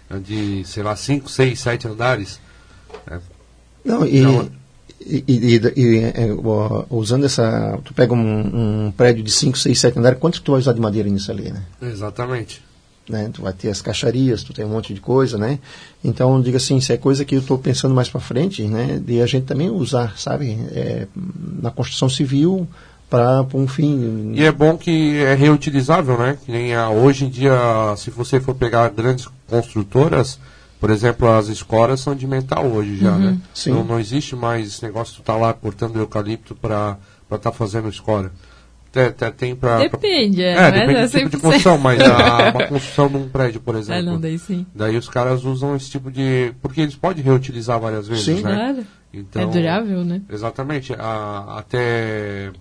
né, 0.09 0.19
de, 0.19 0.63
sei 0.65 0.83
lá, 0.83 0.95
5, 0.95 1.29
6, 1.29 1.59
7 1.59 1.87
andares. 1.87 2.39
É. 3.09 3.19
Não, 3.85 4.05
e, 4.05 4.19
então, 4.19 4.51
e, 4.99 5.23
e, 5.27 5.61
e 5.75 5.99
é, 5.99 6.29
usando 6.89 7.25
essa. 7.25 7.79
Tu 7.83 7.93
pega 7.93 8.13
um, 8.13 8.87
um 8.87 8.91
prédio 8.91 9.23
de 9.23 9.31
5, 9.31 9.57
6, 9.57 9.79
7 9.79 9.99
andares, 9.99 10.19
quanto 10.19 10.41
tu 10.41 10.51
vai 10.51 10.59
usar 10.59 10.73
de 10.73 10.81
madeira 10.81 11.09
nisso 11.09 11.31
ali, 11.31 11.49
né? 11.49 11.63
Exatamente 11.81 12.61
né? 13.09 13.29
Tu 13.33 13.41
vai 13.41 13.53
ter 13.53 13.69
as 13.69 13.81
caixarias, 13.81 14.43
tu 14.43 14.53
tem 14.53 14.65
um 14.65 14.69
monte 14.69 14.93
de 14.93 15.01
coisa, 15.01 15.37
né? 15.37 15.59
Então, 16.03 16.41
diga 16.41 16.57
assim, 16.57 16.77
isso 16.77 16.91
é 16.91 16.97
coisa 16.97 17.25
que 17.25 17.35
eu 17.35 17.39
estou 17.39 17.57
pensando 17.57 17.93
mais 17.93 18.09
para 18.09 18.21
frente, 18.21 18.63
né? 18.63 19.01
De 19.03 19.21
a 19.21 19.25
gente 19.25 19.45
também 19.45 19.69
usar, 19.69 20.17
sabe? 20.17 20.57
É, 20.71 21.07
na 21.61 21.71
construção 21.71 22.09
civil 22.09 22.67
para 23.09 23.45
um 23.53 23.67
fim. 23.67 24.31
E 24.33 24.43
é 24.43 24.51
bom 24.51 24.77
que 24.77 25.17
é 25.17 25.35
reutilizável, 25.35 26.17
né? 26.17 26.37
Que 26.43 26.51
nem 26.51 26.73
a, 26.73 26.89
hoje 26.89 27.25
em 27.25 27.29
dia, 27.29 27.53
se 27.97 28.09
você 28.09 28.39
for 28.39 28.55
pegar 28.55 28.89
grandes 28.89 29.27
construtoras, 29.47 30.39
por 30.79 30.89
exemplo, 30.89 31.29
as 31.29 31.47
escoras 31.47 31.99
são 31.99 32.15
de 32.15 32.25
metal 32.25 32.65
hoje 32.65 32.97
já, 32.97 33.11
uhum, 33.11 33.19
né? 33.19 33.37
Sim. 33.53 33.71
Não, 33.71 33.83
não 33.83 33.99
existe 33.99 34.35
mais 34.35 34.67
esse 34.67 34.83
negócio 34.83 35.13
de 35.13 35.21
estar 35.21 35.33
tá 35.33 35.39
lá 35.39 35.53
cortando 35.53 35.97
eucalipto 35.97 36.55
para 36.55 36.97
estar 37.23 37.37
tá 37.37 37.51
fazendo 37.51 37.87
escora. 37.87 38.31
Tem, 38.93 39.31
tem 39.31 39.55
pra, 39.55 39.79
depende, 39.79 40.35
pra... 40.35 40.45
é, 40.45 40.67
é 40.67 40.71
depende 40.71 40.99
é 40.99 41.07
do 41.07 41.09
tipo 41.09 41.29
de 41.31 41.37
construção, 41.37 41.77
mas 41.79 41.99
a, 41.99 42.51
uma 42.51 42.67
construção 42.67 43.07
de 43.07 43.17
um 43.17 43.27
prédio, 43.27 43.59
por 43.59 43.75
exemplo. 43.75 43.99
É, 43.99 44.05
não, 44.05 44.21
daí 44.21 44.37
sim. 44.37 44.67
Daí 44.75 44.95
os 44.95 45.09
caras 45.09 45.43
usam 45.43 45.75
esse 45.75 45.89
tipo 45.89 46.11
de. 46.11 46.53
Porque 46.61 46.81
eles 46.81 46.95
podem 46.95 47.23
reutilizar 47.23 47.79
várias 47.79 48.07
vezes, 48.07 48.23
sim. 48.23 48.43
né? 48.43 48.53
Claro. 48.53 48.87
Então, 49.11 49.41
é 49.41 49.45
durável, 49.47 50.05
né? 50.05 50.21
Exatamente. 50.29 50.93
A, 50.93 51.55
até 51.57 52.51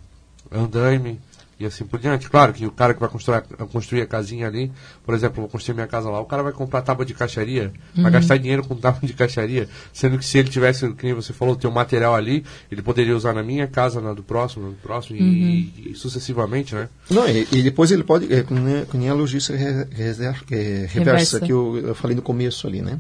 andaime 0.51 1.21
e 1.63 1.67
assim 1.67 1.85
por 1.85 1.99
diante. 1.99 2.29
Claro 2.29 2.53
que 2.53 2.67
o 2.67 2.71
cara 2.71 2.95
que 2.95 3.01
vai 3.01 3.09
construir, 3.09 3.43
construir 3.71 4.03
a 4.03 4.07
casinha 4.07 4.47
ali, 4.47 4.71
por 5.05 5.15
exemplo, 5.15 5.41
vou 5.41 5.49
construir 5.49 5.75
minha 5.75 5.87
casa 5.87 6.11
lá, 6.11 6.21
o 6.21 6.25
cara 6.25 6.43
vai 6.43 6.53
comprar 6.53 6.83
tábua 6.83 7.05
de 7.05 7.15
caixaria, 7.15 7.73
uhum. 7.97 8.03
vai 8.03 8.13
gastar 8.13 8.37
dinheiro 8.37 8.67
com 8.67 8.75
tábua 8.77 9.01
de 9.03 9.13
caixaria, 9.13 9.69
sendo 9.93 10.19
que 10.19 10.25
se 10.25 10.39
ele 10.39 10.49
tivesse, 10.49 10.89
como 10.89 11.15
você 11.15 11.33
falou, 11.33 11.57
ter 11.57 11.67
um 11.67 11.73
material 11.73 12.15
ali, 12.15 12.45
ele 12.71 12.83
poderia 12.83 13.17
usar 13.17 13.33
na 13.33 13.43
minha 13.43 13.67
casa, 13.67 14.01
na 14.01 14.13
do 14.13 14.23
próximo, 14.23 14.69
no 14.69 14.75
próximo 14.75 15.19
uhum. 15.19 15.27
e, 15.27 15.91
e, 15.93 15.95
sucessivamente, 15.95 16.75
né? 16.75 16.89
Não, 17.11 17.29
e, 17.29 17.47
e 17.53 17.63
depois 17.63 17.91
ele 17.91 18.03
pode, 18.05 18.33
é, 18.33 18.43
com, 18.43 18.57
a 18.57 19.15
logística 19.15 19.57
re, 19.57 19.87
re, 19.91 20.87
reversa, 20.87 21.41
que 21.41 21.53
eu, 21.53 21.79
eu 21.79 21.95
falei 21.95 22.17
no 22.17 22.23
começo 22.23 22.67
ali, 22.67 22.83
né? 22.83 22.99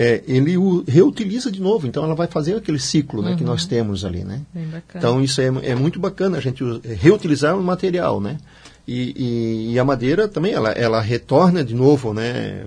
É, 0.00 0.22
ele 0.28 0.56
o 0.56 0.84
reutiliza 0.86 1.50
de 1.50 1.60
novo. 1.60 1.86
Então 1.88 2.04
ela 2.04 2.14
vai 2.14 2.28
fazer 2.28 2.54
aquele 2.54 2.78
ciclo 2.78 3.20
né, 3.20 3.34
que 3.36 3.42
nós 3.42 3.66
temos 3.66 4.04
ali, 4.04 4.22
né? 4.22 4.42
Então 4.94 5.20
isso 5.20 5.40
é, 5.40 5.46
é 5.62 5.74
muito 5.74 5.98
bacana 5.98 6.38
a 6.38 6.40
gente 6.40 6.62
reutilizar 7.00 7.58
o 7.58 7.62
material, 7.62 8.20
né? 8.20 8.38
E, 8.86 9.12
e- 9.16 9.72
e 9.72 9.78
a 9.78 9.84
madeira 9.84 10.28
também 10.28 10.52
ela, 10.52 10.70
ela 10.70 11.00
retorna 11.00 11.64
de 11.64 11.74
novo, 11.74 12.14
né? 12.14 12.66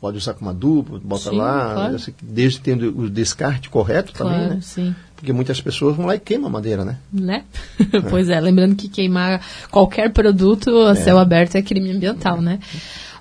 Pode 0.00 0.16
usar 0.16 0.32
como 0.34 0.48
adubo, 0.48 0.98
bota 1.00 1.28
Sim, 1.30 1.36
lá, 1.36 1.74
claro. 1.74 1.94
assim, 1.96 2.14
desde 2.22 2.60
tendo 2.60 2.96
o 2.98 3.10
descarte 3.10 3.68
correto 3.68 4.12
também, 4.12 4.36
Claro, 4.38 4.54
né? 4.54 4.60
sim. 4.62 4.94
Porque 5.16 5.32
muitas 5.32 5.60
pessoas 5.60 5.96
vão 5.96 6.06
lá 6.06 6.14
e 6.14 6.20
queimam 6.20 6.46
a 6.48 6.52
madeira, 6.52 6.84
né? 6.84 6.98
Né? 7.12 7.44
pois 8.08 8.28
é, 8.28 8.38
lembrando 8.40 8.76
que 8.76 8.88
queimar 8.88 9.44
qualquer 9.72 10.12
produto 10.12 10.70
a 10.86 10.94
céu 10.94 11.18
aberto 11.18 11.56
é 11.56 11.62
crime 11.62 11.90
ambiental, 11.90 12.40
né? 12.40 12.60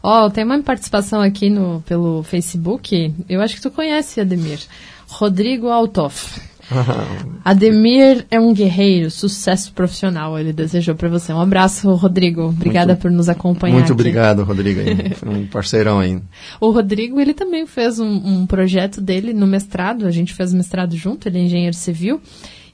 Ó, 0.02 0.30
tem 0.30 0.44
uma 0.44 0.62
participação 0.62 1.22
aqui 1.22 1.50
no, 1.50 1.82
pelo 1.86 2.24
Facebook, 2.24 3.14
eu 3.28 3.42
acho 3.42 3.56
que 3.56 3.62
tu 3.62 3.72
conhece, 3.72 4.22
Ademir. 4.22 4.60
Rodrigo 5.08 5.68
Altoff. 5.68 6.40
Ademir 7.46 8.26
é 8.30 8.40
um 8.40 8.54
guerreiro, 8.54 9.10
sucesso 9.10 9.72
profissional, 9.72 10.38
ele 10.38 10.52
desejou 10.52 10.96
para 10.96 11.08
você. 11.08 11.32
Um 11.32 11.40
abraço, 11.42 11.90
Rodrigo. 11.94 12.44
Obrigada 12.50 12.94
Muito- 12.94 13.02
por 13.02 13.12
nos 13.12 13.30
acompanhar. 13.30 13.74
Muito 13.76 13.86
aqui. 13.86 13.92
obrigado, 13.94 14.44
Rodrigo. 14.44 14.82
Foi 15.16 15.30
um 15.30 15.48
parceirão 15.48 16.00
aí. 16.00 16.20
O 16.60 16.72
Rodrigo, 16.72 17.20
ele 17.20 17.34
também 17.34 17.66
fez 17.66 18.00
um, 18.00 18.06
um 18.08 18.46
projeto 18.46 19.00
dele 19.00 19.34
no 19.34 19.48
mestrado, 19.48 20.06
a 20.06 20.12
gente 20.12 20.34
fez 20.34 20.54
mestrado 20.54 20.96
junto, 20.96 21.28
ele 21.28 21.40
é 21.40 21.42
engenheiro 21.44 21.76
civil, 21.76 22.22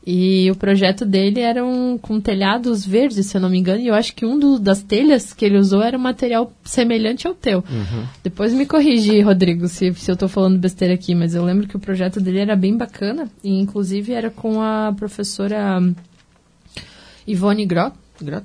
e 0.06 0.52
o 0.52 0.56
projeto 0.56 1.06
dele 1.06 1.40
era 1.40 1.64
um, 1.64 1.98
com 1.98 2.20
telhados 2.20 2.86
verdes, 2.86 3.26
se 3.28 3.38
eu 3.38 3.42
não 3.42 3.50
me 3.50 3.58
engano, 3.58 3.80
e 3.82 3.88
eu 3.88 3.94
acho 3.94 4.14
que 4.14 4.26
um 4.26 4.38
do- 4.38 4.60
das 4.60 4.84
telhas 4.84 5.32
que 5.34 5.46
ele 5.46 5.58
usou 5.58 5.82
era 5.82 5.98
um 5.98 6.02
material 6.02 6.52
semelhante 6.64 7.26
ao 7.26 7.34
teu. 7.34 7.64
Depois 8.22 8.54
me 8.54 8.66
corrigi, 8.66 9.22
Rodrigo, 9.22 9.68
se, 9.70 9.94
se 9.94 10.12
eu 10.12 10.14
estou 10.14 10.28
falando 10.28 10.60
besteira 10.60 10.94
aqui, 10.94 11.16
mas 11.16 11.34
eu 11.36 11.44
lembro 11.46 11.68
que 11.68 11.78
o 11.78 11.80
projeto 11.80 12.20
dele 12.20 12.40
era 12.40 12.56
bem 12.56 12.76
bacana, 12.76 13.30
e 13.44 13.58
inclusive 13.60 14.12
era 14.12 14.30
com 14.30 14.62
a 14.62 14.94
professora 14.98 15.80
Ivone 17.28 17.66
Grot, 17.66 17.94
Grot, 18.22 18.44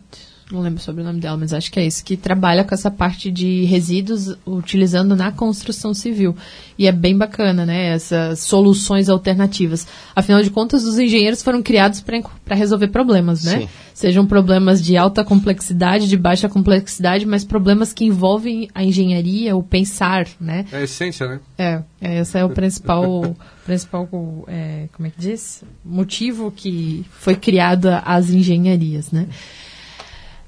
não 0.50 0.60
lembro 0.60 0.80
sobre 0.82 1.02
o 1.02 1.04
nome 1.04 1.20
dela, 1.20 1.36
mas 1.36 1.52
acho 1.52 1.70
que 1.70 1.78
é 1.78 1.86
isso, 1.86 2.02
que 2.02 2.16
trabalha 2.16 2.64
com 2.64 2.74
essa 2.74 2.90
parte 2.90 3.30
de 3.30 3.64
resíduos 3.64 4.34
utilizando 4.46 5.14
na 5.14 5.30
construção 5.30 5.92
civil. 5.92 6.34
E 6.78 6.86
é 6.86 6.92
bem 6.92 7.16
bacana, 7.16 7.66
né? 7.66 7.88
Essas 7.92 8.40
soluções 8.40 9.08
alternativas. 9.08 9.86
Afinal 10.16 10.42
de 10.42 10.50
contas, 10.50 10.84
os 10.84 10.98
engenheiros 10.98 11.42
foram 11.42 11.62
criados 11.62 12.00
para 12.00 12.54
resolver 12.54 12.88
problemas, 12.88 13.44
né? 13.44 13.60
Sim. 13.60 13.68
Sejam 13.92 14.24
problemas 14.24 14.82
de 14.82 14.96
alta 14.96 15.24
complexidade, 15.24 16.08
de 16.08 16.16
baixa 16.16 16.48
complexidade, 16.48 17.26
mas 17.26 17.44
problemas 17.44 17.92
que 17.92 18.04
envolvem 18.04 18.68
a 18.74 18.82
engenharia, 18.82 19.56
o 19.56 19.62
pensar, 19.62 20.26
né? 20.40 20.64
É 20.72 20.76
a 20.76 20.82
essência, 20.82 21.26
né? 21.26 21.40
É, 21.58 21.82
é, 22.00 22.20
esse 22.20 22.38
é 22.38 22.44
o 22.44 22.48
principal, 22.48 23.36
principal 23.66 24.08
é, 24.46 24.88
como 24.92 25.08
é 25.08 25.10
que 25.10 25.20
diz? 25.20 25.64
Motivo 25.84 26.50
que 26.50 27.04
foi 27.10 27.34
criada 27.34 27.98
as 27.98 28.30
engenharias, 28.30 29.10
né? 29.10 29.26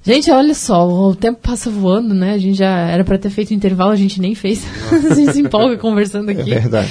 Gente, 0.02 0.30
olha 0.30 0.54
só, 0.54 0.88
o 0.88 1.14
tempo 1.14 1.40
passa 1.42 1.68
voando, 1.70 2.14
né? 2.14 2.32
A 2.32 2.38
gente 2.38 2.56
já 2.56 2.70
era 2.88 3.04
para 3.04 3.18
ter 3.18 3.28
feito 3.30 3.52
intervalo, 3.52 3.90
a 3.92 3.96
gente 3.96 4.20
nem 4.20 4.34
fez. 4.34 4.64
a 5.10 5.14
gente 5.14 5.32
se 5.32 5.40
empolga 5.40 5.76
conversando 5.76 6.30
É 6.30 6.34
aqui. 6.34 6.50
verdade. 6.50 6.90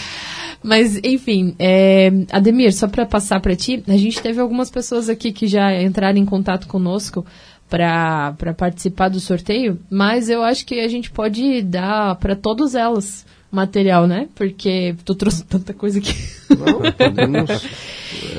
Mas, 0.61 0.99
enfim, 1.03 1.55
é, 1.57 2.11
Ademir, 2.31 2.73
só 2.73 2.87
para 2.87 3.05
passar 3.05 3.39
para 3.39 3.55
ti, 3.55 3.81
a 3.87 3.97
gente 3.97 4.21
teve 4.21 4.39
algumas 4.41 4.69
pessoas 4.69 5.07
aqui 5.09 5.31
que 5.31 5.47
já 5.47 5.81
entraram 5.81 6.17
em 6.19 6.25
contato 6.25 6.67
conosco 6.67 7.25
para 7.69 8.33
participar 8.57 9.09
do 9.09 9.19
sorteio, 9.19 9.79
mas 9.89 10.27
eu 10.29 10.43
acho 10.43 10.65
que 10.65 10.79
a 10.79 10.87
gente 10.87 11.11
pode 11.11 11.61
dar 11.61 12.15
para 12.15 12.35
todas 12.35 12.73
elas 12.75 13.25
material, 13.51 14.07
né? 14.07 14.27
Porque 14.35 14.95
tu 15.03 15.15
trouxe 15.15 15.43
tanta 15.43 15.73
coisa 15.73 15.99
aqui. 15.99 16.13
Não, 16.49 16.91
podemos. 16.93 17.49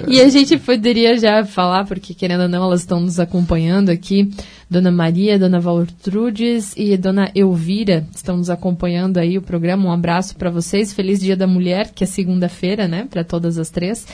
E 0.09 0.21
a 0.21 0.29
gente 0.29 0.57
poderia 0.59 1.19
já 1.19 1.45
falar, 1.45 1.85
porque 1.87 2.15
querendo 2.15 2.43
ou 2.43 2.49
não, 2.49 2.65
elas 2.65 2.81
estão 2.81 3.01
nos 3.01 3.19
acompanhando 3.19 3.91
aqui. 3.91 4.31
Dona 4.69 4.91
Maria, 4.91 5.39
Dona 5.39 5.59
Valtrudes 5.59 6.75
e 6.77 6.97
Dona 6.97 7.31
Elvira 7.35 8.07
estão 8.15 8.37
nos 8.37 8.49
acompanhando 8.49 9.19
aí 9.19 9.37
o 9.37 9.43
programa. 9.43 9.89
Um 9.89 9.93
abraço 9.93 10.37
para 10.37 10.51
vocês. 10.51 10.93
Feliz 10.93 11.21
Dia 11.21 11.37
da 11.37 11.47
Mulher, 11.47 11.91
que 11.93 12.05
é 12.05 12.07
segunda-feira, 12.07 12.87
né? 12.87 13.07
Para 13.11 13.25
todas 13.25 13.59
as 13.59 13.69
três. 13.69 14.07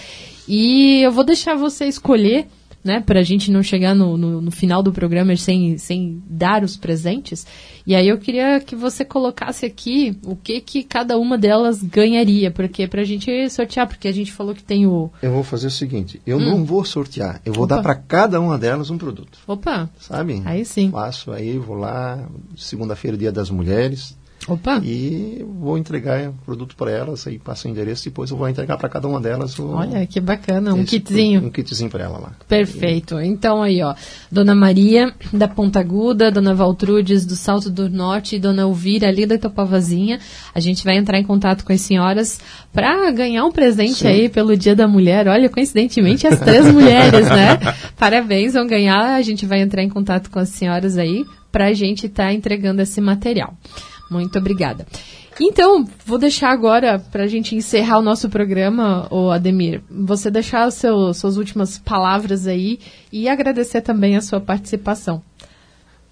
E 0.48 1.02
eu 1.02 1.12
vou 1.12 1.24
deixar 1.24 1.56
você 1.56 1.86
escolher, 1.86 2.46
né? 2.86 3.00
Para 3.00 3.20
a 3.20 3.22
gente 3.22 3.50
não 3.50 3.62
chegar 3.62 3.94
no, 3.94 4.16
no, 4.16 4.40
no 4.40 4.50
final 4.50 4.82
do 4.82 4.92
programa 4.92 5.36
sem, 5.36 5.76
sem 5.76 6.22
dar 6.26 6.62
os 6.62 6.76
presentes. 6.76 7.46
E 7.86 7.94
aí 7.94 8.08
eu 8.08 8.18
queria 8.18 8.60
que 8.60 8.74
você 8.74 9.04
colocasse 9.04 9.66
aqui 9.66 10.18
o 10.24 10.34
que 10.34 10.60
que 10.60 10.82
cada 10.82 11.18
uma 11.18 11.36
delas 11.36 11.82
ganharia, 11.82 12.50
porque 12.50 12.86
para 12.86 13.02
a 13.02 13.04
gente 13.04 13.50
sortear, 13.50 13.86
porque 13.86 14.08
a 14.08 14.12
gente 14.12 14.32
falou 14.32 14.54
que 14.54 14.64
tem 14.64 14.86
o 14.86 15.10
Eu 15.20 15.32
vou 15.32 15.42
fazer 15.42 15.66
o 15.66 15.70
seguinte: 15.70 16.20
eu 16.26 16.40
não 16.40 16.64
vou 16.64 16.84
sortear, 16.84 17.40
eu 17.44 17.52
vou 17.52 17.66
dar 17.66 17.76
Opa. 17.76 17.82
para 17.82 17.94
cada 17.94 18.40
uma 18.40 18.56
delas 18.56 18.90
um 18.90 18.98
produto. 18.98 19.38
Opa, 19.46 19.90
Sabe? 20.00 20.42
Aí 20.44 20.64
sim. 20.64 20.90
Faço 20.90 21.32
aí, 21.32 21.58
vou 21.58 21.76
lá, 21.76 22.28
segunda-feira, 22.56 23.16
dia 23.16 23.32
das 23.32 23.50
mulheres, 23.50 24.16
opa. 24.48 24.80
e 24.84 25.44
vou 25.58 25.76
entregar 25.78 26.28
o 26.28 26.32
produto 26.44 26.76
para 26.76 26.90
elas, 26.90 27.26
aí 27.26 27.38
passa 27.38 27.66
o 27.66 27.70
endereço, 27.70 28.04
depois 28.04 28.30
eu 28.30 28.36
vou 28.36 28.48
entregar 28.48 28.76
para 28.76 28.88
cada 28.88 29.06
uma 29.08 29.20
delas 29.20 29.58
o, 29.58 29.68
Olha 29.70 30.06
que 30.06 30.20
bacana, 30.20 30.72
um 30.74 30.78
esse- 30.82 30.86
kitzinho. 30.98 31.44
Um 31.46 31.50
kitzinho 31.50 31.90
para 31.90 32.04
ela 32.04 32.18
lá. 32.18 32.32
Perfeito. 32.48 33.18
Então 33.20 33.62
aí, 33.62 33.82
ó, 33.82 33.94
Dona 34.30 34.54
Maria 34.54 35.12
da 35.32 35.48
Ponta 35.48 35.80
Aguda, 35.80 36.30
Dona 36.30 36.54
Valtrudes 36.54 37.24
do 37.26 37.34
Salto 37.36 37.70
do 37.70 37.88
Norte 37.88 38.36
e 38.36 38.38
Dona 38.38 38.62
Elvira 38.62 39.08
ali 39.08 39.26
da 39.26 39.38
Topavazinha. 39.38 40.18
A 40.54 40.60
gente 40.60 40.84
vai 40.84 40.96
entrar 40.96 41.18
em 41.18 41.24
contato 41.24 41.64
com 41.64 41.72
as 41.72 41.80
senhoras 41.80 42.40
para 42.72 43.10
ganhar 43.10 43.44
um 43.44 43.52
presente 43.52 43.94
Sim. 44.00 44.08
aí 44.08 44.28
pelo 44.28 44.56
Dia 44.56 44.74
da 44.76 44.86
Mulher. 44.86 45.26
Olha, 45.28 45.48
coincidentemente 45.48 46.26
as 46.26 46.38
três 46.40 46.66
mulheres, 46.72 47.26
né? 47.28 47.58
Parabéns, 47.96 48.52
vão 48.54 48.66
ganhar. 48.66 49.14
A 49.14 49.22
gente 49.22 49.46
vai 49.46 49.60
entrar 49.60 49.82
em 49.82 49.88
contato 49.88 50.30
com 50.30 50.38
as 50.38 50.48
senhoras 50.50 50.96
aí 50.98 51.24
para 51.50 51.66
a 51.68 51.72
gente 51.72 52.06
estar 52.06 52.32
entregando 52.34 52.82
esse 52.82 53.00
material. 53.00 53.54
Muito 54.10 54.38
obrigada. 54.38 54.86
Então, 55.38 55.86
vou 56.06 56.16
deixar 56.18 56.50
agora 56.50 56.98
para 56.98 57.24
a 57.24 57.26
gente 57.26 57.54
encerrar 57.54 57.98
o 57.98 58.02
nosso 58.02 58.28
programa, 58.30 59.06
o 59.10 59.30
Ademir. 59.30 59.82
Você 59.90 60.30
deixar 60.30 60.70
seu, 60.70 61.12
suas 61.12 61.36
últimas 61.36 61.78
palavras 61.78 62.46
aí 62.46 62.78
e 63.12 63.28
agradecer 63.28 63.82
também 63.82 64.16
a 64.16 64.22
sua 64.22 64.40
participação. 64.40 65.20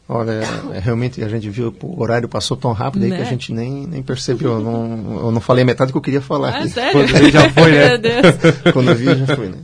Olha, 0.07 0.33
é, 0.75 0.79
realmente 0.79 1.25
a 1.25 1.29
gente 1.29 1.49
viu, 1.49 1.75
o 1.83 2.03
horário 2.03 2.29
passou 2.29 2.55
tão 2.59 2.73
rápido 2.73 3.05
aí 3.05 3.11
Né? 3.11 3.17
que 3.17 3.23
a 3.23 3.27
gente 3.27 3.51
nem, 3.55 3.87
nem 3.87 4.03
percebeu. 4.03 4.53
Eu 4.53 4.61
não, 4.61 5.21
eu 5.25 5.31
não 5.31 5.41
falei 5.41 5.63
a 5.63 5.67
metade 5.67 5.89
do 5.91 5.93
que 5.93 5.99
eu 5.99 6.03
queria 6.03 6.21
falar. 6.21 6.59
Ah, 6.59 6.69
sério? 6.69 6.93
Quando 6.93 7.17
ele 7.17 7.31
já 7.31 7.49
foi, 7.51 7.73
né? 7.73 7.89
Quando 8.75 8.91
eu 8.91 8.95
vi, 8.95 9.05
já 9.27 9.35
foi, 9.35 9.49
né? 9.49 9.59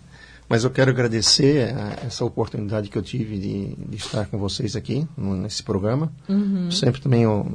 Mas 0.49 0.65
eu 0.65 0.71
quero 0.71 0.91
agradecer 0.91 1.75
a- 1.77 2.07
essa 2.07 2.25
oportunidade 2.25 2.89
que 2.89 2.97
eu 2.97 3.03
tive 3.03 3.39
de, 3.39 3.75
de 3.89 3.97
estar 3.97 4.25
com 4.27 4.39
vocês 4.39 4.75
aqui 4.75 5.07
no- 5.17 5.37
nesse 5.37 5.63
programa. 5.63 6.11
Uhum. 6.27 6.71
Sempre 6.71 7.03
também, 7.03 7.23
eu, 7.25 7.47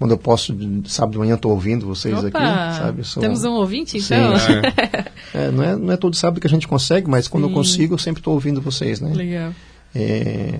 quando 0.00 0.12
eu 0.12 0.18
posso, 0.18 0.56
sábado 0.86 1.12
de 1.12 1.18
manhã, 1.18 1.34
estou 1.34 1.52
ouvindo 1.52 1.86
vocês 1.86 2.18
Opa, 2.18 2.26
aqui, 2.38 2.76
sabe? 2.78 3.04
Sou- 3.04 3.20
temos 3.20 3.44
um 3.44 3.52
ouvinte, 3.52 4.00
Sim, 4.00 4.14
então? 4.14 4.32
É, 5.32 5.48
não, 5.52 5.62
é, 5.62 5.76
não 5.76 5.92
é 5.92 5.96
todo 5.96 6.16
sábado 6.16 6.40
que 6.40 6.46
a 6.48 6.50
gente 6.50 6.66
consegue, 6.66 7.08
mas 7.08 7.28
quando 7.28 7.44
Sim. 7.44 7.50
eu 7.50 7.54
consigo, 7.54 7.94
eu 7.94 7.98
sempre 7.98 8.20
estou 8.20 8.34
ouvindo 8.34 8.60
vocês, 8.60 9.00
né? 9.00 9.12
Legal. 9.14 9.52
É, 9.94 10.58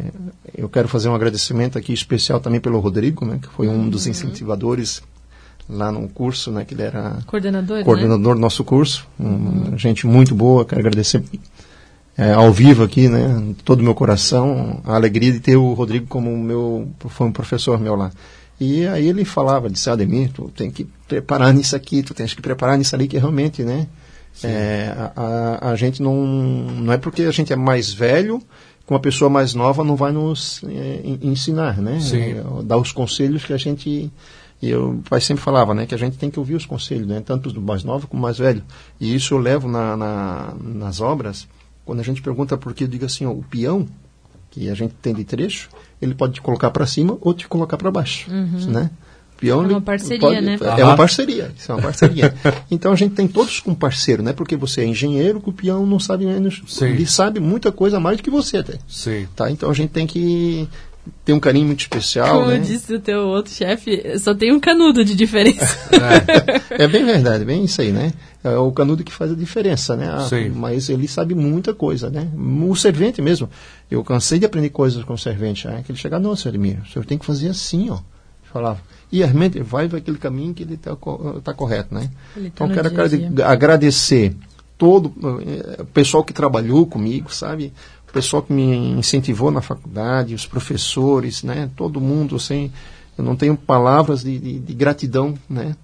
eu 0.56 0.68
quero 0.68 0.86
fazer 0.86 1.08
um 1.08 1.14
agradecimento 1.14 1.76
aqui 1.76 1.92
especial 1.92 2.38
também 2.38 2.60
pelo 2.60 2.78
Rodrigo, 2.78 3.24
né, 3.24 3.38
que 3.42 3.48
foi 3.48 3.66
um 3.66 3.88
dos 3.88 4.04
Uhum. 4.04 4.10
incentivadores 4.12 5.02
lá 5.68 5.90
no 5.90 6.06
curso, 6.08 6.52
né, 6.52 6.64
que 6.64 6.74
ele 6.74 6.82
era 6.82 7.18
Coordenador, 7.26 7.78
né? 7.78 7.84
coordenador 7.84 8.34
do 8.34 8.40
nosso 8.40 8.62
curso, 8.62 9.08
um, 9.18 9.76
gente 9.76 10.06
muito 10.06 10.34
boa, 10.34 10.64
quero 10.64 10.80
agradecer 10.80 11.22
é, 12.16 12.32
ao 12.32 12.52
vivo 12.52 12.82
aqui, 12.84 13.08
né, 13.08 13.54
todo 13.64 13.80
o 13.80 13.84
meu 13.84 13.94
coração, 13.94 14.80
a 14.84 14.94
alegria 14.94 15.32
de 15.32 15.40
ter 15.40 15.56
o 15.56 15.72
Rodrigo 15.72 16.06
como 16.06 16.36
meu, 16.36 16.88
foi 17.08 17.26
um 17.26 17.32
professor 17.32 17.80
meu 17.80 17.94
lá. 17.96 18.10
E 18.60 18.86
aí 18.86 19.08
ele 19.08 19.24
falava, 19.24 19.70
disse, 19.70 19.88
Ademir, 19.88 20.30
tu 20.32 20.50
tem 20.54 20.70
que 20.70 20.84
preparar 21.08 21.52
nisso 21.54 21.74
aqui, 21.74 22.02
tu 22.02 22.12
tens 22.12 22.34
que 22.34 22.42
preparar 22.42 22.76
nisso 22.76 22.94
ali, 22.94 23.08
que 23.08 23.16
realmente, 23.16 23.62
né, 23.62 23.86
é, 24.44 24.94
a, 24.96 25.12
a, 25.66 25.70
a 25.70 25.76
gente 25.76 26.02
não, 26.02 26.14
não 26.24 26.92
é 26.92 26.98
porque 26.98 27.22
a 27.22 27.30
gente 27.30 27.52
é 27.52 27.56
mais 27.56 27.90
velho 27.92 28.38
que 28.86 28.92
uma 28.92 29.00
pessoa 29.00 29.30
mais 29.30 29.54
nova 29.54 29.82
não 29.82 29.96
vai 29.96 30.12
nos 30.12 30.62
é, 30.64 31.00
en- 31.02 31.18
ensinar, 31.22 31.78
né, 31.78 31.98
Sim. 32.00 32.20
É, 32.20 32.44
dar 32.64 32.76
os 32.76 32.92
conselhos 32.92 33.44
que 33.44 33.52
a 33.52 33.56
gente 33.56 34.10
e 34.62 34.68
eu, 34.68 34.90
o 34.90 35.02
pai 35.08 35.22
sempre 35.22 35.42
falava, 35.42 35.72
né, 35.72 35.86
que 35.86 35.94
a 35.94 35.98
gente 35.98 36.18
tem 36.18 36.28
que 36.30 36.38
ouvir 36.38 36.54
os 36.54 36.66
conselhos, 36.66 37.06
né, 37.06 37.22
tanto 37.24 37.50
do 37.50 37.62
mais 37.62 37.82
novo 37.82 38.06
como 38.06 38.20
do 38.20 38.22
mais 38.24 38.36
velho. 38.36 38.62
E 39.00 39.14
isso 39.14 39.32
eu 39.32 39.38
levo 39.38 39.66
na, 39.66 39.96
na- 39.96 40.54
nas 40.62 41.00
obras, 41.00 41.48
quando 41.82 42.00
a 42.00 42.02
gente 42.02 42.20
pergunta 42.20 42.58
por 42.58 42.74
que, 42.74 42.84
eu 42.84 42.88
digo 42.88 43.06
assim, 43.06 43.24
ó, 43.24 43.30
o 43.30 43.42
peão, 43.42 43.86
que 44.50 44.68
a 44.68 44.74
gente 44.74 44.94
tem 45.00 45.14
de 45.14 45.24
trecho, 45.24 45.68
ele 46.00 46.14
pode 46.14 46.34
te 46.34 46.40
colocar 46.40 46.70
para 46.70 46.86
cima 46.86 47.16
ou 47.20 47.32
te 47.32 47.46
colocar 47.46 47.76
para 47.76 47.90
baixo, 47.90 48.30
né? 48.30 48.90
O 49.36 49.40
Peão, 49.40 49.62
É 49.62 49.66
uma 49.66 49.72
ele 49.72 49.80
parceria, 49.80 50.40
né? 50.42 50.58
É 50.76 50.84
uma 50.84 50.96
parceria, 50.96 51.50
isso 51.56 51.72
é 51.72 51.74
uma 51.74 51.82
parceria. 51.82 52.34
então 52.70 52.92
a 52.92 52.96
gente 52.96 53.14
tem 53.14 53.26
todos 53.26 53.60
como 53.60 53.74
parceiro, 53.74 54.22
né? 54.22 54.34
Porque 54.34 54.54
você 54.54 54.82
é 54.82 54.84
engenheiro, 54.84 55.40
que 55.40 55.48
o 55.48 55.52
peão 55.52 55.86
não 55.86 55.98
sabe 55.98 56.26
menos, 56.26 56.62
Sim. 56.66 56.86
ele 56.86 57.06
sabe 57.06 57.40
muita 57.40 57.72
coisa 57.72 57.96
a 57.96 58.00
mais 58.00 58.18
do 58.18 58.22
que 58.22 58.28
você 58.28 58.58
até. 58.58 58.78
Sim. 58.86 59.26
Tá? 59.34 59.50
Então 59.50 59.70
a 59.70 59.74
gente 59.74 59.90
tem 59.90 60.06
que 60.06 60.68
tem 61.24 61.34
um 61.34 61.40
carinho 61.40 61.66
muito 61.66 61.80
especial. 61.80 62.40
Como 62.40 62.50
né? 62.50 62.58
disse 62.58 62.94
o 62.94 63.00
teu 63.00 63.20
outro 63.20 63.52
chefe, 63.52 64.18
só 64.18 64.34
tem 64.34 64.52
um 64.52 64.60
canudo 64.60 65.04
de 65.04 65.14
diferença. 65.14 65.78
É. 66.70 66.84
é 66.84 66.88
bem 66.88 67.04
verdade, 67.04 67.44
bem 67.44 67.64
isso 67.64 67.80
aí, 67.80 67.92
né? 67.92 68.12
É 68.42 68.56
o 68.56 68.72
canudo 68.72 69.04
que 69.04 69.12
faz 69.12 69.30
a 69.30 69.34
diferença, 69.34 69.96
né? 69.96 70.08
Ah. 70.08 70.26
Mas 70.54 70.88
ele 70.88 71.06
sabe 71.06 71.34
muita 71.34 71.74
coisa, 71.74 72.08
né? 72.08 72.28
O 72.34 72.74
servente 72.74 73.20
mesmo. 73.20 73.50
Eu 73.90 74.02
cansei 74.02 74.38
de 74.38 74.46
aprender 74.46 74.70
coisas 74.70 75.04
com 75.04 75.12
o 75.12 75.18
servente. 75.18 75.66
Né? 75.66 75.82
Que 75.84 75.92
ele 75.92 75.98
chegava, 75.98 76.22
não, 76.22 76.34
senhor 76.34 76.54
Edmir, 76.54 76.80
o 76.82 76.86
senhor 76.88 77.04
tem 77.04 77.18
que 77.18 77.26
fazer 77.26 77.48
assim, 77.48 77.90
ó. 77.90 77.98
Falava. 78.50 78.80
E 79.12 79.18
realmente 79.18 79.60
vai 79.60 79.88
para 79.88 79.98
aquele 79.98 80.18
caminho 80.18 80.54
que 80.54 80.62
ele 80.62 80.74
está 80.74 80.96
tá 81.44 81.52
correto, 81.52 81.94
né? 81.94 82.10
Ele 82.36 82.50
tá 82.50 82.64
então, 82.64 82.66
no 82.68 82.74
quero 82.74 82.88
dia 82.88 82.98
a 82.98 83.04
agrade- 83.04 83.34
dia. 83.34 83.46
agradecer 83.46 84.36
todo 84.78 85.12
eh, 85.46 85.82
o 85.82 85.84
pessoal 85.84 86.24
que 86.24 86.32
trabalhou 86.32 86.86
comigo, 86.86 87.32
sabe? 87.32 87.72
O 88.10 88.12
pessoal 88.12 88.42
que 88.42 88.52
me 88.52 88.90
incentivou 88.90 89.50
na 89.50 89.62
faculdade, 89.62 90.34
os 90.34 90.44
professores, 90.46 91.42
né? 91.44 91.70
Todo 91.76 92.00
mundo, 92.00 92.36
assim, 92.36 92.70
eu 93.16 93.24
não 93.24 93.36
tenho 93.36 93.56
palavras 93.56 94.22
de, 94.24 94.36
de- 94.38 94.58
de 94.58 94.74
gratidão, 94.74 95.34
né? 95.48 95.74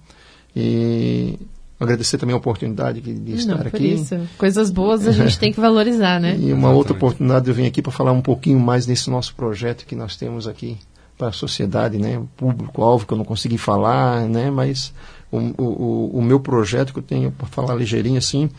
E 0.55 1.37
agradecer 1.79 2.17
também 2.17 2.33
a 2.33 2.37
oportunidade 2.37 2.99
de, 2.99 3.13
de 3.13 3.31
estar 3.33 3.51
Não, 3.53 3.57
por 3.59 3.67
aqui. 3.67 3.93
isso. 3.93 4.19
Coisas 4.37 4.71
boas 4.71 5.07
a 5.07 5.11
gente 5.11 5.37
tem 5.39 5.53
que 5.53 5.59
valorizar, 5.59 6.19
né? 6.19 6.35
E 6.39 6.51
uma 6.51 6.71
outra 6.71 6.93
oportunidade 6.93 7.45
de 7.45 7.51
eu 7.51 7.55
vir 7.55 7.65
aqui 7.67 7.81
para 7.81 7.91
falar 7.91 8.11
um 8.11 8.21
pouquinho 8.21 8.59
mais 8.59 8.85
desse 8.85 9.09
nosso 9.09 9.35
projeto 9.35 9.85
que 9.85 9.95
nós 9.95 10.15
temos 10.17 10.47
aqui 10.47 10.77
para 11.17 11.27
a 11.29 11.31
sociedade, 11.31 11.97
né? 11.97 12.21
Público-alvo 12.35 13.05
que 13.05 13.13
eu 13.13 13.17
não 13.17 13.25
consegui 13.25 13.57
falar, 13.57 14.21
né? 14.27 14.49
Mas 14.51 14.93
o, 15.31 15.37
o, 15.37 15.53
o- 15.63 16.11
o 16.17 16.21
meu 16.21 16.39
projeto 16.39 16.91
que 16.93 16.99
eu 16.99 17.03
tenho 17.03 17.31
para 17.31 17.47
falar 17.47 17.75
ligeirinho 17.75 18.17
assim 18.17 18.49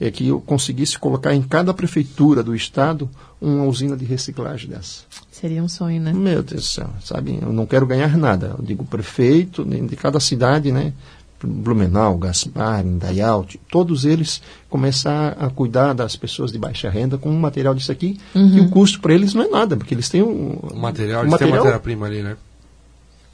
é 0.00 0.10
que 0.10 0.28
eu 0.28 0.40
conseguisse 0.40 0.98
colocar 0.98 1.34
em 1.34 1.42
cada 1.42 1.74
prefeitura 1.74 2.42
do 2.42 2.54
estado 2.54 3.08
uma 3.40 3.64
usina 3.64 3.96
de 3.96 4.04
reciclagem 4.04 4.70
dessa. 4.70 5.02
Seria 5.30 5.62
um 5.62 5.68
sonho, 5.68 6.00
né? 6.00 6.12
Meu 6.12 6.42
Deus 6.42 6.62
do 6.62 6.66
céu, 6.68 6.90
sabe? 7.00 7.38
Eu 7.40 7.52
não 7.52 7.66
quero 7.66 7.86
ganhar 7.86 8.16
nada. 8.16 8.54
Eu 8.58 8.64
digo 8.64 8.84
prefeito 8.84 9.64
de 9.64 9.80
de 9.80 9.96
cada 9.96 10.18
cidade, 10.20 10.70
né? 10.72 10.92
Blumenau, 11.40 12.18
Gaspar, 12.18 12.84
Indaial, 12.84 13.46
todos 13.70 14.04
eles 14.04 14.42
começar 14.68 15.36
a 15.38 15.48
cuidar 15.48 15.92
das 15.92 16.16
pessoas 16.16 16.50
de 16.50 16.58
baixa 16.58 16.90
renda 16.90 17.16
com 17.16 17.30
um 17.30 17.38
material 17.38 17.74
disso 17.76 17.92
aqui, 17.92 18.18
que 18.32 18.60
o 18.60 18.68
custo 18.70 19.00
para 19.00 19.14
eles 19.14 19.34
não 19.34 19.44
é 19.44 19.48
nada, 19.48 19.76
porque 19.76 19.94
eles 19.94 20.08
têm 20.08 20.20
um, 20.20 20.58
O 20.72 20.76
material, 20.76 21.22
o 21.22 21.26
eles 21.26 21.30
têm 21.38 21.46
material- 21.46 21.56
matéria-prima 21.58 22.06
ali, 22.06 22.22
né? 22.24 22.36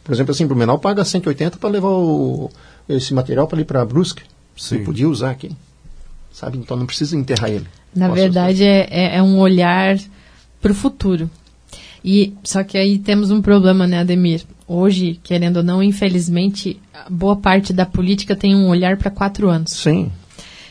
Por 0.04 0.12
exemplo, 0.12 0.32
assim, 0.32 0.46
Blumenau 0.46 0.78
paga 0.78 1.02
180 1.02 1.56
para 1.56 1.70
levar 1.70 1.88
o- 1.88 2.50
esse 2.86 3.14
material 3.14 3.46
para 3.48 3.62
ir 3.62 3.64
para 3.64 3.82
Brusque. 3.86 4.22
Sim. 4.54 4.76
Ele 4.76 4.84
podia 4.84 5.08
usar 5.08 5.30
aqui. 5.30 5.50
Sabe? 6.34 6.58
Então 6.58 6.76
não 6.76 6.84
precisa 6.84 7.16
enterrar 7.16 7.48
ele. 7.48 7.66
Na 7.94 8.08
Posso 8.08 8.20
verdade, 8.20 8.64
é, 8.64 8.88
é- 8.90 9.16
é 9.18 9.22
um 9.22 9.38
olhar 9.38 9.96
para 10.60 10.72
o 10.72 10.74
futuro. 10.74 11.30
E 12.04 12.34
só 12.42 12.64
que 12.64 12.76
aí 12.76 12.98
temos 12.98 13.30
um 13.30 13.40
problema, 13.40 13.86
né, 13.86 14.00
Ademir? 14.00 14.42
Hoje, 14.66 15.20
querendo 15.22 15.58
ou 15.58 15.62
não, 15.62 15.80
infelizmente, 15.82 16.80
boa 17.08 17.36
parte 17.36 17.72
da 17.72 17.86
política 17.86 18.34
tem 18.34 18.54
um 18.56 18.68
olhar 18.68 18.96
para 18.96 19.10
quatro 19.12 19.48
anos. 19.48 19.70
Sim. 19.70 20.10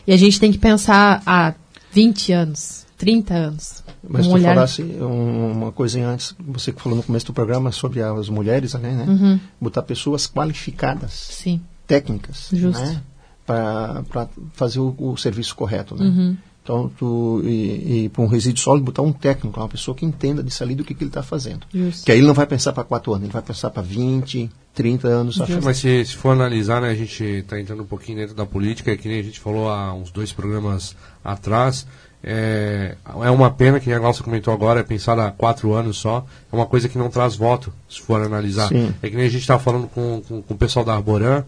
E 0.06 0.12
a 0.12 0.18
gente 0.18 0.38
tem 0.40 0.52
que 0.52 0.58
pensar 0.58 1.24
há 1.26 1.54
20 1.94 2.34
anos, 2.34 2.86
30 2.98 3.34
anos. 3.34 3.84
Mas 4.08 4.26
um 4.28 4.32
tu 4.32 4.36
olhar 4.36 4.54
falasse 4.54 4.84
um- 4.84 5.52
uma 5.54 5.72
coisa 5.72 6.06
antes, 6.06 6.36
você 6.46 6.74
que 6.74 6.82
falou 6.82 6.98
no 6.98 7.04
começo 7.04 7.26
do 7.28 7.34
programa 7.34 7.72
sobre 7.72 8.02
as 8.02 8.28
mulheres, 8.28 8.74
né? 8.74 8.92
né? 8.92 9.06
Uhum. 9.08 9.40
Botar 9.62 9.82
pessoas 9.84 10.28
qualificadas, 10.28 11.14
Sim. 11.14 11.62
técnicas, 11.88 12.50
Justo. 12.52 12.82
né? 12.84 13.02
Para 13.46 14.30
fazer 14.54 14.80
o, 14.80 14.96
o 14.98 15.18
serviço 15.18 15.56
correto, 15.56 15.96
né? 15.96 16.06
Uhum. 16.06 16.38
Então, 16.64 16.90
tu, 16.98 17.42
e, 17.44 18.06
e 18.06 18.10
para 18.10 18.22
um 18.22 18.28
resíduo 18.28 18.62
sólido, 18.62 18.86
botar 18.86 19.02
um 19.02 19.12
técnico, 19.12 19.60
uma 19.60 19.68
pessoa 19.68 19.94
que 19.94 20.06
entenda 20.06 20.42
disso 20.42 20.64
ali, 20.64 20.74
do 20.74 20.84
que, 20.86 20.94
que 20.94 21.04
ele 21.04 21.10
está 21.10 21.22
fazendo. 21.22 21.68
Justo. 21.74 22.06
Que 22.06 22.12
aí 22.14 22.20
ele 22.20 22.28
não 22.28 22.34
vai 22.34 22.48
pensar 22.48 22.72
para 22.72 22.86
quatro 22.86 23.12
anos, 23.12 23.26
ele 23.26 23.34
vai 23.34 23.42
pensar 23.42 23.70
para 23.70 23.84
20, 23.84 24.50
30 24.74 25.08
anos. 25.10 25.38
Mas 25.62 25.78
se, 25.78 26.06
se 26.06 26.16
for 26.16 26.32
analisar, 26.32 26.82
né, 26.82 26.90
a 26.90 26.96
gente 26.96 27.22
está 27.22 27.60
entrando 27.60 27.84
um 27.84 27.86
pouquinho 27.86 28.20
dentro 28.20 28.34
da 28.34 28.46
política, 28.46 28.96
que 28.96 29.10
nem 29.10 29.20
a 29.20 29.24
gente 29.24 29.42
falou 29.42 29.70
há 29.70 29.94
uns 29.94 30.10
dois 30.10 30.32
programas 30.32 30.96
atrás. 31.22 31.86
É, 32.24 32.96
é 33.06 33.30
uma 33.30 33.52
pena 33.52 33.82
que 33.82 33.92
a 33.92 34.00
Glaucia 34.00 34.24
comentou 34.24 34.54
agora, 34.54 34.80
é 34.80 34.84
pensar 34.84 35.20
há 35.20 35.30
quatro 35.32 35.74
anos 35.74 35.98
só. 35.98 36.26
É 36.50 36.56
uma 36.56 36.66
coisa 36.66 36.88
que 36.88 36.98
não 36.98 37.10
traz 37.10 37.36
voto, 37.36 37.74
se 37.90 38.00
for 38.00 38.22
analisar. 38.22 38.70
Sim. 38.70 38.94
É 39.04 39.10
que 39.10 39.18
nem 39.18 39.26
a 39.26 39.30
gente 39.30 39.42
estava 39.42 39.62
falando 39.62 39.90
com, 39.90 40.22
com, 40.26 40.42
com 40.42 40.54
o 40.54 40.58
pessoal 40.58 40.86
da 40.86 40.94
Arboran. 40.94 41.44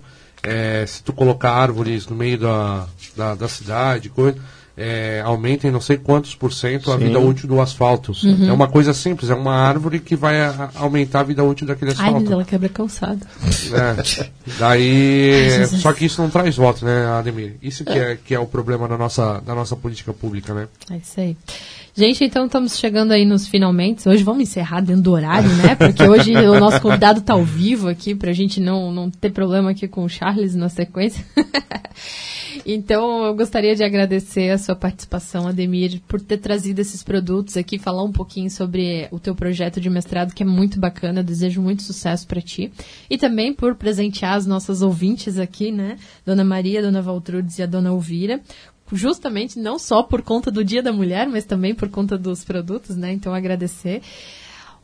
É, 0.46 0.86
se 0.88 1.02
tu 1.04 1.12
colocar 1.14 1.52
árvores 1.52 2.08
no 2.08 2.16
meio 2.16 2.38
da, 2.38 2.86
da, 3.16 3.36
da 3.36 3.48
cidade, 3.48 4.10
coisa, 4.10 4.38
é, 4.78 5.22
aumenta 5.24 5.66
em 5.68 5.72
não 5.72 5.80
sei 5.80 5.96
quantos 5.98 6.36
por 6.36 6.52
cento 6.52 6.92
a 6.92 6.98
Sim. 6.98 7.06
vida 7.06 7.18
útil 7.20 7.48
do 7.48 7.62
asfalto. 7.62 8.12
É 8.46 8.52
uma 8.52 8.68
coisa 8.68 8.94
simples, 8.94 9.30
é 9.30 9.34
uma 9.34 9.56
árvore 9.56 10.00
que 10.00 10.18
vai 10.18 10.42
a- 10.42 10.70
aumentar 10.76 11.22
a 11.22 11.24
vida 11.24 11.42
útil 11.44 11.66
daquele 11.66 11.92
Ai, 11.92 12.08
asfalto. 12.08 12.32
ela 12.34 12.44
quebra 12.44 12.68
calçado. 12.68 13.26
É. 13.72 14.26
Daí. 14.60 15.58
Ai, 15.60 15.66
só 15.66 15.94
que 15.94 16.06
isso 16.06 16.22
não 16.22 16.30
traz 16.30 16.56
voto, 16.58 16.84
né, 16.86 17.06
Ademir? 17.08 17.56
Isso 17.62 17.84
que 17.86 17.98
é, 17.98 18.18
que 18.24 18.36
é 18.36 18.40
o 18.40 18.46
problema 18.46 18.88
da 18.88 18.98
nossa, 18.98 19.40
da 19.46 19.56
nossa 19.56 19.76
política 19.76 20.12
pública, 20.14 20.54
né? 20.54 20.68
É 20.92 20.98
isso 20.98 21.20
aí. 21.20 21.38
Gente, 21.98 22.26
então 22.26 22.46
estamos 22.46 22.78
chegando 22.78 23.14
aí 23.14 23.24
nos 23.24 23.48
finalmente. 23.48 24.10
Hoje 24.10 24.22
vamos 24.22 24.44
encerrar 24.44 24.82
dentro 24.82 25.04
do 25.04 25.12
horário, 25.14 25.48
né? 25.56 25.76
Porque 25.76 26.04
hoje 26.04 26.36
o 26.36 26.60
nosso 26.60 26.82
convidado 26.82 27.20
está 27.20 27.36
ao 27.36 27.46
vivo 27.46 27.88
aqui, 27.88 28.14
para 28.14 28.32
a 28.32 28.34
gente 28.34 28.60
não, 28.60 28.92
não 28.92 29.10
ter 29.10 29.32
problema 29.32 29.72
aqui 29.72 29.88
com 29.88 30.04
o 30.04 30.10
Charles 30.10 30.54
na 30.56 30.68
sequência. 30.68 31.26
então, 32.66 33.24
eu 33.24 33.34
gostaria 33.34 33.74
de 33.78 33.82
agradecer 33.82 34.50
a 34.50 34.58
sua 34.58 34.76
participação, 34.76 35.48
Ademir, 35.48 36.02
por 36.06 36.20
ter 36.20 36.40
trazido 36.40 36.82
esses 36.82 37.02
produtos 37.02 37.56
aqui, 37.56 37.80
falar 37.80 38.04
um 38.04 38.12
pouquinho 38.12 38.52
sobre 38.52 39.08
o 39.10 39.18
teu 39.18 39.34
projeto 39.34 39.80
de 39.80 39.90
mestrado, 39.90 40.34
que 40.34 40.44
é 40.44 40.46
muito 40.46 40.78
bacana. 40.78 41.24
Desejo 41.24 41.62
muito 41.62 41.82
sucesso 41.82 42.28
para 42.28 42.42
ti. 42.42 42.74
E 43.10 43.18
também 43.18 43.54
por 43.54 43.74
presentear 43.74 44.34
as 44.34 44.46
nossas 44.46 44.82
ouvintes 44.82 45.40
aqui, 45.40 45.72
né? 45.72 45.96
Dona 46.26 46.44
Maria, 46.44 46.82
Dona 46.82 47.02
Valtrudes 47.02 47.58
e 47.58 47.64
a 47.64 47.66
Dona 47.66 47.88
Elvira, 47.88 48.42
justamente 48.92 49.58
não 49.60 49.80
só 49.80 50.04
por 50.04 50.22
conta 50.22 50.52
do 50.52 50.64
Dia 50.64 50.82
da 50.84 50.94
Mulher, 50.94 51.28
mas 51.28 51.44
também 51.46 51.74
por 51.74 51.90
conta 51.90 52.18
dos 52.18 52.44
produtos, 52.44 52.96
né? 52.96 53.12
Então 53.12 53.34
agradecer. 53.34 54.02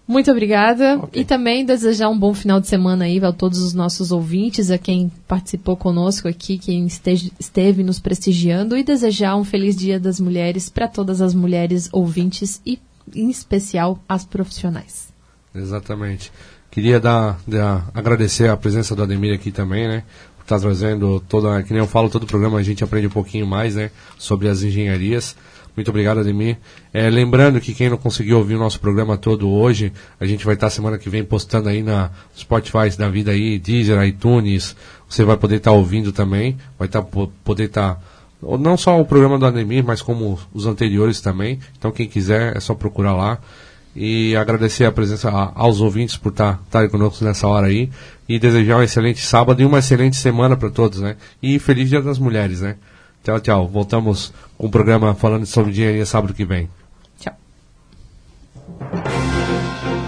Muito 0.07 0.29
obrigada 0.31 0.97
Ok. 0.97 1.21
e 1.21 1.23
também 1.23 1.63
desejar 1.63 2.09
um 2.09 2.17
bom 2.17 2.33
final 2.33 2.59
de 2.59 2.67
semana 2.67 3.05
aí 3.05 3.23
a 3.23 3.31
todos 3.31 3.59
os 3.59 3.73
nossos 3.73 4.11
ouvintes, 4.11 4.69
a 4.71 4.77
quem 4.77 5.09
participou 5.27 5.77
conosco 5.77 6.27
aqui, 6.27 6.57
quem 6.57 6.85
esteve, 6.87 7.31
esteve 7.39 7.83
nos 7.83 7.99
prestigiando 7.99 8.75
e 8.75 8.83
desejar 8.83 9.35
um 9.37 9.43
feliz 9.43 9.75
Dia 9.75 9.99
das 9.99 10.19
Mulheres 10.19 10.67
para 10.67 10.87
todas 10.87 11.21
as 11.21 11.33
mulheres 11.33 11.87
ouvintes 11.93 12.59
e 12.65 12.79
em 13.15 13.29
especial 13.29 13.99
as 14.09 14.25
profissionais. 14.25 15.13
Exatamente. 15.55 16.31
Queria 16.69 16.99
dar, 16.99 17.39
dar- 17.47 17.89
agradecer 17.93 18.49
a 18.49 18.57
presença 18.57 18.95
do 18.95 19.03
Ademir 19.03 19.33
aqui 19.35 19.51
também, 19.51 19.87
né? 19.87 20.03
Estar 20.41 20.59
trazendo 20.59 21.19
toda. 21.27 21.63
Que 21.63 21.71
nem 21.73 21.79
eu 21.81 21.87
falo, 21.87 22.09
todo 22.09 22.25
programa 22.25 22.59
a 22.59 22.63
gente 22.63 22.83
aprende 22.83 23.07
um 23.07 23.11
pouquinho 23.11 23.45
mais, 23.47 23.75
né? 23.75 23.91
Sobre 24.17 24.47
as 24.49 24.61
engenharias. 24.63 25.35
Muito 25.75 25.87
obrigado, 25.89 26.19
Ademir. 26.19 26.57
É, 26.93 27.09
lembrando 27.09 27.61
que 27.61 27.73
quem 27.73 27.89
não 27.89 27.95
conseguiu 27.97 28.37
ouvir 28.37 28.55
o 28.55 28.59
nosso 28.59 28.77
programa 28.79 29.17
todo 29.17 29.49
hoje, 29.49 29.93
a 30.19 30.25
gente 30.25 30.43
vai 30.45 30.55
estar 30.55 30.69
semana 30.69 30.97
que 30.97 31.09
vem 31.09 31.23
postando 31.23 31.69
aí 31.69 31.81
na 31.81 32.09
Spotify 32.37 32.89
da 32.97 33.07
vida 33.07 33.31
aí, 33.31 33.57
Deezer, 33.57 34.01
iTunes. 34.05 34.75
Você 35.07 35.23
vai 35.23 35.37
poder 35.37 35.55
estar 35.57 35.71
ouvindo 35.71 36.11
também. 36.11 36.57
Vai 36.77 36.87
estar, 36.89 37.01
po- 37.01 37.31
poder 37.43 37.65
estar. 37.65 38.01
ou 38.41 38.57
Não 38.57 38.75
só 38.75 38.99
o 38.99 39.05
programa 39.05 39.39
do 39.39 39.45
Ademir, 39.45 39.81
mas 39.85 40.01
como 40.01 40.37
os 40.53 40.65
anteriores 40.65 41.21
também. 41.21 41.57
Então, 41.77 41.89
quem 41.89 42.05
quiser, 42.07 42.57
é 42.57 42.59
só 42.59 42.73
procurar 42.75 43.13
lá. 43.15 43.39
E 43.95 44.35
agradecer 44.35 44.85
a 44.85 44.91
presença 44.91 45.29
aos 45.29 45.81
ouvintes 45.81 46.15
por 46.15 46.29
estar 46.29 46.61
estarem 46.65 46.89
conosco 46.89 47.23
nessa 47.25 47.47
hora 47.47 47.67
aí. 47.67 47.89
E 48.27 48.39
desejar 48.39 48.77
um 48.77 48.83
excelente 48.83 49.19
sábado 49.25 49.61
e 49.61 49.65
uma 49.65 49.79
excelente 49.79 50.15
semana 50.15 50.55
para 50.55 50.69
todos, 50.69 51.01
né? 51.01 51.17
E 51.41 51.59
feliz 51.59 51.89
Dia 51.89 52.01
das 52.01 52.17
Mulheres, 52.17 52.61
né? 52.61 52.77
Tchau, 53.23 53.39
tchau. 53.39 53.67
Voltamos 53.67 54.33
com 54.57 54.67
o 54.67 54.71
programa 54.71 55.13
falando 55.13 55.45
sobre 55.45 55.71
engenharia 55.71 56.05
sábado 56.05 56.33
que 56.33 56.45
vem. 56.45 56.69
Tchau. 57.19 57.35